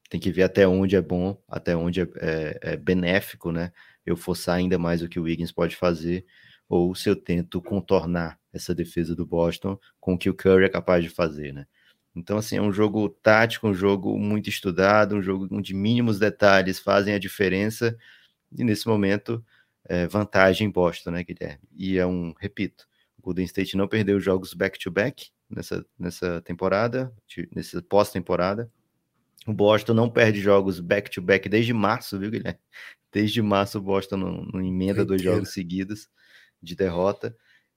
tem 0.09 0.19
que 0.19 0.33
ver 0.33 0.45
até 0.45 0.67
onde 0.67 0.97
é 0.97 1.03
bom, 1.03 1.39
até 1.49 1.77
onde 1.77 2.01
é, 2.01 2.09
é, 2.17 2.59
é 2.73 2.77
benéfico, 2.79 3.53
né? 3.53 3.73
Eu 4.05 4.17
forçar 4.17 4.57
ainda 4.57 4.79
mais 4.79 5.03
o 5.03 5.09
que 5.09 5.21
o 5.21 5.25
Wiggins 5.25 5.53
pode 5.53 5.77
fazer, 5.77 6.27
ou 6.69 6.95
se 6.95 7.09
eu 7.09 7.17
tento 7.17 7.61
contornar 7.61 8.39
essa 8.53 8.75
defesa 8.75 9.15
do 9.15 9.27
Boston 9.27 9.79
com 10.01 10.15
o 10.15 10.19
que 10.19 10.31
o 10.31 10.35
Curry 10.35 10.65
é 10.65 10.69
capaz 10.69 11.03
de 11.03 11.11
fazer, 11.11 11.53
né? 11.53 11.67
Então, 12.15 12.37
assim, 12.37 12.57
é 12.57 12.63
um 12.63 12.73
jogo 12.73 13.09
tático, 13.09 13.67
um 13.69 13.75
jogo 13.75 14.19
muito 14.19 14.49
estudado, 14.49 15.17
um 15.17 15.23
jogo 15.23 15.49
onde 15.51 15.75
mínimos 15.75 16.19
detalhes 16.19 16.79
fazem 16.79 17.15
a 17.15 17.19
diferença, 17.19 17.97
e 18.57 18.65
nesse 18.65 18.87
momento, 18.87 19.45
é, 19.87 20.07
vantagem 20.07 20.71
Boston, 20.71 21.13
né, 21.13 21.25
Guilherme? 21.25 21.61
E 21.75 21.99
é 21.99 22.07
um, 22.07 22.35
repito, 22.39 22.87
o 23.19 23.23
Golden 23.23 23.47
State 23.47 23.77
não 23.77 23.89
perdeu 23.89 24.21
jogos 24.21 24.53
back-to-back 24.53 25.25
-back 25.25 25.31
nessa, 25.49 25.87
nessa 25.99 26.43
temporada, 26.43 27.13
nessa 27.55 27.81
pós-temporada, 27.83 28.71
o 29.47 29.53
Boston 29.53 29.95
não 29.95 30.09
perde 30.09 30.41
jogos 30.41 30.81
back-to-back 30.81 31.49
-back 31.49 31.51
desde 31.51 31.73
março, 31.73 32.19
viu, 32.19 32.31
Guilherme? 32.31 32.61
Desde 33.13 33.43
março 33.43 33.79
o 33.79 33.83
Boston 33.83 34.17
não, 34.17 34.45
não 34.53 34.61
emenda 34.61 35.05
dois 35.05 35.21
jogos 35.21 35.53
seguidos 35.53 36.09
de 36.63 36.75
derrota. 36.75 37.37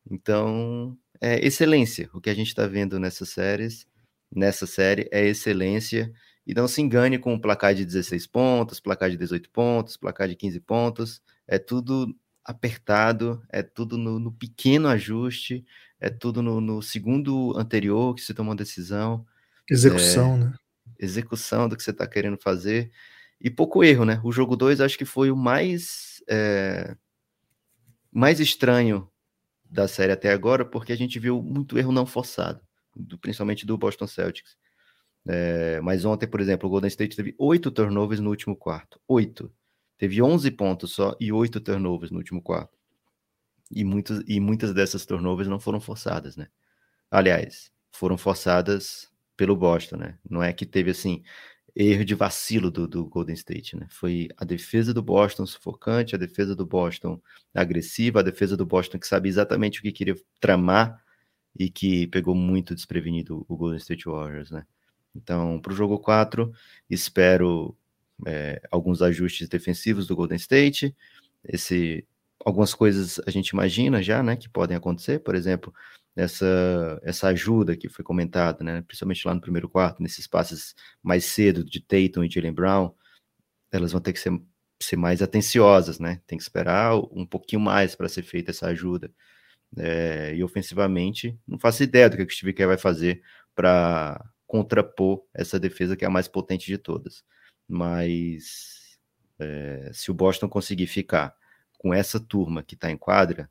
Então, 0.09 0.97
é 1.19 1.45
excelência. 1.45 2.09
O 2.13 2.21
que 2.21 2.29
a 2.29 2.33
gente 2.33 2.47
está 2.47 2.65
vendo 2.67 2.99
nessas 2.99 3.29
séries, 3.29 3.85
nessa 4.33 4.65
série, 4.65 5.09
é 5.11 5.25
excelência. 5.25 6.11
E 6.47 6.53
não 6.53 6.67
se 6.67 6.81
engane 6.81 7.17
com 7.17 7.33
o 7.33 7.41
placar 7.41 7.73
de 7.73 7.83
16 7.83 8.27
pontos, 8.27 8.79
placar 8.79 9.09
de 9.09 9.17
18 9.17 9.49
pontos, 9.49 9.97
placar 9.97 10.29
de 10.29 10.35
15 10.35 10.59
pontos. 10.61 11.21
É 11.47 11.57
tudo 11.57 12.15
apertado, 12.45 13.41
é 13.49 13.63
tudo 13.63 13.97
no, 13.97 14.19
no 14.19 14.31
pequeno 14.31 14.87
ajuste, 14.87 15.65
é 15.99 16.09
tudo 16.09 16.43
no, 16.43 16.61
no, 16.61 16.81
segundo 16.81 17.57
anterior 17.57 18.13
que 18.13 18.21
se 18.21 18.33
tomou 18.33 18.51
uma 18.51 18.57
decisão. 18.57 19.25
Execução, 19.69 20.35
é, 20.35 20.37
né? 20.37 20.53
Execução 20.99 21.67
do 21.67 21.75
que 21.75 21.81
você 21.81 21.89
está 21.89 22.05
querendo 22.05 22.37
fazer 22.37 22.91
e 23.45 23.49
pouco 23.51 23.83
erro, 23.83 24.05
né? 24.05 24.19
O 24.23 24.31
jogo 24.31 24.55
2 24.55 24.81
acho 24.81 24.97
que 24.97 25.05
foi 25.05 25.29
o 25.29 25.35
mais, 25.35 26.19
é, 26.27 26.97
mais 28.11 28.39
estranho 28.39 29.07
da 29.63 29.87
série 29.87 30.11
até 30.11 30.31
agora, 30.31 30.65
porque 30.65 30.91
a 30.91 30.97
gente 30.97 31.19
viu 31.19 31.43
muito 31.43 31.77
erro 31.77 31.91
não 31.91 32.07
forçado, 32.07 32.59
do, 32.95 33.19
principalmente 33.19 33.63
do 33.63 33.77
Boston 33.77 34.07
Celtics. 34.07 34.57
É, 35.27 35.79
mas 35.81 36.05
ontem, 36.05 36.25
por 36.25 36.41
exemplo, 36.41 36.67
o 36.67 36.71
Golden 36.71 36.87
State 36.87 37.15
teve 37.15 37.35
oito 37.37 37.69
turnovers 37.69 38.19
no 38.19 38.31
último 38.31 38.55
quarto. 38.55 38.99
Oito. 39.07 39.53
Teve 39.95 40.23
11 40.23 40.49
pontos 40.49 40.93
só 40.93 41.15
e 41.19 41.31
oito 41.31 41.61
turnovers 41.61 42.09
no 42.09 42.17
último 42.17 42.41
quarto. 42.41 42.75
E, 43.69 43.83
muitos, 43.83 44.23
e 44.27 44.39
muitas 44.39 44.73
dessas 44.73 45.05
turnovers 45.05 45.47
não 45.47 45.59
foram 45.59 45.79
forçadas, 45.79 46.35
né? 46.35 46.47
Aliás, 47.11 47.71
foram 47.91 48.17
forçadas 48.17 49.07
pelo 49.37 49.55
Boston, 49.55 49.97
né? 49.97 50.17
Não 50.27 50.41
é 50.41 50.51
que 50.51 50.65
teve 50.65 50.89
assim, 50.89 51.21
erro 51.75 52.05
de 52.05 52.15
vacilo 52.15 52.71
do, 52.71 52.87
do, 52.87 53.05
Golden 53.05 53.35
State, 53.35 53.75
né? 53.75 53.85
Foi 53.89 54.29
a 54.37 54.45
defesa 54.45 54.93
do 54.93 55.03
Boston 55.03 55.45
sufocante, 55.45 56.15
a 56.15 56.17
defesa 56.17 56.55
do 56.55 56.65
Boston 56.65 57.21
agressiva, 57.53 58.21
a 58.21 58.23
defesa 58.23 58.55
do 58.55 58.65
Boston 58.65 58.97
que 58.97 59.07
sabia 59.07 59.29
exatamente 59.29 59.79
o 59.79 59.81
que 59.81 59.91
queria 59.91 60.15
tramar 60.39 61.03
e 61.57 61.69
que 61.69 62.07
pegou 62.07 62.33
muito 62.33 62.73
desprevenido 62.73 63.45
o 63.47 63.57
Golden 63.57 63.77
State 63.77 64.05
Warriors, 64.05 64.51
né? 64.51 64.65
Então, 65.13 65.59
para 65.61 65.73
o 65.73 65.75
jogo 65.75 65.99
4, 65.99 66.51
espero 66.89 67.75
é, 68.25 68.61
alguns 68.71 69.01
ajustes 69.01 69.49
defensivos 69.49 70.07
do 70.07 70.15
Golden 70.15 70.37
State. 70.37 70.95
Esse, 71.43 72.05
algumas 72.43 72.73
coisas 72.73 73.19
a 73.25 73.31
gente 73.31 73.49
imagina 73.49 74.01
já, 74.01 74.21
né, 74.23 74.35
que 74.35 74.49
podem 74.49 74.75
acontecer. 74.75 75.19
Por 75.19 75.35
exemplo, 75.35 75.73
essa, 76.15 76.99
essa 77.03 77.27
ajuda 77.27 77.75
que 77.75 77.89
foi 77.89 78.03
comentada, 78.03 78.63
né? 78.63 78.81
principalmente 78.81 79.27
lá 79.27 79.33
no 79.33 79.41
primeiro 79.41 79.69
quarto, 79.69 80.01
nesses 80.01 80.25
passes 80.25 80.73
mais 81.03 81.25
cedo 81.25 81.63
de 81.63 81.81
Tatum 81.81 82.23
e 82.23 82.29
Jalen 82.29 82.53
Brown, 82.53 82.93
elas 83.71 83.91
vão 83.91 84.01
ter 84.01 84.13
que 84.13 84.19
ser, 84.19 84.31
ser 84.81 84.95
mais 84.95 85.21
atenciosas, 85.21 85.99
né? 85.99 86.21
Tem 86.25 86.37
que 86.37 86.43
esperar 86.43 86.95
um 87.11 87.25
pouquinho 87.25 87.61
mais 87.61 87.95
para 87.95 88.07
ser 88.07 88.23
feita 88.23 88.51
essa 88.51 88.67
ajuda. 88.67 89.11
É, 89.77 90.33
e 90.35 90.43
ofensivamente, 90.43 91.37
não 91.45 91.59
faço 91.59 91.83
ideia 91.83 92.09
do 92.09 92.15
que 92.15 92.23
o 92.23 92.29
Steve 92.29 92.53
Kerr 92.53 92.67
vai 92.67 92.77
fazer 92.77 93.21
para 93.53 94.23
contrapor 94.47 95.25
essa 95.33 95.59
defesa 95.59 95.97
que 95.97 96.05
é 96.05 96.07
a 96.07 96.11
mais 96.11 96.27
potente 96.27 96.67
de 96.67 96.77
todas. 96.77 97.23
Mas 97.67 98.97
é, 99.39 99.91
se 99.93 100.11
o 100.11 100.13
Boston 100.13 100.47
conseguir 100.47 100.87
ficar 100.87 101.35
com 101.77 101.93
essa 101.93 102.19
turma 102.19 102.63
que 102.63 102.75
está 102.75 102.89
em 102.89 102.97
quadra, 102.97 103.49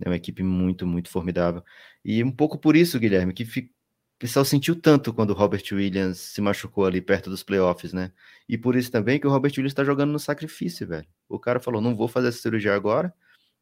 é 0.00 0.08
uma 0.08 0.16
equipe 0.16 0.42
muito, 0.42 0.86
muito 0.86 1.08
formidável. 1.10 1.62
E 2.04 2.22
um 2.22 2.30
pouco 2.30 2.58
por 2.58 2.76
isso, 2.76 2.98
Guilherme, 2.98 3.32
que 3.32 3.44
o 3.44 4.18
pessoal 4.18 4.44
sentiu 4.44 4.80
tanto 4.80 5.12
quando 5.12 5.30
o 5.30 5.34
Robert 5.34 5.62
Williams 5.72 6.18
se 6.18 6.40
machucou 6.40 6.86
ali 6.86 7.00
perto 7.00 7.30
dos 7.30 7.42
playoffs, 7.42 7.92
né? 7.92 8.12
E 8.48 8.56
por 8.56 8.76
isso 8.76 8.90
também 8.90 9.20
que 9.20 9.26
o 9.26 9.30
Robert 9.30 9.52
Williams 9.52 9.72
está 9.72 9.84
jogando 9.84 10.12
no 10.12 10.18
sacrifício, 10.18 10.86
velho. 10.86 11.06
O 11.28 11.38
cara 11.38 11.60
falou: 11.60 11.80
não 11.80 11.94
vou 11.94 12.08
fazer 12.08 12.28
essa 12.28 12.38
cirurgia 12.38 12.74
agora, 12.74 13.12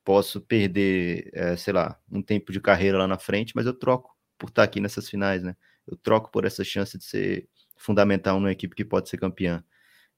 posso 0.04 0.40
perder, 0.40 1.30
é, 1.32 1.56
sei 1.56 1.72
lá, 1.72 1.98
um 2.10 2.22
tempo 2.22 2.52
de 2.52 2.60
carreira 2.60 2.98
lá 2.98 3.08
na 3.08 3.18
frente, 3.18 3.52
mas 3.56 3.66
eu 3.66 3.74
troco 3.74 4.16
por 4.38 4.48
estar 4.50 4.62
aqui 4.64 4.80
nessas 4.80 5.08
finais, 5.08 5.42
né? 5.42 5.56
Eu 5.86 5.96
troco 5.96 6.30
por 6.30 6.44
essa 6.44 6.64
chance 6.64 6.96
de 6.98 7.04
ser 7.04 7.48
fundamental 7.76 8.38
numa 8.40 8.52
equipe 8.52 8.74
que 8.76 8.84
pode 8.84 9.08
ser 9.08 9.18
campeã. 9.18 9.64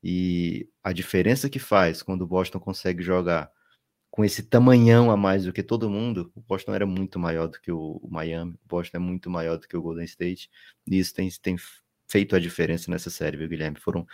E 0.03 0.69
a 0.83 0.93
diferença 0.93 1.51
que 1.51 1.59
faz 1.59 2.03
quando 2.03 2.23
o 2.23 2.27
Boston 2.27 2.61
consegue 2.61 3.03
jogar 3.03 3.51
com 4.17 4.25
esse 4.25 4.43
tamanhão 4.43 5.11
a 5.11 5.17
mais 5.17 5.45
do 5.45 5.53
que 5.53 5.63
todo 5.63 5.91
mundo, 5.91 6.33
o 6.35 6.41
Boston 6.41 6.75
era 6.75 6.87
muito 6.87 7.19
maior 7.19 7.49
do 7.49 7.61
que 7.61 7.71
o, 7.71 8.01
Miami, 8.11 8.53
o 8.53 8.67
Boston 8.67 8.97
é 8.97 8.99
muito 8.99 9.29
maior 9.29 9.59
do 9.59 9.69
que 9.69 9.77
o 9.77 9.83
Golden 9.83 10.07
State, 10.07 10.49
e 10.87 10.99
isso 10.99 11.13
tem, 11.13 11.29
tem 11.43 11.55
feito 12.09 12.35
a 12.35 12.41
diferença 12.41 12.91
nessa 12.91 13.11
série, 13.11 13.37
viu, 13.37 13.47
Guilherme? 13.47 13.79
Foram 13.79 14.07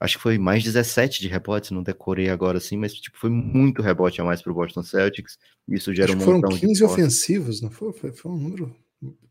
acho 0.00 0.16
que 0.16 0.22
foi 0.22 0.38
mais 0.38 0.64
17 0.64 1.20
de 1.20 1.28
rebotes, 1.28 1.70
não 1.70 1.82
decorei 1.82 2.30
agora 2.30 2.56
assim, 2.56 2.78
mas 2.78 2.94
tipo, 2.94 3.18
foi 3.18 3.28
muito 3.28 3.82
rebote 3.82 4.22
a 4.22 4.24
mais 4.24 4.40
para 4.40 4.50
o 4.50 4.54
Boston 4.54 4.82
Celtics. 4.82 5.38
Isso 5.68 5.94
gera 5.94 6.12
acho 6.12 6.16
um 6.16 6.24
foram 6.24 6.40
montão 6.40 6.58
15 6.58 6.72
de 6.72 6.84
ofensivos, 6.84 7.60
não 7.60 7.70
foi? 7.70 7.92
Foi, 7.92 8.10
foi 8.10 8.32
um 8.32 8.38
número 8.38 8.74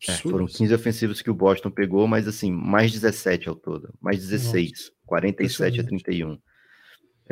é, 0.08 0.12
foram 0.18 0.46
15 0.46 0.72
ofensivos 0.72 1.22
que 1.22 1.32
o 1.32 1.34
Boston 1.34 1.72
pegou, 1.72 2.08
mas 2.08 2.28
assim, 2.28 2.52
mais 2.52 2.92
17 2.92 3.50
ao 3.50 3.56
todo, 3.56 3.92
mais 4.00 4.20
16, 4.20 4.70
Nossa, 4.70 4.92
47 5.08 5.82
a 5.82 5.84
31. 5.84 6.38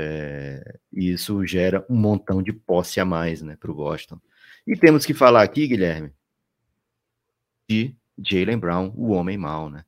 É, 0.01 0.79
e 0.93 1.11
isso 1.11 1.45
gera 1.45 1.85
um 1.89 1.97
montão 1.97 2.41
de 2.41 2.53
posse 2.53 3.01
a 3.01 3.05
mais 3.05 3.41
né, 3.41 3.57
para 3.59 3.69
o 3.69 3.75
Boston. 3.75 4.17
E 4.65 4.77
temos 4.77 5.05
que 5.05 5.13
falar 5.13 5.43
aqui, 5.43 5.67
Guilherme, 5.67 6.13
de 7.67 7.93
Jalen 8.17 8.57
Brown, 8.57 8.93
o 8.95 9.09
homem 9.09 9.37
mau, 9.37 9.69
né? 9.69 9.83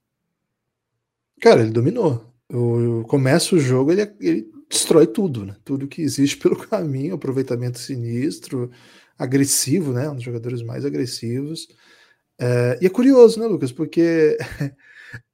Cara, 1.39 1.62
ele 1.62 1.72
dominou. 1.72 2.30
Eu, 2.49 3.05
começa 3.07 3.55
o 3.55 3.59
jogo, 3.59 3.93
ele, 3.93 4.01
ele 4.20 4.51
destrói 4.70 5.07
tudo, 5.07 5.45
né? 5.45 5.55
Tudo 5.64 5.88
que 5.88 6.01
existe 6.01 6.36
pelo 6.36 6.57
caminho, 6.68 7.16
aproveitamento 7.16 7.80
sinistro, 7.80 8.70
agressivo, 9.18 9.93
né? 9.93 10.09
Um 10.09 10.16
dos 10.16 10.24
jogadores 10.24 10.62
mais 10.62 10.84
agressivos. 10.84 11.70
É, 12.38 12.78
e 12.82 12.86
é 12.86 12.89
curioso, 12.89 13.39
né, 13.39 13.45
Lucas? 13.45 13.72
Porque 13.72 14.38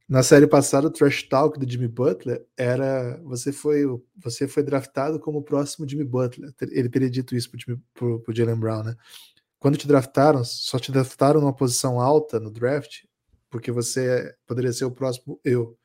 na 0.08 0.24
série 0.24 0.48
passada, 0.48 0.88
o 0.88 0.92
Trash 0.92 1.24
Talk 1.24 1.60
do 1.60 1.70
Jimmy 1.70 1.88
Butler 1.88 2.46
era 2.56 3.20
você 3.24 3.52
foi 3.52 3.84
você 4.16 4.48
foi 4.48 4.64
draftado 4.64 5.20
como 5.20 5.40
o 5.40 5.44
próximo 5.44 5.88
Jimmy 5.88 6.06
Butler. 6.06 6.54
Ele 6.72 6.88
teria 6.88 7.10
dito 7.10 7.36
isso 7.36 7.52
pro, 7.52 7.80
pro, 7.94 8.20
pro 8.22 8.36
Jalen 8.36 8.58
Brown, 8.58 8.84
né? 8.84 8.96
Quando 9.60 9.78
te 9.78 9.88
draftaram, 9.88 10.44
só 10.46 10.80
te 10.80 10.92
draftaram 10.92 11.42
numa 11.42 11.54
posição 11.54 12.00
alta 12.00 12.40
no 12.40 12.50
draft, 12.50 13.04
porque 13.50 13.72
você 13.72 14.34
poderia 14.46 14.72
ser 14.72 14.86
o 14.86 14.92
próximo 14.92 15.40
eu. 15.44 15.78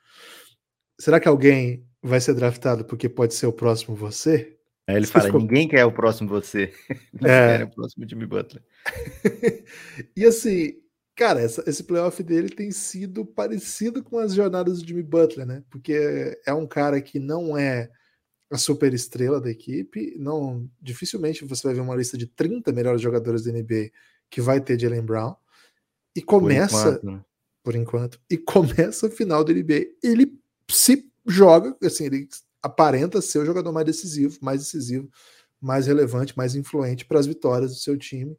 Será 1.01 1.19
que 1.19 1.27
alguém 1.27 1.85
vai 2.01 2.21
ser 2.21 2.35
draftado 2.35 2.85
porque 2.85 3.09
pode 3.09 3.35
ser 3.35 3.47
o 3.47 3.53
próximo 3.53 3.97
você? 3.97 4.57
Aí 4.87 4.97
ele 4.97 5.07
você 5.07 5.13
fala: 5.13 5.33
ninguém 5.33 5.67
quer 5.67 5.85
o 5.85 5.93
próximo 5.93 6.29
você. 6.29 6.73
Ninguém 7.13 7.31
é... 7.31 7.59
quer 7.59 7.65
o 7.65 7.71
próximo 7.71 8.09
Jimmy 8.09 8.27
Butler. 8.27 8.63
e 10.17 10.25
assim, 10.25 10.82
cara, 11.23 11.41
essa, 11.41 11.63
esse 11.69 11.85
playoff 11.85 12.21
dele 12.21 12.49
tem 12.49 12.73
sido 12.73 13.25
parecido 13.25 14.03
com 14.03 14.19
as 14.19 14.35
jornadas 14.35 14.81
do 14.81 14.89
Jimmy 14.89 15.05
Butler, 15.05 15.47
né? 15.47 15.63
Porque 15.71 16.37
é 16.45 16.53
um 16.53 16.67
cara 16.67 17.01
que 17.01 17.21
não 17.21 17.57
é 17.57 17.89
a 18.51 18.59
super 18.59 18.93
estrela 18.93 19.41
da 19.41 19.49
equipe, 19.49 20.17
não 20.19 20.69
dificilmente 20.81 21.45
você 21.45 21.63
vai 21.63 21.75
ver 21.75 21.81
uma 21.81 21.95
lista 21.95 22.19
de 22.19 22.27
30 22.27 22.73
melhores 22.73 23.01
jogadores 23.01 23.45
da 23.45 23.53
NBA 23.53 23.93
que 24.29 24.41
vai 24.41 24.61
ter 24.61 24.79
Jalen 24.79 25.03
Brown 25.03 25.37
e 26.15 26.21
começa 26.21 26.99
por 26.99 26.99
enquanto, 26.99 27.07
né? 27.07 27.25
por 27.63 27.77
enquanto 27.77 28.21
e 28.29 28.37
começa 28.37 29.07
o 29.07 29.11
final 29.11 29.45
do 29.45 29.55
NBA, 29.55 29.93
ele 30.03 30.37
se 30.69 31.09
joga, 31.25 31.77
assim, 31.85 32.07
ele 32.07 32.29
aparenta 32.61 33.23
ser 33.23 33.39
o 33.39 33.47
jogador 33.47 33.71
mais 33.71 33.87
decisivo, 33.87 34.39
mais 34.43 34.59
decisivo, 34.59 35.09
mais 35.61 35.87
relevante, 35.87 36.37
mais 36.37 36.57
influente 36.57 37.05
para 37.05 37.21
as 37.21 37.27
vitórias 37.29 37.71
do 37.71 37.79
seu 37.79 37.97
time, 37.97 38.37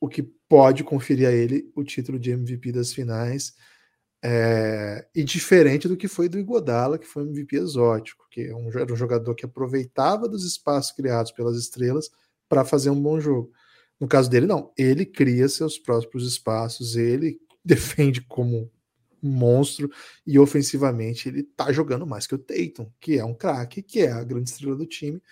o 0.00 0.08
que 0.08 0.35
pode 0.48 0.84
conferir 0.84 1.28
a 1.28 1.32
ele 1.32 1.70
o 1.74 1.82
título 1.82 2.18
de 2.18 2.30
MVP 2.30 2.72
das 2.72 2.92
finais. 2.92 3.54
É, 4.24 5.06
e 5.14 5.22
diferente 5.22 5.86
do 5.86 5.96
que 5.96 6.08
foi 6.08 6.28
do 6.28 6.38
Igodala, 6.38 6.98
que 6.98 7.06
foi 7.06 7.22
um 7.22 7.28
MVP 7.28 7.56
exótico, 7.56 8.26
que 8.30 8.40
é 8.40 8.46
era 8.46 8.92
um 8.92 8.96
jogador 8.96 9.34
que 9.34 9.44
aproveitava 9.44 10.28
dos 10.28 10.44
espaços 10.44 10.92
criados 10.92 11.30
pelas 11.30 11.56
estrelas 11.56 12.10
para 12.48 12.64
fazer 12.64 12.90
um 12.90 13.00
bom 13.00 13.20
jogo. 13.20 13.52
No 14.00 14.08
caso 14.08 14.28
dele, 14.28 14.46
não. 14.46 14.72
Ele 14.76 15.04
cria 15.06 15.48
seus 15.48 15.78
próprios 15.78 16.26
espaços, 16.26 16.96
ele 16.96 17.40
defende 17.64 18.20
como 18.22 18.70
um 19.22 19.30
monstro 19.30 19.90
e 20.26 20.38
ofensivamente 20.38 21.28
ele 21.28 21.42
tá 21.42 21.72
jogando 21.72 22.06
mais 22.06 22.26
que 22.26 22.34
o 22.34 22.38
Tatum, 22.38 22.90
que 23.00 23.18
é 23.18 23.24
um 23.24 23.34
craque, 23.34 23.82
que 23.82 24.00
é 24.00 24.12
a 24.12 24.22
grande 24.22 24.50
estrela 24.50 24.76
do 24.76 24.86
time. 24.86 25.22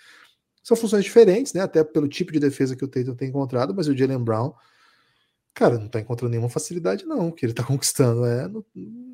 São 0.63 0.75
funções 0.75 1.03
diferentes, 1.03 1.53
né? 1.53 1.61
Até 1.61 1.83
pelo 1.83 2.07
tipo 2.07 2.31
de 2.31 2.39
defesa 2.39 2.75
que 2.75 2.83
o 2.83 2.87
Tatum 2.87 3.15
tem 3.15 3.29
encontrado, 3.29 3.73
mas 3.73 3.87
o 3.87 3.95
Jalen 3.95 4.23
Brown 4.23 4.53
cara, 5.55 5.79
não 5.79 5.87
tá 5.87 6.01
encontrando 6.01 6.31
nenhuma 6.31 6.49
facilidade, 6.49 7.05
não. 7.05 7.29
O 7.29 7.31
que 7.31 7.45
ele 7.45 7.53
tá 7.53 7.63
conquistando 7.65 8.25
é 8.25 8.47
no, 8.47 8.63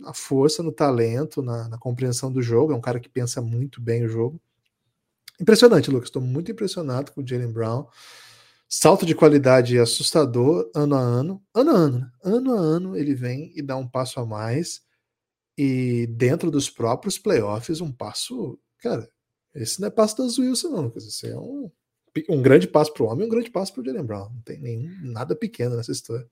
na 0.01 0.13
força, 0.13 0.63
no 0.63 0.71
talento, 0.71 1.41
na, 1.41 1.69
na, 1.69 1.77
compreensão 1.77 2.31
do 2.31 2.41
jogo. 2.41 2.73
É 2.73 2.75
um 2.75 2.81
cara 2.81 2.99
que 2.99 3.07
pensa 3.07 3.41
muito 3.41 3.79
bem 3.79 4.03
o 4.03 4.09
jogo. 4.09 4.41
Impressionante, 5.39 5.91
Lucas. 5.91 6.09
Estou 6.09 6.21
muito 6.21 6.51
impressionado 6.51 7.11
com 7.11 7.21
o 7.21 7.27
Jalen 7.27 7.51
Brown. 7.53 7.87
Salto 8.67 9.05
de 9.05 9.13
qualidade 9.13 9.77
assustador, 9.77 10.69
ano 10.73 10.95
a 10.95 10.99
ano. 10.99 11.43
Ano 11.53 11.71
a 11.71 11.73
ano, 11.73 11.99
né? 11.99 12.11
Ano 12.23 12.53
a 12.53 12.59
ano 12.59 12.97
ele 12.97 13.13
vem 13.13 13.51
e 13.55 13.61
dá 13.61 13.77
um 13.77 13.87
passo 13.87 14.19
a 14.19 14.25
mais. 14.25 14.81
E 15.57 16.07
dentro 16.07 16.49
dos 16.49 16.69
próprios 16.69 17.19
playoffs, 17.19 17.81
um 17.81 17.91
passo. 17.91 18.59
Cara, 18.79 19.07
esse 19.53 19.79
não 19.79 19.87
é 19.87 19.91
passo 19.91 20.17
das 20.17 20.37
Wilson, 20.39 20.69
não, 20.69 20.81
Lucas. 20.81 21.05
Esse 21.05 21.27
é 21.27 21.37
um 21.37 21.69
um 22.30 22.41
grande 22.41 22.68
passo 22.68 22.93
para 22.93 23.03
o 23.03 23.07
homem 23.07 23.24
e 23.24 23.28
um 23.28 23.30
grande 23.30 23.49
passo 23.49 23.74
para 23.74 23.82
o 23.82 23.86
Jalen 23.86 24.05
Brown. 24.05 24.30
Não 24.30 24.41
tem 24.41 24.59
nenhum, 24.59 24.89
nada 25.01 25.36
pequeno 25.36 25.76
nessa 25.76 25.91
história. 25.91 26.28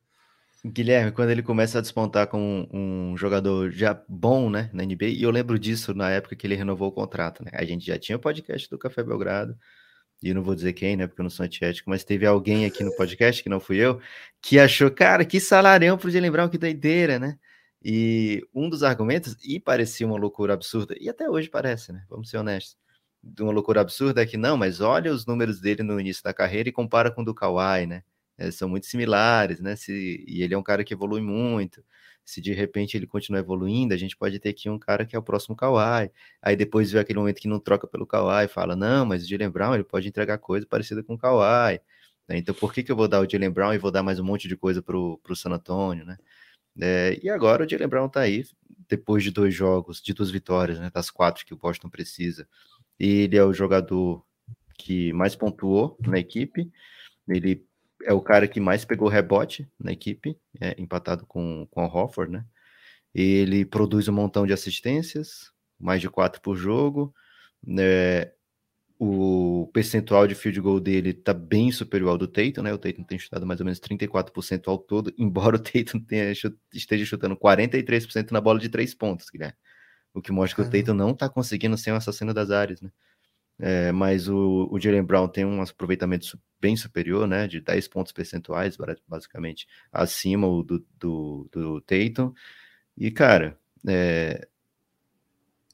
Guilherme, 0.65 1.13
quando 1.13 1.29
ele 1.29 1.41
começa 1.41 1.77
a 1.77 1.81
despontar 1.81 2.27
como 2.27 2.67
um, 2.73 3.15
jogador 3.15 3.71
já 3.71 4.03
bom, 4.09 4.49
né, 4.49 4.69
na 4.73 4.83
NBA, 4.83 5.05
e 5.05 5.23
eu 5.23 5.31
lembro 5.31 5.57
disso 5.57 5.93
na 5.93 6.09
época 6.11 6.35
que 6.35 6.45
ele 6.45 6.55
renovou 6.55 6.89
o 6.89 6.91
contrato, 6.91 7.45
né? 7.45 7.51
A 7.53 7.63
gente 7.63 7.85
já 7.85 7.97
tinha 7.97 8.17
o 8.17 8.19
podcast 8.19 8.69
do 8.69 8.77
Café 8.77 9.01
Belgrado, 9.01 9.57
e 10.21 10.33
não 10.33 10.43
vou 10.43 10.53
dizer 10.53 10.73
quem, 10.73 10.97
né, 10.97 11.07
porque 11.07 11.21
eu 11.21 11.23
não 11.23 11.29
sou 11.29 11.45
antiético, 11.45 11.89
mas 11.89 12.03
teve 12.03 12.25
alguém 12.25 12.65
aqui 12.65 12.83
no 12.83 12.93
podcast, 12.97 13.41
que 13.41 13.47
não 13.47 13.61
fui 13.61 13.77
eu, 13.77 14.01
que 14.41 14.59
achou, 14.59 14.91
cara, 14.91 15.23
que 15.23 15.39
salarião 15.39 15.97
pro 15.97 16.11
Jalen 16.11 16.31
Brown, 16.31 16.49
que 16.49 16.57
doideira, 16.57 17.17
né? 17.17 17.39
E 17.81 18.45
um 18.53 18.69
dos 18.69 18.83
argumentos, 18.83 19.37
e 19.41 19.61
parecia 19.61 20.05
uma 20.05 20.17
loucura 20.17 20.53
absurda, 20.53 20.93
e 20.99 21.07
até 21.09 21.29
hoje 21.29 21.49
parece, 21.49 21.93
né? 21.93 22.03
Vamos 22.09 22.29
ser 22.29 22.37
honestos 22.37 22.77
de 23.23 23.43
uma 23.43 23.51
loucura 23.51 23.81
absurda 23.81 24.21
é 24.21 24.25
que 24.25 24.37
não, 24.37 24.57
mas 24.57 24.81
olha 24.81 25.11
os 25.11 25.25
números 25.25 25.59
dele 25.59 25.83
no 25.83 25.99
início 25.99 26.23
da 26.23 26.33
carreira 26.33 26.69
e 26.69 26.71
compara 26.71 27.11
com 27.11 27.21
o 27.21 27.25
do 27.25 27.33
Kawhi, 27.33 27.85
né? 27.85 28.03
Eles 28.37 28.55
são 28.55 28.69
muito 28.69 28.85
similares, 28.85 29.59
né? 29.59 29.75
Se, 29.75 30.23
e 30.27 30.41
ele 30.41 30.53
é 30.53 30.57
um 30.57 30.63
cara 30.63 30.83
que 30.83 30.93
evolui 30.93 31.21
muito. 31.21 31.83
Se 32.23 32.39
de 32.39 32.53
repente 32.53 32.95
ele 32.95 33.07
continua 33.07 33.39
evoluindo, 33.39 33.93
a 33.93 33.97
gente 33.97 34.15
pode 34.15 34.39
ter 34.39 34.49
aqui 34.49 34.69
um 34.69 34.79
cara 34.79 35.05
que 35.05 35.15
é 35.15 35.19
o 35.19 35.23
próximo 35.23 35.55
Kawhi. 35.55 36.11
Aí 36.41 36.55
depois 36.55 36.91
vê 36.91 36.99
aquele 36.99 37.19
momento 37.19 37.41
que 37.41 37.47
não 37.47 37.59
troca 37.59 37.87
pelo 37.87 38.07
Kawhi 38.07 38.47
fala: 38.47 38.75
não, 38.75 39.05
mas 39.05 39.23
o 39.23 39.27
Jalen 39.27 39.49
Brown 39.49 39.73
ele 39.75 39.83
pode 39.83 40.07
entregar 40.07 40.37
coisa 40.37 40.65
parecida 40.65 41.03
com 41.03 41.15
o 41.15 41.17
Kawhi. 41.17 41.81
Né? 42.27 42.37
Então 42.37 42.55
por 42.55 42.73
que, 42.73 42.83
que 42.83 42.91
eu 42.91 42.95
vou 42.95 43.07
dar 43.07 43.19
o 43.21 43.29
Jalen 43.29 43.49
Brown 43.51 43.73
e 43.73 43.77
vou 43.77 43.91
dar 43.91 44.03
mais 44.03 44.19
um 44.19 44.23
monte 44.23 44.47
de 44.47 44.55
coisa 44.55 44.81
pro, 44.81 45.19
pro 45.23 45.35
San 45.35 45.51
Antonio, 45.51 46.05
né? 46.05 46.17
É, 46.81 47.19
e 47.21 47.29
agora 47.29 47.65
o 47.65 47.69
Jalen 47.69 47.87
Brown 47.89 48.07
tá 48.09 48.21
aí, 48.21 48.45
depois 48.87 49.23
de 49.23 49.31
dois 49.31 49.53
jogos, 49.53 50.01
de 50.01 50.13
duas 50.13 50.31
vitórias, 50.31 50.79
né? 50.79 50.89
Das 50.93 51.09
quatro 51.11 51.45
que 51.45 51.53
o 51.53 51.57
Boston 51.57 51.89
precisa 51.89 52.47
ele 52.99 53.37
é 53.37 53.43
o 53.43 53.53
jogador 53.53 54.23
que 54.77 55.13
mais 55.13 55.35
pontuou 55.35 55.97
na 56.05 56.19
equipe. 56.19 56.71
Ele 57.27 57.65
é 58.03 58.13
o 58.13 58.21
cara 58.21 58.47
que 58.47 58.59
mais 58.59 58.85
pegou 58.85 59.07
rebote 59.07 59.69
na 59.79 59.91
equipe, 59.91 60.37
é, 60.59 60.75
empatado 60.81 61.25
com, 61.25 61.67
com 61.71 61.85
o 61.85 61.87
Hofford, 61.87 62.31
né? 62.31 62.45
Ele 63.13 63.65
produz 63.65 64.07
um 64.07 64.13
montão 64.13 64.45
de 64.45 64.53
assistências, 64.53 65.51
mais 65.79 66.01
de 66.01 66.09
quatro 66.09 66.41
por 66.41 66.55
jogo. 66.55 67.13
Né? 67.65 68.31
O 68.97 69.69
percentual 69.73 70.27
de 70.27 70.35
field 70.35 70.59
goal 70.61 70.79
dele 70.79 71.13
tá 71.13 71.33
bem 71.33 71.71
superior 71.71 72.11
ao 72.11 72.17
do 72.17 72.27
Tatum, 72.27 72.61
né? 72.63 72.73
O 72.73 72.77
Tatum 72.77 73.03
tem 73.03 73.17
chutado 73.17 73.45
mais 73.45 73.59
ou 73.59 73.65
menos 73.65 73.79
34% 73.79 74.67
ao 74.67 74.77
todo, 74.77 75.13
embora 75.17 75.55
o 75.55 75.59
Tatum 75.59 75.99
tenha, 75.99 76.31
esteja 76.73 77.05
chutando 77.05 77.35
43% 77.35 78.31
na 78.31 78.41
bola 78.41 78.59
de 78.59 78.69
três 78.69 78.93
pontos, 78.93 79.29
Guilherme 79.29 79.57
o 80.19 80.21
que 80.21 80.31
mostra 80.31 80.63
que 80.63 80.69
o 80.69 80.71
Tatum 80.71 80.93
não 80.93 81.11
está 81.11 81.29
conseguindo 81.29 81.77
ser 81.77 81.91
um 81.91 81.95
assassino 81.95 82.33
das 82.33 82.51
áreas, 82.51 82.81
né? 82.81 82.91
É, 83.61 83.91
mas 83.91 84.29
o, 84.29 84.69
o 84.71 84.79
Jalen 84.79 85.03
Brown 85.03 85.27
tem 85.27 85.45
um 85.45 85.61
aproveitamento 85.61 86.39
bem 86.61 86.77
superior, 86.77 87.27
né? 87.27 87.47
De 87.47 87.59
10 87.59 87.87
pontos 87.89 88.13
percentuais, 88.13 88.77
basicamente, 89.07 89.67
acima 89.91 90.47
do, 90.63 90.85
do, 90.97 91.49
do 91.51 91.81
Tatum. 91.81 92.33
E, 92.97 93.11
cara, 93.11 93.57
é, 93.87 94.47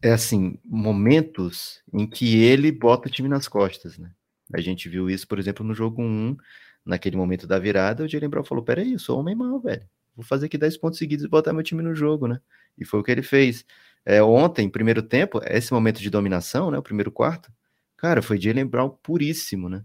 é 0.02 0.12
assim, 0.12 0.60
momentos 0.64 1.82
em 1.94 2.08
que 2.08 2.38
ele 2.44 2.72
bota 2.72 3.08
o 3.08 3.12
time 3.12 3.30
nas 3.30 3.48
costas, 3.48 3.98
né? 3.98 4.12
A 4.54 4.62
gente 4.62 4.88
viu 4.90 5.10
isso, 5.10 5.28
por 5.28 5.40
exemplo, 5.40 5.66
no 5.66 5.74
jogo 5.74 6.02
1, 6.02 6.38
naquele 6.86 7.18
momento 7.18 7.48
da 7.48 7.58
virada, 7.58 8.04
o 8.04 8.08
Jalen 8.08 8.30
Brown 8.30 8.44
falou: 8.44 8.64
Peraí, 8.64 8.94
eu 8.94 9.00
sou 9.00 9.20
homem 9.20 9.36
mal, 9.36 9.60
velho. 9.60 9.88
Vou 10.16 10.24
fazer 10.24 10.46
aqui 10.46 10.58
10 10.58 10.78
pontos 10.78 10.98
seguidos 11.00 11.26
e 11.26 11.28
botar 11.28 11.52
meu 11.52 11.64
time 11.64 11.82
no 11.82 11.94
jogo, 11.94 12.28
né? 12.28 12.40
E 12.78 12.86
foi 12.86 13.00
o 13.00 13.04
que 13.04 13.12
ele 13.12 13.24
fez. 13.24 13.66
É, 14.06 14.22
ontem, 14.22 14.70
primeiro 14.70 15.02
tempo, 15.02 15.42
esse 15.46 15.74
momento 15.74 16.00
de 16.00 16.10
dominação, 16.10 16.70
né? 16.70 16.78
O 16.78 16.84
primeiro 16.84 17.12
quarto, 17.12 17.52
cara, 17.98 18.22
foi 18.22 18.40
Jalen 18.40 18.68
Brown 18.68 18.90
puríssimo, 18.90 19.68
né? 19.68 19.84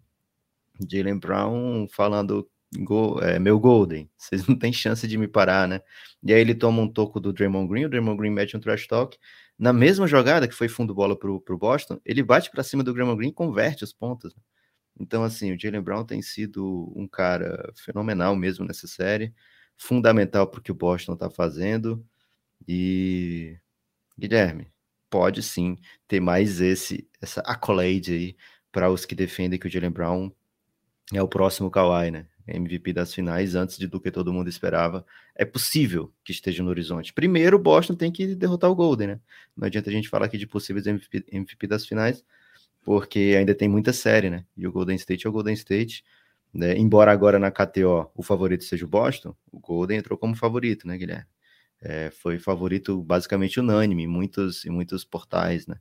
Jalen 0.91 1.19
Brown 1.19 1.89
falando 1.89 2.49
Go, 2.79 3.19
é, 3.21 3.39
meu 3.39 3.59
Golden, 3.59 4.09
vocês 4.17 4.47
não 4.47 4.57
têm 4.57 4.73
chance 4.73 5.07
de 5.09 5.19
me 5.19 5.27
parar, 5.27 5.67
né? 5.67 5.81
E 6.23 6.33
aí 6.33 6.41
ele 6.41 6.55
toma 6.55 6.81
um 6.83 6.89
toco 6.89 7.19
do 7.19 7.33
Draymond 7.33 7.69
Green, 7.69 7.85
o 7.87 7.89
Draymond 7.89 8.17
Green 8.19 8.31
mete 8.31 8.57
um 8.57 8.61
trash 8.61 8.87
talk. 8.87 9.19
Na 9.59 9.73
mesma 9.73 10.07
jogada 10.07 10.47
que 10.47 10.55
foi 10.55 10.69
fundo 10.69 10.95
bola 10.95 11.19
pro, 11.19 11.41
pro 11.41 11.59
Boston, 11.59 12.01
ele 12.05 12.23
bate 12.23 12.51
para 12.51 12.63
cima 12.63 12.85
do 12.85 12.93
Draymond 12.93 13.19
Green 13.19 13.31
e 13.31 13.33
converte 13.33 13.85
os 13.85 13.93
pontos. 13.93 14.35
Né? 14.35 14.43
Então, 15.01 15.25
assim, 15.25 15.53
o 15.53 15.59
Jalen 15.59 15.81
Brown 15.83 16.05
tem 16.05 16.23
sido 16.23 16.93
um 16.95 17.09
cara 17.09 17.73
fenomenal 17.77 18.37
mesmo 18.37 18.65
nessa 18.65 18.87
série, 18.87 19.35
fundamental 19.77 20.47
para 20.47 20.61
o 20.61 20.63
que 20.63 20.71
o 20.73 20.75
Boston 20.75 21.15
está 21.15 21.29
fazendo. 21.31 22.05
E 22.69 23.59
Guilherme, 24.21 24.69
pode 25.09 25.43
sim 25.43 25.77
ter 26.07 26.21
mais 26.21 26.61
esse 26.61 27.09
essa 27.21 27.41
accolade 27.41 28.13
aí 28.13 28.37
para 28.71 28.91
os 28.91 29.05
que 29.05 29.15
defendem 29.15 29.59
que 29.59 29.67
o 29.67 29.71
Jalen 29.71 29.91
Brown 29.91 30.31
é 31.13 31.23
o 31.23 31.29
próximo 31.29 31.71
Kawhi, 31.71 32.11
né? 32.11 32.27
MVP 32.47 32.93
das 32.93 33.15
finais 33.15 33.55
antes 33.55 33.79
de 33.79 33.87
do 33.87 34.01
que 34.01 34.11
todo 34.11 34.33
mundo 34.33 34.49
esperava. 34.49 35.05
É 35.35 35.45
possível 35.45 36.13
que 36.25 36.33
esteja 36.33 36.63
no 36.63 36.71
horizonte. 36.71 37.13
Primeiro, 37.13 37.57
o 37.57 37.61
Boston 37.61 37.95
tem 37.95 38.11
que 38.11 38.35
derrotar 38.35 38.71
o 38.71 38.75
Golden, 38.75 39.09
né? 39.09 39.21
Não 39.57 39.67
adianta 39.67 39.89
a 39.91 39.93
gente 39.93 40.09
falar 40.09 40.27
aqui 40.27 40.39
de 40.39 40.47
possíveis 40.47 40.87
MVP, 40.87 41.25
MVP 41.33 41.67
das 41.67 41.87
finais, 41.87 42.25
porque 42.83 43.35
ainda 43.39 43.55
tem 43.55 43.69
muita 43.69 43.93
série, 43.93 44.31
né? 44.31 44.45
E 44.57 44.67
o 44.67 44.73
Golden 44.73 44.97
State 44.97 45.27
é 45.27 45.31
o 45.31 45.33
Golden 45.33 45.55
State. 45.55 46.05
Né? 46.53 46.77
Embora 46.77 47.13
agora 47.13 47.39
na 47.39 47.51
KTO 47.51 48.11
o 48.15 48.23
favorito 48.23 48.65
seja 48.65 48.85
o 48.85 48.89
Boston, 48.89 49.35
o 49.53 49.61
Golden 49.61 49.99
entrou 49.99 50.19
como 50.19 50.35
favorito, 50.35 50.87
né, 50.87 50.99
Guilherme? 50.99 51.27
É, 51.83 52.11
foi 52.11 52.39
favorito 52.39 53.03
basicamente 53.03 53.59
unânime 53.59 54.07
muitos, 54.07 54.65
em 54.67 54.71
muitos 54.71 55.05
portais, 55.05 55.67
né? 55.67 55.77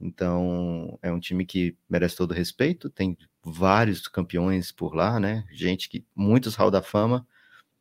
Então 0.00 0.98
é 1.02 1.12
um 1.12 1.20
time 1.20 1.44
que 1.44 1.76
merece 1.88 2.16
todo 2.16 2.32
respeito, 2.32 2.88
tem 2.88 3.16
vários 3.44 4.06
campeões 4.08 4.72
por 4.72 4.94
lá, 4.94 5.20
né? 5.20 5.44
Gente 5.52 5.88
que 5.88 6.04
muitos 6.14 6.54
Hall 6.54 6.70
da 6.70 6.82
Fama 6.82 7.26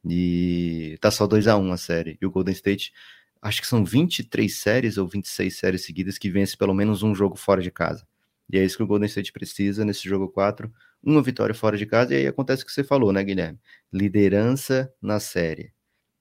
e 0.05 0.97
tá 1.01 1.11
só 1.11 1.27
2 1.27 1.47
a 1.47 1.57
1 1.57 1.71
a 1.73 1.77
série. 1.77 2.17
E 2.21 2.25
o 2.25 2.31
Golden 2.31 2.53
State, 2.53 2.93
acho 3.41 3.61
que 3.61 3.67
são 3.67 3.85
23 3.85 4.53
séries 4.55 4.97
ou 4.97 5.07
26 5.07 5.57
séries 5.57 5.85
seguidas 5.85 6.17
que 6.17 6.29
vence 6.29 6.57
pelo 6.57 6.73
menos 6.73 7.03
um 7.03 7.15
jogo 7.15 7.35
fora 7.37 7.61
de 7.61 7.71
casa. 7.71 8.07
E 8.51 8.57
é 8.57 8.65
isso 8.65 8.77
que 8.77 8.83
o 8.83 8.87
Golden 8.87 9.07
State 9.07 9.31
precisa 9.31 9.85
nesse 9.85 10.07
jogo 10.09 10.29
4, 10.29 10.71
uma 11.03 11.21
vitória 11.21 11.55
fora 11.55 11.77
de 11.77 11.85
casa, 11.85 12.13
e 12.13 12.17
aí 12.17 12.27
acontece 12.27 12.63
o 12.63 12.65
que 12.65 12.71
você 12.71 12.83
falou, 12.83 13.13
né, 13.13 13.23
Guilherme? 13.23 13.59
Liderança 13.93 14.91
na 15.01 15.19
série 15.19 15.73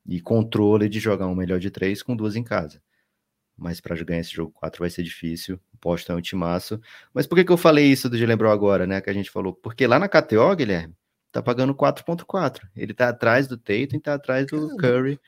e 0.09 0.21
controle 0.21 0.89
de 0.89 0.99
jogar 0.99 1.27
um 1.27 1.35
melhor 1.35 1.61
de 1.61 1.71
três 1.71 2.03
com 2.03 2.17
duas 2.17 2.35
em 2.35 2.43
casa. 2.43 2.83
Mas 3.57 3.81
para 3.81 3.95
ganhar 4.03 4.21
esse 4.21 4.33
jogo 4.33 4.53
4 4.53 4.81
vai 4.81 4.89
ser 4.89 5.03
difícil. 5.03 5.57
O 5.75 5.79
Boston 5.81 6.15
é 6.15 6.17
um 6.17 6.21
timaço. 6.21 6.81
Mas 7.13 7.27
por 7.27 7.35
que, 7.37 7.45
que 7.45 7.53
eu 7.53 7.57
falei 7.57 7.87
isso 7.87 8.09
do 8.09 8.17
de 8.17 8.25
lembrou 8.25 8.51
agora, 8.51 8.87
né? 8.87 9.01
Que 9.01 9.11
a 9.11 9.13
gente 9.13 9.31
falou? 9.31 9.53
Porque 9.53 9.87
lá 9.87 9.99
na 9.99 10.09
KTO, 10.09 10.55
Guilherme, 10.57 10.95
tá 11.31 11.43
pagando 11.43 11.75
4.4. 11.75 12.67
Ele 12.75 12.95
tá 12.95 13.11
atrás 13.11 13.47
do 13.47 13.59
Tatum 13.59 13.97
e 13.97 14.01
tá 14.01 14.15
atrás 14.15 14.47
do 14.47 14.77
Curry 14.77 15.21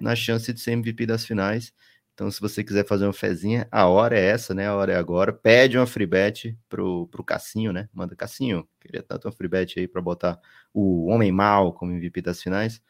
na 0.00 0.16
chance 0.16 0.52
de 0.52 0.60
ser 0.60 0.72
MVP 0.72 1.06
das 1.06 1.24
finais. 1.24 1.72
Então, 2.14 2.30
se 2.30 2.40
você 2.40 2.64
quiser 2.64 2.86
fazer 2.86 3.04
uma 3.04 3.12
fezinha, 3.12 3.68
a 3.70 3.86
hora 3.86 4.18
é 4.18 4.24
essa, 4.24 4.54
né? 4.54 4.66
A 4.66 4.74
hora 4.74 4.92
é 4.92 4.96
agora. 4.96 5.32
Pede 5.32 5.76
uma 5.76 5.86
free 5.86 6.06
bet 6.06 6.56
pro, 6.68 7.06
pro 7.08 7.24
Cassinho, 7.24 7.72
né? 7.72 7.88
Manda 7.92 8.16
Cassinho, 8.16 8.66
queria 8.80 9.02
tanto 9.02 9.26
uma 9.28 9.32
free 9.32 9.48
bet 9.48 9.78
aí 9.78 9.88
para 9.88 10.00
botar 10.00 10.40
o 10.72 11.06
Homem 11.06 11.32
Mal 11.32 11.72
como 11.72 11.92
MVP 11.92 12.22
das 12.22 12.40
finais. 12.40 12.80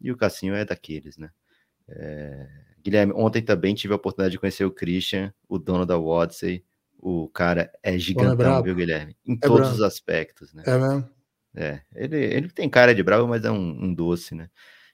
E 0.00 0.10
o 0.10 0.16
Cassinho 0.16 0.54
é 0.54 0.64
daqueles, 0.64 1.16
né? 1.16 1.30
É... 1.88 2.46
Guilherme, 2.82 3.12
ontem 3.14 3.42
também 3.42 3.74
tive 3.74 3.92
a 3.92 3.96
oportunidade 3.96 4.32
de 4.32 4.38
conhecer 4.38 4.64
o 4.64 4.70
Christian, 4.70 5.32
o 5.48 5.58
dono 5.58 5.84
da 5.84 5.96
Wodsey. 5.96 6.64
O 7.00 7.28
cara 7.28 7.70
é 7.82 7.98
gigantão, 7.98 8.58
é 8.58 8.62
viu, 8.62 8.74
Guilherme? 8.74 9.16
Em 9.26 9.34
é 9.34 9.36
todos 9.36 9.60
bravo. 9.60 9.74
os 9.74 9.82
aspectos, 9.82 10.52
né? 10.52 10.62
É 10.66 10.78
mesmo? 10.78 11.08
É, 11.54 11.80
ele, 11.94 12.16
ele 12.16 12.48
tem 12.48 12.68
cara 12.68 12.94
de 12.94 13.02
bravo, 13.02 13.26
mas 13.26 13.44
é 13.44 13.50
um, 13.50 13.84
um 13.84 13.94
doce, 13.94 14.34
né? 14.34 14.48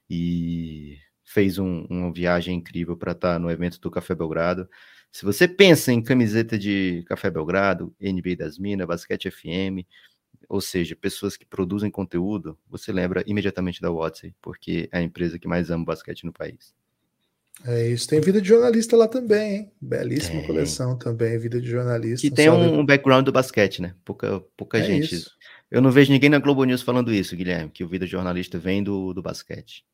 E 0.08 0.98
fez 1.24 1.58
um, 1.58 1.84
uma 1.90 2.12
viagem 2.12 2.56
incrível 2.56 2.96
para 2.96 3.12
estar 3.12 3.34
tá 3.34 3.38
no 3.38 3.50
evento 3.50 3.80
do 3.80 3.90
Café 3.90 4.14
Belgrado. 4.14 4.68
Se 5.10 5.24
você 5.24 5.46
pensa 5.46 5.92
em 5.92 6.02
camiseta 6.02 6.58
de 6.58 7.04
Café 7.06 7.30
Belgrado, 7.30 7.94
NBA 8.00 8.36
das 8.36 8.58
Minas, 8.58 8.86
Basquete 8.86 9.30
FM, 9.30 9.86
ou 10.48 10.60
seja, 10.60 10.96
pessoas 10.96 11.36
que 11.36 11.44
produzem 11.44 11.90
conteúdo, 11.90 12.58
você 12.68 12.92
lembra 12.92 13.22
imediatamente 13.26 13.80
da 13.80 13.90
Watson, 13.90 14.30
porque 14.40 14.88
é 14.92 14.98
a 14.98 15.02
empresa 15.02 15.38
que 15.38 15.48
mais 15.48 15.70
ama 15.70 15.84
basquete 15.84 16.24
no 16.24 16.32
país. 16.32 16.74
É 17.64 17.88
isso. 17.88 18.08
Tem 18.08 18.20
vida 18.20 18.40
de 18.40 18.48
jornalista 18.48 18.96
lá 18.96 19.06
também, 19.06 19.56
hein? 19.56 19.72
Belíssima 19.80 20.38
tem. 20.38 20.46
coleção 20.46 20.98
também, 20.98 21.38
vida 21.38 21.60
de 21.60 21.68
jornalista. 21.68 22.28
Que 22.28 22.34
tem 22.34 22.50
um, 22.50 22.80
um, 22.80 22.86
background 22.86 23.24
do 23.24 23.32
basquete, 23.32 23.80
né? 23.80 23.94
Pouca, 24.04 24.40
pouca 24.56 24.78
é 24.78 24.82
gente. 24.82 25.14
Isso. 25.14 25.30
Eu 25.70 25.80
não 25.80 25.90
vejo 25.90 26.12
ninguém 26.12 26.28
na 26.28 26.38
Globo 26.38 26.64
News 26.64 26.82
falando 26.82 27.12
isso, 27.12 27.36
Guilherme, 27.36 27.70
que 27.70 27.84
o 27.84 27.88
vida 27.88 28.06
de 28.06 28.12
jornalista 28.12 28.58
vem 28.58 28.82
do, 28.82 29.12
do 29.14 29.22
basquete. 29.22 29.84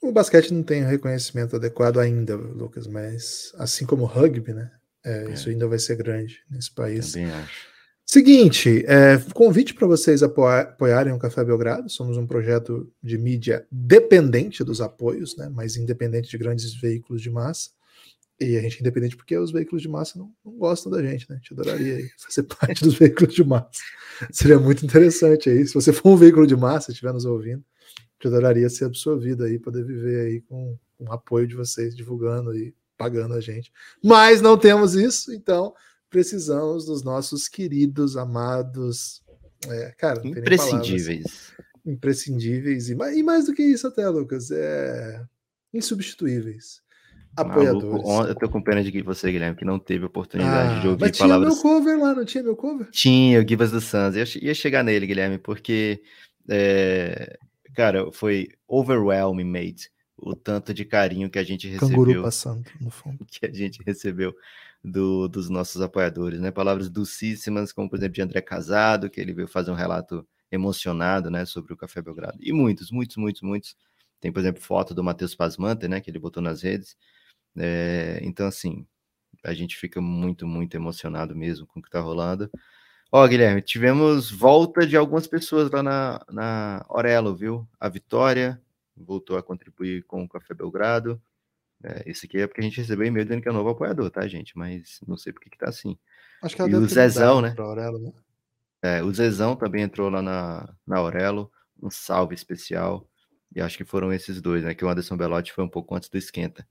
O 0.00 0.10
basquete 0.10 0.52
não 0.52 0.64
tem 0.64 0.82
o 0.82 0.88
reconhecimento 0.88 1.54
adequado 1.54 1.98
ainda, 1.98 2.34
Lucas, 2.34 2.88
mas 2.88 3.52
assim 3.56 3.86
como 3.86 4.02
o 4.02 4.06
rugby, 4.06 4.52
né? 4.52 4.70
É, 5.04 5.26
é. 5.26 5.32
Isso 5.32 5.48
ainda 5.48 5.66
vai 5.68 5.78
ser 5.78 5.96
grande 5.96 6.40
nesse 6.50 6.72
país. 6.72 7.12
Também 7.12 7.30
acho. 7.30 7.71
Seguinte, 8.12 8.84
é, 8.86 9.16
convite 9.32 9.72
para 9.72 9.86
vocês 9.86 10.22
apoiarem 10.22 11.14
o 11.14 11.18
Café 11.18 11.42
Belgrado. 11.42 11.88
Somos 11.88 12.18
um 12.18 12.26
projeto 12.26 12.92
de 13.02 13.16
mídia 13.16 13.66
dependente 13.72 14.62
dos 14.62 14.82
apoios, 14.82 15.34
né, 15.34 15.48
mas 15.50 15.78
independente 15.78 16.28
de 16.28 16.36
grandes 16.36 16.74
veículos 16.74 17.22
de 17.22 17.30
massa. 17.30 17.70
E 18.38 18.54
a 18.58 18.60
gente 18.60 18.76
é 18.76 18.80
independente 18.80 19.16
porque 19.16 19.34
os 19.38 19.50
veículos 19.50 19.80
de 19.80 19.88
massa 19.88 20.18
não, 20.18 20.30
não 20.44 20.52
gostam 20.58 20.92
da 20.92 21.02
gente, 21.02 21.24
né? 21.30 21.36
A 21.36 21.38
gente 21.38 21.54
adoraria 21.54 22.06
fazer 22.20 22.42
parte 22.42 22.84
dos 22.84 22.96
veículos 22.96 23.34
de 23.34 23.44
massa. 23.44 23.80
Seria 24.30 24.58
muito 24.58 24.84
interessante 24.84 25.48
aí. 25.48 25.66
Se 25.66 25.72
você 25.72 25.90
for 25.90 26.10
um 26.10 26.16
veículo 26.16 26.46
de 26.46 26.54
massa, 26.54 26.90
estiver 26.90 27.14
nos 27.14 27.24
ouvindo, 27.24 27.64
eu 28.22 28.30
adoraria 28.30 28.68
ser 28.68 28.84
absorvido 28.84 29.44
aí, 29.44 29.58
poder 29.58 29.86
viver 29.86 30.26
aí 30.26 30.40
com, 30.42 30.76
com 30.98 31.04
o 31.06 31.12
apoio 31.12 31.46
de 31.46 31.56
vocês, 31.56 31.96
divulgando 31.96 32.54
e 32.54 32.74
pagando 32.98 33.32
a 33.32 33.40
gente. 33.40 33.72
Mas 34.04 34.42
não 34.42 34.58
temos 34.58 34.94
isso, 34.94 35.32
então 35.32 35.72
precisamos 36.12 36.86
dos 36.86 37.02
nossos 37.02 37.48
queridos, 37.48 38.16
amados, 38.16 39.20
é, 39.68 39.92
cara, 39.98 40.24
imprescindíveis. 40.24 41.52
Imprescindíveis 41.84 42.88
e 42.88 42.94
mais, 42.94 43.16
e 43.16 43.22
mais 43.24 43.46
do 43.46 43.54
que 43.54 43.64
isso 43.64 43.88
até, 43.88 44.08
Lucas, 44.08 44.52
é 44.52 45.24
insubstituíveis. 45.74 46.80
Apoiadores. 47.34 48.06
Maluco, 48.06 48.28
eu 48.28 48.34
tô 48.34 48.48
com 48.48 48.62
pena 48.62 48.84
de 48.84 49.02
você, 49.02 49.32
Guilherme, 49.32 49.56
que 49.56 49.64
não 49.64 49.78
teve 49.78 50.04
oportunidade 50.04 50.76
ah, 50.76 50.80
de 50.80 50.88
ouvir 50.88 51.00
mas 51.00 51.16
tinha 51.16 51.28
palavras. 51.28 51.54
Tinha 51.58 51.64
meu 51.64 51.80
cover 51.80 51.98
lá, 51.98 52.14
não 52.14 52.24
tinha 52.24 52.44
meu 52.44 52.54
cover? 52.54 52.90
Tinha, 52.90 53.40
o 53.40 53.48
Givas 53.48 53.72
do 53.72 53.80
Suns. 53.80 54.14
Eu 54.14 54.42
ia 54.42 54.54
chegar 54.54 54.84
nele, 54.84 55.06
Guilherme, 55.06 55.38
porque 55.38 56.02
é, 56.46 57.38
Cara, 57.74 58.12
foi 58.12 58.48
overwhelming, 58.68 59.44
mate. 59.44 59.90
O 60.16 60.36
tanto 60.36 60.72
de 60.72 60.84
carinho 60.84 61.30
que 61.30 61.38
a 61.38 61.44
gente 61.44 61.66
recebeu. 61.66 61.88
Canguru 61.88 62.22
passando, 62.22 62.64
no 62.80 62.90
fundo. 62.90 63.24
Que 63.30 63.46
a 63.46 63.52
gente 63.52 63.82
recebeu 63.84 64.34
do, 64.84 65.28
dos 65.28 65.48
nossos 65.48 65.80
apoiadores, 65.80 66.40
né? 66.40 66.50
Palavras 66.50 66.90
docíssimas, 66.90 67.72
como 67.72 67.88
por 67.88 67.96
exemplo 67.98 68.14
de 68.14 68.22
André 68.22 68.40
Casado, 68.40 69.08
que 69.10 69.20
ele 69.20 69.32
veio 69.32 69.48
fazer 69.48 69.70
um 69.70 69.74
relato 69.74 70.26
emocionado, 70.50 71.30
né, 71.30 71.46
sobre 71.46 71.72
o 71.72 71.76
Café 71.76 72.02
Belgrado. 72.02 72.38
E 72.40 72.52
muitos, 72.52 72.90
muitos, 72.90 73.16
muitos, 73.16 73.42
muitos. 73.42 73.76
Tem, 74.20 74.30
por 74.30 74.40
exemplo, 74.40 74.62
foto 74.62 74.94
do 74.94 75.02
Matheus 75.02 75.34
Pasmanta, 75.34 75.88
né, 75.88 76.00
que 76.00 76.10
ele 76.10 76.18
botou 76.18 76.42
nas 76.42 76.62
redes. 76.62 76.96
É, 77.56 78.20
então, 78.22 78.46
assim, 78.46 78.86
a 79.42 79.54
gente 79.54 79.76
fica 79.76 80.00
muito, 80.00 80.46
muito 80.46 80.76
emocionado 80.76 81.34
mesmo 81.34 81.66
com 81.66 81.80
o 81.80 81.82
que 81.82 81.90
tá 81.90 82.00
rolando. 82.00 82.50
Ó, 83.10 83.26
Guilherme, 83.26 83.62
tivemos 83.62 84.30
volta 84.30 84.86
de 84.86 84.96
algumas 84.96 85.26
pessoas 85.26 85.70
lá 85.70 85.82
na, 85.82 86.24
na 86.30 86.84
Orelo, 86.88 87.34
viu? 87.34 87.68
A 87.80 87.88
Vitória 87.88 88.60
voltou 88.96 89.36
a 89.36 89.42
contribuir 89.42 90.04
com 90.04 90.22
o 90.22 90.28
Café 90.28 90.54
Belgrado. 90.54 91.20
É, 91.82 92.02
esse 92.06 92.26
aqui 92.26 92.38
é 92.38 92.46
porque 92.46 92.60
a 92.60 92.64
gente 92.64 92.80
recebeu 92.80 93.06
e-mail 93.06 93.24
dizendo 93.24 93.42
que 93.42 93.48
é 93.48 93.52
novo 93.52 93.70
apoiador, 93.70 94.10
tá, 94.10 94.26
gente? 94.26 94.56
Mas 94.56 95.00
não 95.06 95.16
sei 95.16 95.32
por 95.32 95.40
que 95.40 95.58
tá 95.58 95.68
assim. 95.68 95.98
Acho 96.42 96.54
que 96.54 96.62
ela 96.62 96.70
e 96.70 96.74
o 96.74 96.86
Zezão, 96.86 97.40
né? 97.40 97.54
Aurelo, 97.58 97.98
né? 97.98 98.12
É, 98.82 99.02
o 99.02 99.12
Zezão 99.12 99.54
também 99.56 99.82
entrou 99.82 100.08
lá 100.08 100.22
na, 100.22 100.74
na 100.86 100.98
Aurelo. 100.98 101.50
Um 101.80 101.90
salve 101.90 102.34
especial. 102.34 103.08
E 103.54 103.60
acho 103.60 103.76
que 103.76 103.84
foram 103.84 104.12
esses 104.12 104.40
dois, 104.40 104.64
né? 104.64 104.74
Que 104.74 104.84
o 104.84 104.88
Anderson 104.88 105.16
Belotti 105.16 105.52
foi 105.52 105.64
um 105.64 105.68
pouco 105.68 105.94
antes 105.94 106.08
do 106.08 106.16
esquenta. 106.16 106.66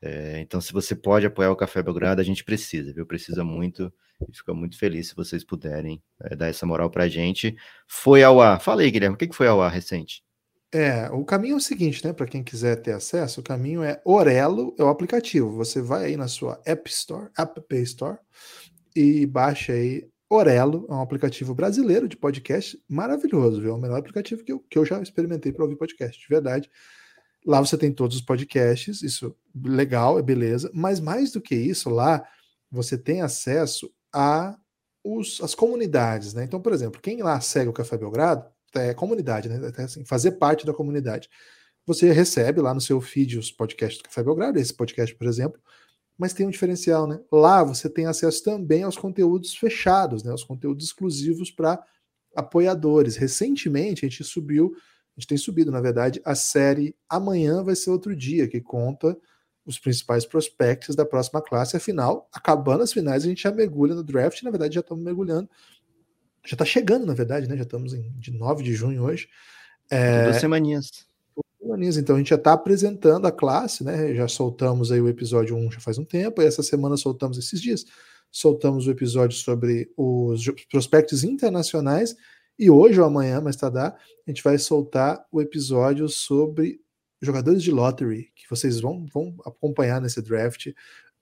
É, 0.00 0.40
então, 0.40 0.60
se 0.60 0.72
você 0.72 0.94
pode 0.94 1.24
apoiar 1.24 1.50
o 1.50 1.56
Café 1.56 1.82
Belgrado, 1.82 2.20
a 2.20 2.24
gente 2.24 2.44
precisa, 2.44 2.92
viu? 2.92 3.06
Precisa 3.06 3.44
muito 3.44 3.92
e 4.28 4.36
fica 4.36 4.52
muito 4.52 4.78
feliz 4.78 5.08
se 5.08 5.14
vocês 5.14 5.44
puderem 5.44 6.02
é, 6.20 6.34
dar 6.34 6.48
essa 6.48 6.66
moral 6.66 6.90
pra 6.90 7.08
gente. 7.08 7.56
Foi 7.86 8.22
ao 8.22 8.40
ar. 8.40 8.60
Fala 8.60 8.82
aí, 8.82 8.90
Guilherme, 8.90 9.14
o 9.14 9.18
que, 9.18 9.28
que 9.28 9.36
foi 9.36 9.46
ao 9.46 9.62
ar 9.62 9.70
recente? 9.70 10.22
É, 10.74 11.10
o 11.10 11.22
caminho 11.22 11.52
é 11.52 11.56
o 11.56 11.60
seguinte, 11.60 12.02
né? 12.04 12.14
Para 12.14 12.26
quem 12.26 12.42
quiser 12.42 12.76
ter 12.76 12.92
acesso, 12.92 13.40
o 13.40 13.44
caminho 13.44 13.82
é 13.82 14.00
Orelo, 14.06 14.74
é 14.78 14.82
o 14.82 14.88
aplicativo. 14.88 15.54
Você 15.56 15.82
vai 15.82 16.06
aí 16.06 16.16
na 16.16 16.28
sua 16.28 16.60
App 16.64 16.88
Store, 16.90 17.28
App 17.36 17.76
Store, 17.82 18.18
e 18.96 19.26
baixa 19.26 19.74
aí 19.74 20.08
Orelo, 20.30 20.86
é 20.88 20.94
um 20.94 21.02
aplicativo 21.02 21.54
brasileiro 21.54 22.08
de 22.08 22.16
podcast 22.16 22.82
maravilhoso, 22.88 23.60
viu? 23.60 23.72
É 23.72 23.74
o 23.74 23.78
melhor 23.78 23.98
aplicativo 23.98 24.42
que 24.42 24.52
eu, 24.52 24.60
que 24.60 24.78
eu 24.78 24.84
já 24.86 24.98
experimentei 25.02 25.52
para 25.52 25.62
ouvir 25.62 25.76
podcast, 25.76 26.18
de 26.18 26.26
verdade. 26.26 26.70
Lá 27.44 27.60
você 27.60 27.76
tem 27.76 27.92
todos 27.92 28.16
os 28.16 28.22
podcasts, 28.22 29.02
isso 29.02 29.36
legal, 29.54 30.18
é 30.18 30.22
beleza, 30.22 30.70
mas 30.72 31.00
mais 31.00 31.32
do 31.32 31.40
que 31.40 31.54
isso, 31.54 31.90
lá 31.90 32.26
você 32.70 32.96
tem 32.96 33.20
acesso 33.20 33.92
a 34.10 34.56
os, 35.04 35.40
as 35.42 35.54
comunidades, 35.54 36.32
né? 36.32 36.44
Então, 36.44 36.62
por 36.62 36.72
exemplo, 36.72 37.00
quem 37.00 37.22
lá 37.22 37.38
segue 37.40 37.68
o 37.68 37.72
Café 37.72 37.98
Belgrado, 37.98 38.46
é 38.74 38.94
comunidade, 38.94 39.48
né? 39.48 39.72
É 39.76 39.82
assim, 39.82 40.04
fazer 40.04 40.32
parte 40.32 40.66
da 40.66 40.72
comunidade. 40.72 41.28
Você 41.86 42.12
recebe 42.12 42.60
lá 42.60 42.72
no 42.72 42.80
seu 42.80 43.00
feed 43.00 43.38
os 43.38 43.50
podcasts 43.50 43.98
do 43.98 44.04
Café 44.04 44.22
Belgrado, 44.22 44.58
esse 44.58 44.72
podcast, 44.72 45.14
por 45.14 45.26
exemplo, 45.26 45.60
mas 46.16 46.32
tem 46.32 46.46
um 46.46 46.50
diferencial, 46.50 47.06
né? 47.06 47.20
Lá 47.30 47.64
você 47.64 47.88
tem 47.88 48.06
acesso 48.06 48.42
também 48.44 48.82
aos 48.82 48.96
conteúdos 48.96 49.54
fechados, 49.54 50.22
né? 50.22 50.32
Os 50.32 50.44
conteúdos 50.44 50.86
exclusivos 50.86 51.50
para 51.50 51.82
apoiadores. 52.36 53.16
Recentemente 53.16 54.06
a 54.06 54.08
gente 54.08 54.22
subiu 54.22 54.74
a 55.16 55.20
gente 55.20 55.28
tem 55.28 55.38
subido, 55.38 55.70
na 55.70 55.80
verdade, 55.80 56.20
a 56.24 56.34
série 56.34 56.96
Amanhã 57.08 57.62
Vai 57.62 57.76
Ser 57.76 57.90
Outro 57.90 58.16
Dia, 58.16 58.48
que 58.48 58.60
conta 58.60 59.16
os 59.64 59.78
principais 59.78 60.24
prospectos 60.24 60.96
da 60.96 61.04
próxima 61.04 61.42
classe. 61.42 61.76
Afinal, 61.76 62.28
acabando 62.32 62.82
as 62.82 62.92
finais, 62.92 63.24
a 63.24 63.28
gente 63.28 63.42
já 63.42 63.52
mergulha 63.52 63.94
no 63.94 64.02
draft. 64.02 64.42
Na 64.42 64.50
verdade, 64.50 64.74
já 64.74 64.80
estamos 64.80 65.04
mergulhando. 65.04 65.48
Já 66.44 66.54
está 66.54 66.64
chegando, 66.64 67.06
na 67.06 67.14
verdade, 67.14 67.48
né? 67.48 67.56
Já 67.56 67.62
estamos 67.62 67.94
em 67.94 68.10
de 68.18 68.32
9 68.32 68.62
de 68.62 68.74
junho 68.74 69.02
hoje. 69.02 69.28
É, 69.90 70.24
duas 70.24 70.36
semaninhas. 70.36 71.06
Duas 71.60 71.96
Então 71.96 72.16
a 72.16 72.18
gente 72.18 72.30
já 72.30 72.36
está 72.36 72.52
apresentando 72.52 73.26
a 73.26 73.32
classe, 73.32 73.84
né? 73.84 74.14
Já 74.14 74.26
soltamos 74.26 74.90
aí 74.90 75.00
o 75.00 75.08
episódio 75.08 75.56
1 75.56 75.72
já 75.72 75.80
faz 75.80 75.98
um 75.98 76.04
tempo, 76.04 76.42
e 76.42 76.46
essa 76.46 76.62
semana 76.62 76.96
soltamos 76.96 77.38
esses 77.38 77.60
dias. 77.60 77.84
Soltamos 78.30 78.86
o 78.86 78.90
episódio 78.90 79.36
sobre 79.36 79.92
os 79.96 80.44
prospectos 80.70 81.22
internacionais, 81.22 82.16
e 82.58 82.70
hoje 82.70 83.00
ou 83.00 83.06
amanhã, 83.06 83.40
mais 83.40 83.56
tardar, 83.56 83.96
a 84.26 84.30
gente 84.30 84.42
vai 84.42 84.58
soltar 84.58 85.24
o 85.30 85.40
episódio 85.40 86.08
sobre 86.08 86.80
jogadores 87.20 87.62
de 87.62 87.70
lottery, 87.70 88.30
que 88.34 88.48
vocês 88.50 88.80
vão, 88.80 89.06
vão 89.06 89.34
acompanhar 89.46 90.00
nesse 90.00 90.20
draft. 90.20 90.72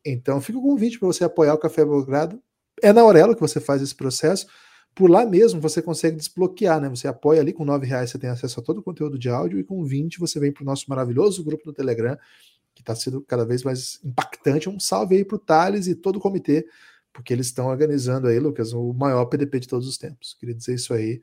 Então, 0.05 0.41
fica 0.41 0.59
o 0.59 0.63
convite 0.63 0.99
para 0.99 1.07
você 1.07 1.25
apoiar 1.25 1.55
o 1.55 1.59
Café 1.59 1.85
Belgrado. 1.85 2.43
É 2.83 2.93
na 2.93 3.03
Aurelo 3.03 3.35
que 3.35 3.41
você 3.41 3.61
faz 3.61 3.83
esse 3.83 3.95
processo. 3.95 4.47
Por 4.95 5.09
lá 5.09 5.25
mesmo 5.25 5.61
você 5.61 5.81
consegue 5.81 6.17
desbloquear, 6.17 6.81
né? 6.81 6.89
Você 6.89 7.09
apoia 7.09 7.41
ali 7.41 7.53
com 7.53 7.65
R$ 7.65 7.87
reais, 7.87 8.11
você 8.11 8.19
tem 8.19 8.31
acesso 8.31 8.61
a 8.61 8.63
todo 8.63 8.79
o 8.79 8.83
conteúdo 8.83 9.19
de 9.19 9.29
áudio, 9.29 9.59
e 9.59 9.65
com 9.65 9.85
20 9.85 10.19
você 10.19 10.39
vem 10.39 10.53
para 10.53 10.63
o 10.63 10.67
nosso 10.67 10.87
maravilhoso 10.89 11.45
grupo 11.45 11.63
no 11.67 11.73
Telegram, 11.73 12.17
que 12.75 12.83
está 12.83 12.95
sendo 12.95 13.21
cada 13.23 13.45
vez 13.45 13.63
mais 13.63 14.01
impactante. 14.05 14.69
Um 14.69 14.81
salve 14.81 15.17
aí 15.17 15.25
para 15.25 15.37
o 15.37 15.39
Thales 15.39 15.87
e 15.87 15.95
todo 15.95 16.17
o 16.17 16.21
comitê, 16.21 16.67
porque 17.13 17.33
eles 17.33 17.47
estão 17.47 17.67
organizando 17.67 18.29
aí, 18.29 18.39
Lucas, 18.39 18.73
o 18.73 18.93
maior 18.93 19.25
PDP 19.27 19.61
de 19.61 19.69
todos 19.69 19.87
os 19.89 19.99
tempos. 19.99 20.37
Queria 20.39 20.55
dizer 20.55 20.75
isso 20.75 20.93
aí. 20.95 21.21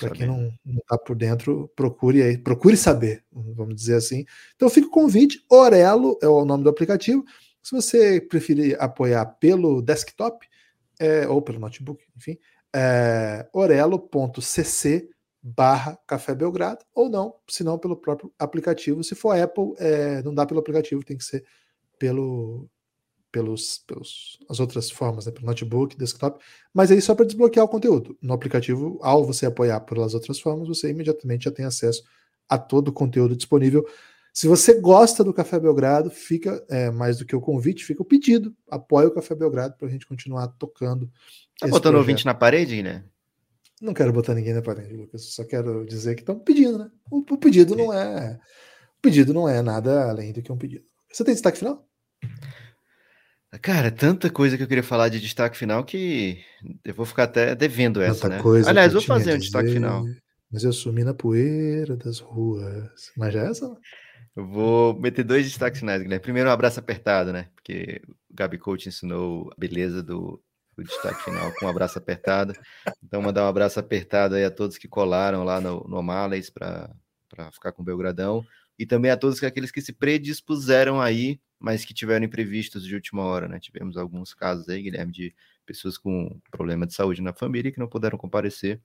Para 0.00 0.10
quem 0.10 0.26
não 0.26 0.52
está 0.80 0.98
por 0.98 1.14
dentro, 1.14 1.70
procure 1.76 2.20
aí, 2.20 2.36
procure 2.36 2.76
saber, 2.76 3.22
vamos 3.30 3.76
dizer 3.76 3.94
assim. 3.94 4.24
Então 4.56 4.68
fica 4.68 4.88
o 4.88 4.90
convite, 4.90 5.44
Orelo 5.48 6.18
é 6.20 6.26
o 6.26 6.44
nome 6.44 6.64
do 6.64 6.70
aplicativo. 6.70 7.24
Se 7.62 7.70
você 7.70 8.20
preferir 8.20 8.76
apoiar 8.80 9.24
pelo 9.38 9.80
desktop 9.80 10.44
é, 10.98 11.28
ou 11.28 11.40
pelo 11.40 11.60
notebook, 11.60 12.02
enfim, 12.16 12.36
é 12.78 13.48
orelo.cc 13.54 15.08
barra 15.42 15.98
Café 16.06 16.34
Belgrado, 16.34 16.84
ou 16.94 17.08
não, 17.08 17.34
se 17.48 17.64
não 17.64 17.78
pelo 17.78 17.96
próprio 17.96 18.32
aplicativo. 18.38 19.02
Se 19.02 19.14
for 19.14 19.38
Apple, 19.38 19.74
é, 19.78 20.22
não 20.22 20.34
dá 20.34 20.44
pelo 20.44 20.60
aplicativo, 20.60 21.02
tem 21.02 21.16
que 21.16 21.24
ser 21.24 21.44
pelo, 21.98 22.68
pelos, 23.32 23.78
pelos 23.86 24.38
as 24.48 24.60
outras 24.60 24.90
formas, 24.90 25.24
né, 25.24 25.32
pelo 25.32 25.46
notebook, 25.46 25.96
desktop, 25.96 26.44
mas 26.74 26.90
aí 26.90 27.00
só 27.00 27.14
para 27.14 27.24
desbloquear 27.24 27.64
o 27.64 27.68
conteúdo. 27.68 28.18
No 28.20 28.34
aplicativo, 28.34 28.98
ao 29.00 29.24
você 29.24 29.46
apoiar 29.46 29.80
pelas 29.80 30.12
outras 30.14 30.38
formas, 30.38 30.68
você 30.68 30.90
imediatamente 30.90 31.44
já 31.44 31.50
tem 31.50 31.64
acesso 31.64 32.02
a 32.48 32.58
todo 32.58 32.88
o 32.88 32.92
conteúdo 32.92 33.36
disponível. 33.36 33.86
Se 34.36 34.46
você 34.46 34.78
gosta 34.78 35.24
do 35.24 35.32
Café 35.32 35.58
Belgrado, 35.58 36.10
fica 36.10 36.62
é, 36.68 36.90
mais 36.90 37.16
do 37.16 37.24
que 37.24 37.34
o 37.34 37.40
convite, 37.40 37.86
fica 37.86 38.02
o 38.02 38.04
pedido. 38.04 38.54
Apoie 38.70 39.06
o 39.06 39.10
Café 39.10 39.34
Belgrado 39.34 39.74
para 39.78 39.88
a 39.88 39.90
gente 39.90 40.06
continuar 40.06 40.48
tocando. 40.48 41.10
Tá 41.58 41.66
botando 41.66 41.94
projeto. 41.94 41.96
ouvinte 41.96 42.26
na 42.26 42.34
parede, 42.34 42.82
né? 42.82 43.02
Não 43.80 43.94
quero 43.94 44.12
botar 44.12 44.34
ninguém 44.34 44.52
na 44.52 44.60
parede, 44.60 44.94
Lucas. 44.94 45.32
Só 45.32 45.42
quero 45.42 45.86
dizer 45.86 46.14
que 46.16 46.20
estão 46.20 46.38
pedindo, 46.38 46.76
né? 46.76 46.90
O, 47.10 47.20
o 47.20 47.38
pedido 47.38 47.74
não 47.74 47.90
é. 47.90 48.38
O 48.98 49.00
pedido 49.00 49.32
não 49.32 49.48
é 49.48 49.62
nada 49.62 50.10
além 50.10 50.34
do 50.34 50.42
que 50.42 50.52
um 50.52 50.58
pedido. 50.58 50.84
Você 51.10 51.24
tem 51.24 51.32
destaque 51.32 51.56
final? 51.56 51.88
Cara, 53.62 53.90
tanta 53.90 54.28
coisa 54.28 54.58
que 54.58 54.62
eu 54.62 54.68
queria 54.68 54.82
falar 54.82 55.08
de 55.08 55.18
destaque 55.18 55.56
final 55.56 55.82
que 55.82 56.44
eu 56.84 56.92
vou 56.92 57.06
ficar 57.06 57.22
até 57.22 57.54
devendo 57.54 58.02
essa, 58.02 58.20
tanta 58.20 58.36
né? 58.36 58.42
Coisa 58.42 58.68
Aliás, 58.68 58.92
vou 58.92 59.00
fazer 59.00 59.34
um 59.34 59.38
destaque 59.38 59.72
final. 59.72 60.04
Mas 60.52 60.62
eu 60.62 60.74
sumi 60.74 61.04
na 61.04 61.14
poeira 61.14 61.96
das 61.96 62.18
ruas. 62.18 63.12
Mas 63.16 63.32
já 63.32 63.44
é 63.44 63.50
essa? 63.50 63.74
Eu 64.36 64.46
vou 64.46 64.94
meter 65.00 65.24
dois 65.24 65.46
destaques 65.46 65.80
finais, 65.80 66.02
Guilherme. 66.02 66.22
Primeiro, 66.22 66.48
um 66.48 66.52
abraço 66.52 66.78
apertado, 66.78 67.32
né? 67.32 67.48
Porque 67.54 68.02
o 68.06 68.34
Gabi 68.34 68.58
Coach 68.58 68.88
ensinou 68.88 69.50
a 69.50 69.58
beleza 69.58 70.02
do, 70.02 70.42
do 70.76 70.84
destaque 70.84 71.24
final 71.24 71.52
com 71.54 71.64
um 71.64 71.68
abraço 71.68 71.98
apertado. 71.98 72.52
Então, 73.02 73.22
mandar 73.22 73.44
um 73.44 73.48
abraço 73.48 73.80
apertado 73.80 74.34
aí 74.34 74.44
a 74.44 74.50
todos 74.50 74.76
que 74.76 74.86
colaram 74.86 75.42
lá 75.42 75.60
no, 75.60 75.80
no 75.88 76.02
Males 76.02 76.50
para 76.50 76.90
ficar 77.50 77.72
com 77.72 77.80
o 77.80 77.84
Belgradão. 77.84 78.44
E 78.78 78.84
também 78.84 79.10
a 79.10 79.16
todos 79.16 79.42
aqueles 79.42 79.70
que 79.70 79.80
se 79.80 79.92
predispuseram 79.92 81.00
aí 81.00 81.40
mas 81.58 81.84
que 81.84 81.94
tiveram 81.94 82.24
imprevistos 82.24 82.84
de 82.84 82.94
última 82.94 83.22
hora, 83.22 83.48
né? 83.48 83.58
Tivemos 83.58 83.96
alguns 83.96 84.34
casos 84.34 84.68
aí, 84.68 84.82
Guilherme, 84.82 85.12
de 85.12 85.34
pessoas 85.64 85.96
com 85.96 86.40
problema 86.50 86.86
de 86.86 86.94
saúde 86.94 87.22
na 87.22 87.32
família 87.32 87.72
que 87.72 87.78
não 87.78 87.88
puderam 87.88 88.18
comparecer. 88.18 88.80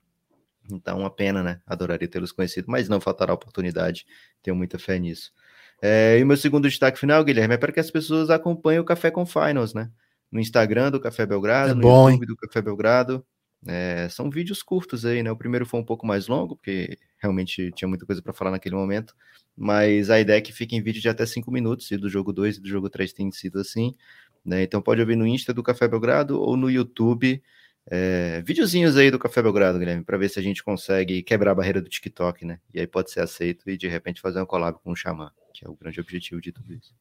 Então, 0.71 0.99
uma 0.99 1.09
pena, 1.09 1.43
né? 1.43 1.61
Adoraria 1.65 2.07
tê-los 2.07 2.31
conhecido, 2.31 2.69
mas 2.69 2.87
não 2.87 3.01
faltará 3.01 3.33
oportunidade. 3.33 4.05
Tenho 4.41 4.55
muita 4.55 4.79
fé 4.79 4.97
nisso. 4.97 5.33
É, 5.81 6.19
e 6.19 6.23
o 6.23 6.27
meu 6.27 6.37
segundo 6.37 6.69
destaque 6.69 6.99
final, 6.99 7.23
Guilherme, 7.23 7.55
é 7.55 7.57
para 7.57 7.71
que 7.71 7.79
as 7.79 7.89
pessoas 7.89 8.29
acompanhem 8.29 8.79
o 8.79 8.85
Café 8.85 9.09
com 9.09 9.25
Finals, 9.25 9.73
né? 9.73 9.89
No 10.31 10.39
Instagram 10.39 10.91
do 10.91 10.99
Café 10.99 11.25
Belgrado, 11.25 11.71
é 11.71 11.75
no 11.75 11.81
bom, 11.81 12.09
YouTube 12.09 12.21
hein? 12.21 12.27
do 12.27 12.35
Café 12.35 12.61
Belgrado. 12.61 13.25
É, 13.67 14.07
são 14.09 14.29
vídeos 14.29 14.63
curtos 14.63 15.05
aí, 15.05 15.21
né? 15.21 15.31
O 15.31 15.35
primeiro 15.35 15.65
foi 15.65 15.79
um 15.79 15.85
pouco 15.85 16.05
mais 16.05 16.27
longo, 16.27 16.55
porque 16.55 16.97
realmente 17.17 17.71
tinha 17.71 17.87
muita 17.87 18.05
coisa 18.05 18.21
para 18.21 18.33
falar 18.33 18.51
naquele 18.51 18.75
momento 18.75 19.13
mas 19.55 20.09
a 20.09 20.19
ideia 20.19 20.37
é 20.37 20.41
que 20.41 20.53
fique 20.53 20.75
em 20.75 20.81
vídeo 20.81 21.01
de 21.01 21.09
até 21.09 21.25
5 21.25 21.51
minutos, 21.51 21.91
e 21.91 21.97
do 21.97 22.09
jogo 22.09 22.31
2 22.33 22.57
e 22.57 22.61
do 22.61 22.67
jogo 22.67 22.89
3 22.89 23.13
tem 23.13 23.31
sido 23.31 23.59
assim. 23.59 23.95
Né? 24.43 24.63
Então 24.63 24.81
pode 24.81 25.01
ouvir 25.01 25.15
no 25.15 25.27
Insta 25.27 25.53
do 25.53 25.61
Café 25.61 25.87
Belgrado 25.87 26.39
ou 26.39 26.57
no 26.57 26.69
YouTube. 26.69 27.41
É, 27.89 28.41
videozinhos 28.41 28.95
aí 28.95 29.09
do 29.09 29.19
Café 29.19 29.41
Belgrado, 29.41 29.79
Guilherme, 29.79 30.03
para 30.03 30.17
ver 30.17 30.29
se 30.29 30.39
a 30.39 30.41
gente 30.41 30.63
consegue 30.63 31.23
quebrar 31.23 31.51
a 31.51 31.55
barreira 31.55 31.81
do 31.81 31.89
TikTok, 31.89 32.45
né? 32.45 32.59
E 32.73 32.79
aí 32.79 32.87
pode 32.87 33.11
ser 33.11 33.21
aceito 33.21 33.69
e 33.69 33.77
de 33.77 33.87
repente 33.87 34.21
fazer 34.21 34.39
uma 34.39 34.45
collab 34.45 34.77
com 34.83 34.91
o 34.91 34.95
Xamã, 34.95 35.31
que 35.53 35.65
é 35.65 35.69
o 35.69 35.75
grande 35.75 35.99
objetivo 35.99 36.39
de 36.39 36.51
tudo 36.51 36.73
isso. 36.73 36.93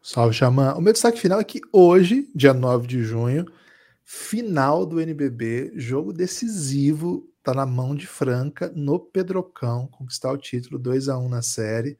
Salve, 0.00 0.34
Xamã. 0.34 0.74
O 0.74 0.80
meu 0.80 0.92
destaque 0.92 1.18
final 1.18 1.40
é 1.40 1.44
que 1.44 1.60
hoje, 1.72 2.28
dia 2.34 2.52
9 2.52 2.86
de 2.86 3.02
junho, 3.02 3.46
final 4.04 4.84
do 4.84 5.00
NBB, 5.00 5.72
jogo 5.76 6.12
decisivo 6.12 7.26
tá 7.42 7.52
na 7.52 7.66
mão 7.66 7.94
de 7.94 8.06
Franca 8.06 8.72
no 8.74 8.98
Pedrocão, 8.98 9.86
conquistar 9.88 10.32
o 10.32 10.38
título 10.38 10.78
2 10.78 11.08
a 11.08 11.18
1 11.18 11.28
na 11.28 11.42
série. 11.42 11.98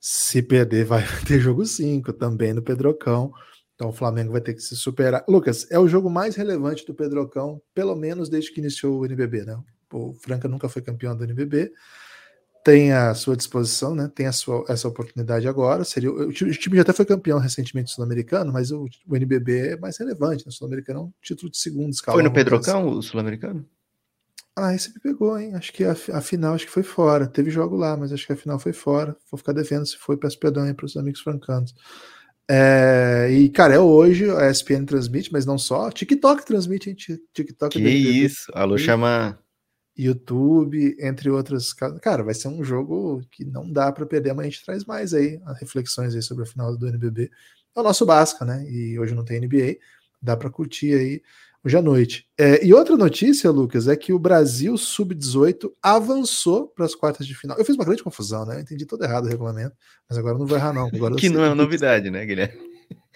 Se 0.00 0.42
perder, 0.42 0.84
vai 0.84 1.02
ter 1.26 1.40
jogo 1.40 1.64
5 1.64 2.12
também 2.12 2.52
no 2.52 2.62
Pedrocão. 2.62 3.32
Então 3.74 3.88
o 3.88 3.92
Flamengo 3.92 4.32
vai 4.32 4.40
ter 4.40 4.54
que 4.54 4.60
se 4.60 4.76
superar. 4.76 5.24
Lucas, 5.28 5.66
é 5.70 5.78
o 5.78 5.88
jogo 5.88 6.08
mais 6.08 6.36
relevante 6.36 6.86
do 6.86 6.94
Pedrocão, 6.94 7.60
pelo 7.74 7.94
menos 7.96 8.28
desde 8.28 8.52
que 8.52 8.60
iniciou 8.60 9.00
o 9.00 9.04
NBB, 9.04 9.44
né? 9.44 9.58
O 9.92 10.14
Franca 10.14 10.48
nunca 10.48 10.68
foi 10.68 10.82
campeão 10.82 11.16
do 11.16 11.24
NBB. 11.24 11.72
Tem 12.64 12.92
à 12.92 13.12
sua 13.14 13.36
disposição, 13.36 13.94
né? 13.94 14.10
Tem 14.14 14.26
a 14.26 14.32
sua, 14.32 14.64
essa 14.68 14.88
oportunidade 14.88 15.46
agora. 15.46 15.84
Seria, 15.84 16.10
o, 16.10 16.32
time 16.32 16.76
já 16.76 16.82
até 16.82 16.92
foi 16.92 17.04
campeão 17.04 17.38
recentemente 17.38 17.90
sul-americano, 17.90 18.52
mas 18.52 18.70
o, 18.70 18.86
o, 19.06 19.16
NBB 19.16 19.72
é 19.72 19.76
mais 19.76 19.98
relevante. 19.98 20.44
O 20.44 20.46
né? 20.46 20.52
sul-americano 20.52 21.00
é 21.00 21.02
um 21.02 21.12
título 21.20 21.50
de 21.50 21.58
segundo 21.58 21.92
escalão. 21.92 22.16
Foi 22.16 22.22
no 22.22 22.32
Pedrocão 22.32 22.88
o 22.88 23.02
sul-americano? 23.02 23.66
Ah, 24.56 24.72
esse 24.72 24.94
me 24.94 25.00
pegou, 25.00 25.36
hein? 25.38 25.54
Acho 25.54 25.72
que 25.72 25.84
a, 25.84 25.92
a, 26.12 26.20
final 26.20 26.54
acho 26.54 26.64
que 26.64 26.72
foi 26.72 26.84
fora. 26.84 27.26
Teve 27.26 27.50
jogo 27.50 27.76
lá, 27.76 27.96
mas 27.96 28.12
acho 28.12 28.24
que 28.24 28.32
a 28.32 28.36
final 28.36 28.58
foi 28.58 28.72
fora. 28.72 29.16
Vou 29.30 29.36
ficar 29.36 29.52
devendo 29.52 29.84
se 29.84 29.98
foi. 29.98 30.16
Peço 30.16 30.38
perdão 30.38 30.62
aí 30.62 30.72
para 30.72 30.86
os 30.86 30.96
amigos 30.96 31.20
francanos. 31.20 31.74
É, 32.50 33.28
e, 33.30 33.48
cara, 33.48 33.74
é 33.74 33.78
hoje, 33.78 34.30
a 34.30 34.50
ESPN 34.50 34.84
transmite, 34.84 35.32
mas 35.32 35.46
não 35.46 35.56
só. 35.56 35.90
TikTok 35.90 36.44
transmite, 36.44 36.90
hein? 36.90 36.96
TikTok. 37.32 37.78
Que 37.78 37.88
isso, 37.88 38.50
alô, 38.54 38.76
chama. 38.76 39.38
YouTube, 39.96 40.96
entre 40.98 41.30
outras. 41.30 41.72
Cara, 41.72 42.24
vai 42.24 42.34
ser 42.34 42.48
um 42.48 42.64
jogo 42.64 43.22
que 43.30 43.44
não 43.44 43.70
dá 43.70 43.92
para 43.92 44.04
perder, 44.04 44.34
mas 44.34 44.46
a 44.46 44.48
gente 44.50 44.64
traz 44.64 44.84
mais 44.84 45.14
aí 45.14 45.40
as 45.46 45.60
reflexões 45.60 46.14
aí 46.14 46.22
sobre 46.22 46.42
a 46.42 46.46
final 46.46 46.76
do 46.76 46.88
NBB. 46.88 47.30
É 47.74 47.80
o 47.80 47.82
nosso 47.82 48.04
Basca, 48.04 48.44
né? 48.44 48.64
E 48.68 48.98
hoje 48.98 49.14
não 49.14 49.24
tem 49.24 49.40
NBA, 49.40 49.76
dá 50.20 50.36
para 50.36 50.50
curtir 50.50 50.94
aí 50.94 51.22
hoje 51.64 51.76
à 51.76 51.82
noite. 51.82 52.26
É, 52.38 52.64
e 52.64 52.74
outra 52.74 52.96
notícia, 52.96 53.50
Lucas, 53.50 53.88
é 53.88 53.96
que 53.96 54.12
o 54.12 54.18
Brasil 54.18 54.76
Sub-18 54.76 55.70
avançou 55.82 56.68
para 56.68 56.84
as 56.84 56.94
quartas 56.94 57.26
de 57.26 57.34
final. 57.34 57.56
Eu 57.56 57.64
fiz 57.64 57.74
uma 57.74 57.84
grande 57.84 58.02
confusão, 58.02 58.44
né? 58.44 58.56
Eu 58.56 58.60
entendi 58.60 58.84
todo 58.84 59.02
errado 59.02 59.24
o 59.24 59.28
regulamento, 59.28 59.74
mas 60.08 60.18
agora 60.18 60.38
não 60.38 60.46
vou 60.46 60.56
errar, 60.56 60.72
não. 60.72 60.86
Agora 60.86 61.14
que 61.16 61.28
não 61.28 61.42
é 61.42 61.48
uma 61.48 61.54
novidade, 61.54 62.10
né, 62.10 62.26
Guilherme? 62.26 62.60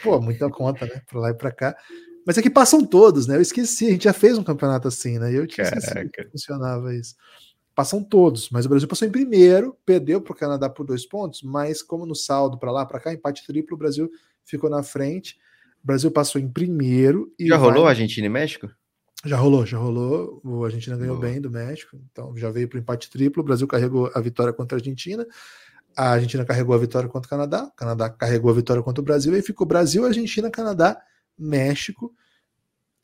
Pô, 0.03 0.21
muita 0.21 0.49
conta, 0.49 0.87
né? 0.87 1.03
Para 1.07 1.21
lá 1.21 1.31
e 1.31 1.35
para 1.35 1.51
cá. 1.51 1.77
Mas 2.25 2.39
é 2.39 2.43
que 2.43 2.51
passam 2.51 2.85
todos, 2.85 3.27
né? 3.27 3.37
Eu 3.37 3.41
esqueci, 3.41 3.87
a 3.87 3.91
gente 3.91 4.05
já 4.05 4.13
fez 4.13 4.39
um 4.39 4.45
campeonato 4.45 4.89
assim, 4.89 5.19
né? 5.19 5.33
E 5.33 5.37
eu 5.37 5.47
tinha 5.47 5.65
esquecido 5.65 6.11
que 6.11 6.25
funcionava 6.29 6.95
isso. 6.95 7.15
Passam 7.75 8.03
todos, 8.03 8.51
mas 8.51 8.67
o 8.67 8.69
Brasil 8.69 8.89
passou 8.89 9.07
em 9.07 9.11
primeiro, 9.11 9.77
perdeu 9.87 10.21
para 10.21 10.33
o 10.33 10.37
Canadá 10.37 10.69
por 10.69 10.85
dois 10.85 11.07
pontos, 11.07 11.43
mas 11.43 11.81
como 11.81 12.05
no 12.05 12.15
saldo 12.15 12.59
para 12.59 12.73
lá, 12.73 12.85
para 12.85 12.99
cá, 12.99 13.13
empate 13.13 13.47
triplo, 13.47 13.77
o 13.77 13.79
Brasil 13.79 14.11
ficou 14.45 14.69
na 14.69 14.83
frente. 14.83 15.39
O 15.83 15.87
Brasil 15.87 16.11
passou 16.11 16.41
em 16.41 16.49
primeiro. 16.49 17.33
já 17.41 17.57
rolou 17.57 17.83
vai... 17.85 17.93
Argentina 17.93 18.27
e 18.27 18.31
México? 18.31 18.69
Já 19.25 19.37
rolou, 19.37 19.67
já 19.67 19.79
rolou. 19.79 20.41
O 20.45 20.65
Argentina 20.65 20.97
ganhou 20.97 21.17
Boa. 21.17 21.29
bem 21.29 21.41
do 21.41 21.51
México, 21.51 21.99
então 22.11 22.37
já 22.37 22.51
veio 22.51 22.69
para 22.69 22.77
o 22.77 22.81
empate 22.81 23.11
triplo. 23.11 23.43
O 23.43 23.47
Brasil 23.47 23.67
carregou 23.67 24.11
a 24.15 24.21
vitória 24.21 24.53
contra 24.53 24.77
a 24.77 24.79
Argentina. 24.79 25.27
A 25.97 26.11
Argentina 26.11 26.45
carregou 26.45 26.75
a 26.75 26.79
vitória 26.79 27.09
contra 27.09 27.27
o 27.27 27.31
Canadá. 27.31 27.65
O 27.65 27.73
Canadá 27.73 28.09
carregou 28.09 28.51
a 28.51 28.55
vitória 28.55 28.83
contra 28.83 29.01
o 29.01 29.05
Brasil. 29.05 29.37
E 29.37 29.43
ficou 29.43 29.67
Brasil, 29.67 30.07
Argentina, 30.07 30.51
Canadá, 30.51 31.01
México. 31.37 32.15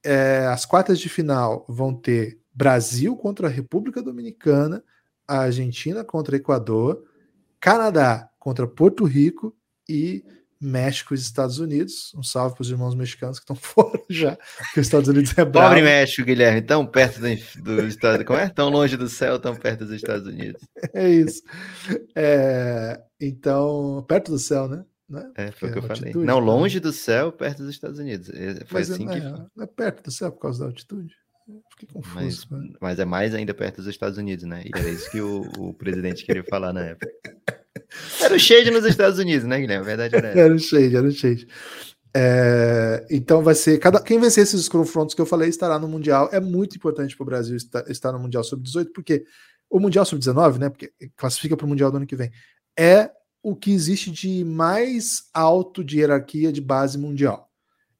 É, 0.04 0.46
as 0.46 0.64
quartas 0.64 1.00
de 1.00 1.08
final 1.08 1.64
vão 1.68 1.92
ter 1.92 2.38
Brasil 2.54 3.16
contra 3.16 3.48
a 3.48 3.50
República 3.50 4.00
Dominicana, 4.00 4.84
a 5.26 5.38
Argentina 5.38 6.04
contra 6.04 6.34
o 6.34 6.36
Equador, 6.36 7.02
Canadá 7.58 8.30
contra 8.38 8.66
Porto 8.66 9.04
Rico 9.04 9.56
e 9.88 10.22
México 10.64 11.14
e 11.14 11.18
Estados 11.18 11.58
Unidos. 11.58 12.12
Um 12.16 12.22
salve 12.22 12.54
para 12.54 12.62
os 12.62 12.70
irmãos 12.70 12.94
mexicanos 12.94 13.38
que 13.38 13.44
estão 13.44 13.56
fora 13.60 14.00
já, 14.08 14.36
que 14.72 14.80
os 14.80 14.86
Estados 14.86 15.08
Unidos 15.08 15.36
é 15.36 15.44
bravo. 15.44 15.68
Pobre 15.68 15.82
México, 15.82 16.24
Guilherme, 16.24 16.62
tão 16.62 16.86
perto 16.86 17.20
do, 17.20 17.62
do 17.62 17.86
Estado, 17.86 18.24
como 18.24 18.38
é? 18.38 18.48
Tão 18.48 18.68
longe 18.70 18.96
do 18.96 19.08
céu, 19.08 19.38
tão 19.38 19.54
perto 19.54 19.84
dos 19.84 19.94
Estados 19.94 20.26
Unidos. 20.26 20.60
É 20.92 21.08
isso. 21.08 21.42
É, 22.14 23.00
então, 23.20 24.04
perto 24.06 24.30
do 24.30 24.38
céu, 24.38 24.68
né? 24.68 24.84
né? 25.08 25.32
É, 25.34 25.50
foi 25.50 25.70
o 25.70 25.72
que 25.72 25.78
eu 25.78 25.82
falei. 25.82 26.12
Não, 26.14 26.40
né? 26.40 26.46
longe 26.46 26.78
do 26.78 26.92
céu, 26.92 27.32
perto 27.32 27.64
dos 27.64 27.70
Estados 27.70 27.98
Unidos. 27.98 28.28
Foi 28.66 28.80
Mas 28.80 28.90
assim 28.90 29.08
é, 29.08 29.20
que... 29.20 29.62
é 29.62 29.66
perto 29.66 30.04
do 30.04 30.10
céu 30.12 30.30
por 30.30 30.40
causa 30.40 30.60
da 30.60 30.66
altitude. 30.66 31.14
Fiquei 31.70 31.88
confuso. 31.92 32.46
Mas, 32.50 32.72
mas, 32.80 32.98
é 32.98 33.04
mais 33.04 33.34
ainda 33.34 33.52
perto 33.52 33.76
dos 33.76 33.86
Estados 33.86 34.18
Unidos, 34.18 34.44
né? 34.44 34.62
E 34.64 34.70
era 34.74 34.88
isso 34.88 35.10
que 35.10 35.20
o, 35.20 35.42
o 35.58 35.74
presidente 35.74 36.24
queria 36.24 36.44
falar 36.44 36.72
na 36.72 36.84
época. 36.84 37.10
Era 38.20 38.34
o 38.34 38.38
shade 38.38 38.70
nos 38.70 38.84
Estados 38.84 39.18
Unidos, 39.18 39.46
né, 39.46 39.60
Guilherme? 39.60 39.82
A 39.82 39.96
verdade 39.96 40.16
era. 40.16 40.28
Era 40.28 40.54
o 40.54 40.58
shade, 40.58 40.96
era 40.96 41.06
o 41.06 41.10
shade. 41.12 41.46
É, 42.16 43.04
então 43.10 43.42
vai 43.42 43.54
ser. 43.54 43.78
Cada, 43.78 44.00
quem 44.00 44.20
vencer 44.20 44.44
esses 44.44 44.68
confrontos 44.68 45.14
que 45.14 45.20
eu 45.20 45.26
falei 45.26 45.48
estará 45.48 45.78
no 45.78 45.88
Mundial. 45.88 46.28
É 46.32 46.38
muito 46.38 46.76
importante 46.76 47.16
para 47.16 47.22
o 47.24 47.26
Brasil 47.26 47.56
estar, 47.56 47.90
estar 47.90 48.12
no 48.12 48.20
Mundial 48.20 48.44
Sub-18, 48.44 48.90
porque 48.94 49.24
o 49.68 49.80
Mundial 49.80 50.04
Sub-19, 50.04 50.58
né? 50.58 50.70
Porque 50.70 50.92
classifica 51.16 51.56
para 51.56 51.66
o 51.66 51.68
Mundial 51.68 51.90
do 51.90 51.96
ano 51.96 52.06
que 52.06 52.14
vem, 52.14 52.30
é 52.78 53.10
o 53.42 53.54
que 53.56 53.72
existe 53.72 54.10
de 54.10 54.44
mais 54.44 55.24
alto 55.34 55.82
de 55.84 55.98
hierarquia 55.98 56.52
de 56.52 56.60
base 56.60 56.96
mundial. 56.96 57.50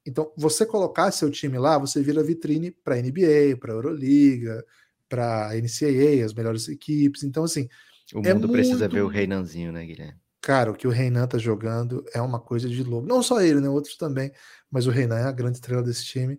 Então, 0.07 0.33
você 0.37 0.65
colocar 0.65 1.11
seu 1.11 1.31
time 1.31 1.59
lá, 1.59 1.77
você 1.77 2.03
vira 2.03 2.23
vitrine 2.23 2.71
para 2.71 2.97
NBA, 2.97 3.57
para 3.59 3.73
Euroliga, 3.73 4.65
para 5.09 5.51
NCAA, 5.55 6.25
as 6.25 6.33
melhores 6.33 6.69
equipes. 6.69 7.25
Então, 7.25 7.45
assim. 7.45 7.69
O 8.13 8.21
é 8.27 8.35
mundo 8.35 8.49
precisa 8.49 8.81
muito... 8.81 8.93
ver 8.93 9.03
o 9.03 9.09
Reinanzinho, 9.09 9.73
né, 9.73 9.85
Guilherme? 9.85 10.19
Cara, 10.41 10.71
o 10.71 10.75
que 10.75 10.87
o 10.87 10.91
Reinan 10.91 11.27
tá 11.27 11.39
jogando 11.39 12.05
é 12.13 12.21
uma 12.21 12.39
coisa 12.39 12.69
de 12.69 12.83
louco. 12.83 13.07
Não 13.07 13.23
só 13.23 13.41
ele, 13.41 13.61
né? 13.61 13.69
Outros 13.69 13.97
também. 13.97 14.31
Mas 14.71 14.87
o 14.87 14.91
Reinan 14.91 15.17
é 15.17 15.23
a 15.23 15.33
grande 15.33 15.57
estrela 15.57 15.83
desse 15.83 16.05
time. 16.05 16.39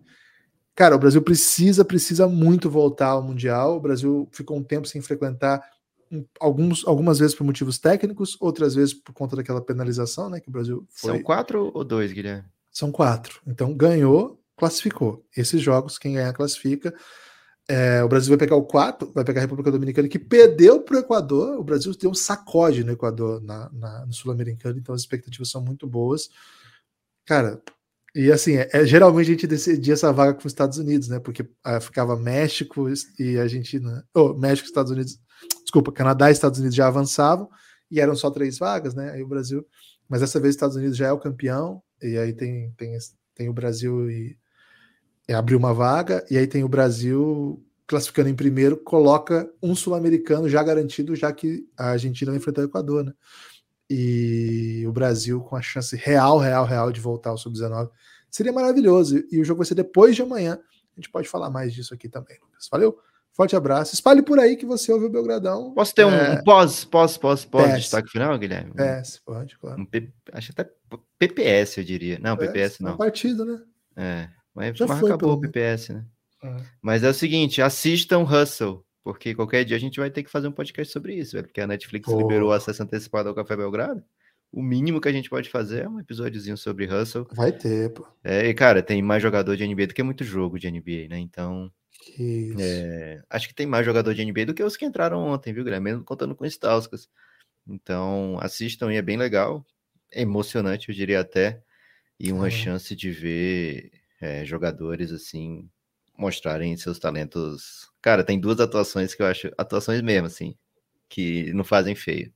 Cara, 0.76 0.94
o 0.94 0.98
Brasil 0.98 1.20
precisa, 1.22 1.84
precisa 1.84 2.28
muito 2.28 2.70
voltar 2.70 3.08
ao 3.08 3.22
Mundial. 3.22 3.76
O 3.76 3.80
Brasil 3.80 4.28
ficou 4.30 4.56
um 4.58 4.62
tempo 4.62 4.86
sem 4.86 5.00
frequentar 5.00 5.60
alguns, 6.38 6.86
algumas 6.86 7.18
vezes 7.18 7.34
por 7.34 7.42
motivos 7.42 7.78
técnicos, 7.78 8.36
outras 8.40 8.76
vezes 8.76 8.94
por 8.94 9.12
conta 9.12 9.34
daquela 9.34 9.60
penalização, 9.60 10.30
né? 10.30 10.38
Que 10.38 10.48
o 10.48 10.52
Brasil 10.52 10.86
foi... 10.90 11.14
São 11.14 11.22
quatro 11.22 11.72
ou 11.74 11.82
dois, 11.82 12.12
Guilherme? 12.12 12.44
São 12.70 12.92
quatro. 12.92 13.40
Então 13.44 13.74
ganhou, 13.74 14.40
classificou. 14.56 15.26
Esses 15.36 15.60
jogos, 15.60 15.98
quem 15.98 16.14
ganhar, 16.14 16.32
classifica. 16.32 16.94
É, 17.68 18.02
o 18.04 18.08
Brasil 18.08 18.28
vai 18.28 18.38
pegar 18.38 18.54
o 18.54 18.64
quarto, 18.64 19.10
vai 19.12 19.24
pegar 19.24 19.40
a 19.40 19.42
República 19.42 19.72
Dominicana, 19.72 20.08
que 20.08 20.18
perdeu 20.18 20.80
para 20.80 20.96
o 20.96 21.00
Equador. 21.00 21.58
O 21.58 21.64
Brasil 21.64 21.92
deu 21.96 22.10
um 22.10 22.14
sacode 22.14 22.84
no 22.84 22.92
Equador, 22.92 23.42
na, 23.42 23.68
na 23.72 24.06
no 24.06 24.12
Sul-Americano, 24.12 24.78
então 24.78 24.94
as 24.94 25.00
expectativas 25.00 25.50
são 25.50 25.60
muito 25.60 25.86
boas. 25.86 26.30
Cara, 27.26 27.60
e 28.14 28.32
assim, 28.32 28.56
é, 28.56 28.68
é, 28.72 28.86
geralmente 28.86 29.28
a 29.28 29.32
gente 29.32 29.46
decidia 29.46 29.94
essa 29.94 30.12
vaga 30.12 30.32
com 30.34 30.40
os 30.40 30.46
Estados 30.46 30.78
Unidos, 30.78 31.08
né? 31.08 31.18
Porque 31.18 31.46
ah, 31.64 31.80
ficava 31.80 32.16
México 32.16 32.86
e 33.18 33.38
Argentina. 33.38 34.06
Oh, 34.14 34.32
México, 34.32 34.66
Estados 34.66 34.92
Unidos. 34.92 35.18
Desculpa, 35.62 35.92
Canadá 35.92 36.30
e 36.30 36.32
Estados 36.32 36.58
Unidos 36.58 36.76
já 36.76 36.86
avançavam 36.86 37.48
e 37.90 38.00
eram 38.00 38.16
só 38.16 38.30
três 38.30 38.58
vagas, 38.58 38.94
né? 38.94 39.10
Aí 39.10 39.22
o 39.22 39.28
Brasil. 39.28 39.66
Mas 40.08 40.20
dessa 40.20 40.40
vez 40.40 40.50
os 40.52 40.56
Estados 40.56 40.76
Unidos 40.76 40.96
já 40.96 41.08
é 41.08 41.12
o 41.12 41.18
campeão, 41.18 41.82
e 42.00 42.16
aí 42.16 42.32
tem, 42.32 42.72
tem, 42.76 42.96
tem 43.34 43.48
o 43.48 43.52
Brasil 43.52 44.10
e 44.10 44.38
é, 45.28 45.34
abriu 45.34 45.58
uma 45.58 45.74
vaga, 45.74 46.24
e 46.30 46.38
aí 46.38 46.46
tem 46.46 46.62
o 46.64 46.68
Brasil 46.68 47.62
classificando 47.86 48.28
em 48.28 48.34
primeiro, 48.34 48.76
coloca 48.76 49.48
um 49.62 49.74
sul-americano 49.74 50.48
já 50.48 50.62
garantido, 50.62 51.14
já 51.14 51.32
que 51.32 51.64
a 51.78 51.90
Argentina 51.90 52.32
vai 52.32 52.38
enfrentar 52.38 52.62
o 52.62 52.64
Equador, 52.64 53.04
né? 53.04 53.12
E 53.88 54.84
o 54.86 54.92
Brasil 54.92 55.40
com 55.40 55.54
a 55.54 55.62
chance 55.62 55.94
real, 55.94 56.38
real, 56.38 56.64
real 56.64 56.90
de 56.90 57.00
voltar 57.00 57.30
ao 57.30 57.38
sub-19. 57.38 57.88
Seria 58.28 58.52
maravilhoso. 58.52 59.22
E 59.30 59.40
o 59.40 59.44
jogo 59.44 59.58
vai 59.58 59.66
ser 59.66 59.76
depois 59.76 60.16
de 60.16 60.22
amanhã. 60.22 60.54
A 60.54 61.00
gente 61.00 61.10
pode 61.10 61.28
falar 61.28 61.50
mais 61.50 61.72
disso 61.72 61.94
aqui 61.94 62.08
também, 62.08 62.36
Lucas. 62.42 62.68
Valeu? 62.70 62.98
Forte 63.32 63.54
abraço. 63.54 63.94
Espalhe 63.94 64.22
por 64.22 64.40
aí 64.40 64.56
que 64.56 64.66
você 64.66 64.90
ouve 64.90 65.06
o 65.06 65.10
Belgradão. 65.10 65.72
Posso 65.74 65.94
ter 65.94 66.04
um, 66.06 66.10
é... 66.10 66.32
um 66.32 66.42
pós, 66.42 66.84
pós, 66.84 67.18
pós, 67.18 67.44
pós 67.44 67.74
destaque 67.74 68.10
final, 68.10 68.36
Guilherme? 68.38 68.72
PS, 68.72 69.20
pode, 69.24 69.58
claro. 69.58 69.80
Um 69.80 69.84
P... 69.84 70.10
Acho 70.32 70.52
até 70.52 70.68
PPS, 71.18 71.76
eu 71.76 71.84
diria. 71.84 72.18
Não, 72.18 72.36
PPS 72.36 72.80
não. 72.80 72.92
É 72.92 72.94
um 72.94 72.96
partido, 72.96 73.44
né? 73.44 73.62
É. 73.94 74.28
Mas, 74.56 74.80
mas 74.80 75.04
acabou 75.04 75.34
o 75.34 75.40
PPS, 75.40 75.90
né? 75.90 76.04
É. 76.42 76.56
Mas 76.80 77.02
é 77.02 77.10
o 77.10 77.14
seguinte, 77.14 77.60
assistam 77.60 78.22
Hustle, 78.22 78.82
porque 79.04 79.34
qualquer 79.34 79.64
dia 79.64 79.76
a 79.76 79.80
gente 79.80 80.00
vai 80.00 80.10
ter 80.10 80.22
que 80.22 80.30
fazer 80.30 80.48
um 80.48 80.52
podcast 80.52 80.90
sobre 80.90 81.14
isso, 81.14 81.32
velho, 81.32 81.46
porque 81.46 81.60
a 81.60 81.66
Netflix 81.66 82.10
Pô. 82.10 82.16
liberou 82.18 82.48
o 82.48 82.52
acesso 82.52 82.82
antecipado 82.82 83.28
ao 83.28 83.34
Café 83.34 83.54
Belgrado. 83.54 84.02
O 84.50 84.62
mínimo 84.62 84.98
que 84.98 85.08
a 85.08 85.12
gente 85.12 85.28
pode 85.28 85.50
fazer 85.50 85.84
é 85.84 85.88
um 85.88 86.00
episódiozinho 86.00 86.56
sobre 86.56 86.86
Hustle. 86.86 87.26
Vai 87.32 87.52
ter, 87.52 87.92
pô. 87.92 88.06
É, 88.24 88.48
e 88.48 88.54
cara, 88.54 88.82
tem 88.82 89.02
mais 89.02 89.22
jogador 89.22 89.54
de 89.56 89.66
NBA 89.66 89.88
do 89.88 89.94
que 89.94 90.02
muito 90.02 90.24
jogo 90.24 90.58
de 90.58 90.70
NBA, 90.70 91.08
né? 91.10 91.18
Então, 91.18 91.70
é, 92.58 93.20
acho 93.28 93.48
que 93.48 93.54
tem 93.54 93.66
mais 93.66 93.84
jogador 93.84 94.14
de 94.14 94.24
NBA 94.24 94.46
do 94.46 94.54
que 94.54 94.62
os 94.62 94.76
que 94.76 94.86
entraram 94.86 95.18
ontem, 95.18 95.52
viu, 95.52 95.64
Guilherme? 95.64 95.90
Mesmo 95.90 96.04
contando 96.04 96.34
com 96.34 96.46
Stauskas. 96.46 97.10
Então, 97.68 98.38
assistam 98.40 98.90
e 98.90 98.96
é 98.96 99.02
bem 99.02 99.18
legal. 99.18 99.66
É 100.10 100.22
emocionante, 100.22 100.88
eu 100.88 100.94
diria 100.94 101.20
até. 101.20 101.60
E 102.18 102.32
uma 102.32 102.46
é. 102.46 102.50
chance 102.50 102.96
de 102.96 103.10
ver 103.10 103.90
é, 104.26 104.44
jogadores 104.44 105.12
assim 105.12 105.68
mostrarem 106.18 106.76
seus 106.76 106.98
talentos. 106.98 107.88
Cara, 108.02 108.24
tem 108.24 108.40
duas 108.40 108.58
atuações 108.58 109.14
que 109.14 109.22
eu 109.22 109.26
acho, 109.26 109.50
atuações 109.56 110.00
mesmo, 110.00 110.26
assim, 110.26 110.56
que 111.08 111.52
não 111.52 111.62
fazem 111.62 111.94
feio. 111.94 112.32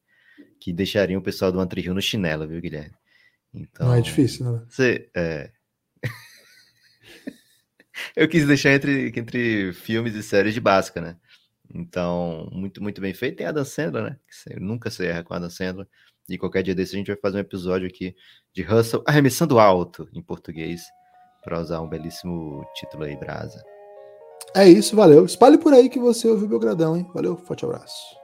Que 0.60 0.72
deixariam 0.72 1.20
o 1.20 1.24
pessoal 1.24 1.50
do 1.50 1.58
Antri 1.58 1.80
Rio 1.80 1.94
no 1.94 2.02
chinelo, 2.02 2.46
viu, 2.46 2.60
Guilherme? 2.60 2.94
Então, 3.52 3.88
não 3.88 3.94
é 3.94 4.00
difícil, 4.00 4.52
né? 4.52 4.64
Você, 4.68 5.10
é... 5.16 5.50
eu 8.14 8.28
quis 8.28 8.46
deixar 8.46 8.72
entre, 8.72 9.08
entre 9.16 9.72
filmes 9.72 10.14
e 10.14 10.22
séries 10.22 10.54
de 10.54 10.60
básica, 10.60 11.00
né? 11.00 11.16
Então, 11.72 12.48
muito, 12.52 12.82
muito 12.82 13.00
bem 13.00 13.14
feito. 13.14 13.38
Tem 13.38 13.46
a 13.46 13.52
Dan 13.52 13.64
Sandler, 13.64 14.04
né? 14.04 14.18
Que 14.44 14.60
nunca 14.60 14.90
se 14.90 15.06
erra 15.06 15.24
com 15.24 15.34
a 15.34 15.38
Dan 15.38 15.50
Sandler. 15.50 15.88
E 16.28 16.36
qualquer 16.38 16.62
dia 16.62 16.74
desse 16.74 16.94
a 16.94 16.98
gente 16.98 17.08
vai 17.08 17.16
fazer 17.16 17.38
um 17.38 17.40
episódio 17.40 17.88
aqui 17.88 18.14
de 18.52 18.62
Russell 18.62 19.02
arremessando 19.06 19.58
alto 19.58 20.08
em 20.12 20.22
português, 20.22 20.82
para 21.42 21.60
usar 21.60 21.80
um 21.80 21.88
belíssimo 21.88 22.64
título 22.74 23.04
aí, 23.04 23.16
Brasa. 23.16 23.62
É 24.54 24.68
isso, 24.68 24.96
valeu. 24.96 25.24
Espalhe 25.24 25.58
por 25.58 25.72
aí 25.72 25.88
que 25.88 25.98
você 25.98 26.28
ouviu 26.28 26.46
o 26.46 26.50
Belgradão, 26.50 26.96
hein? 26.96 27.08
Valeu, 27.14 27.36
forte 27.36 27.64
abraço. 27.64 28.19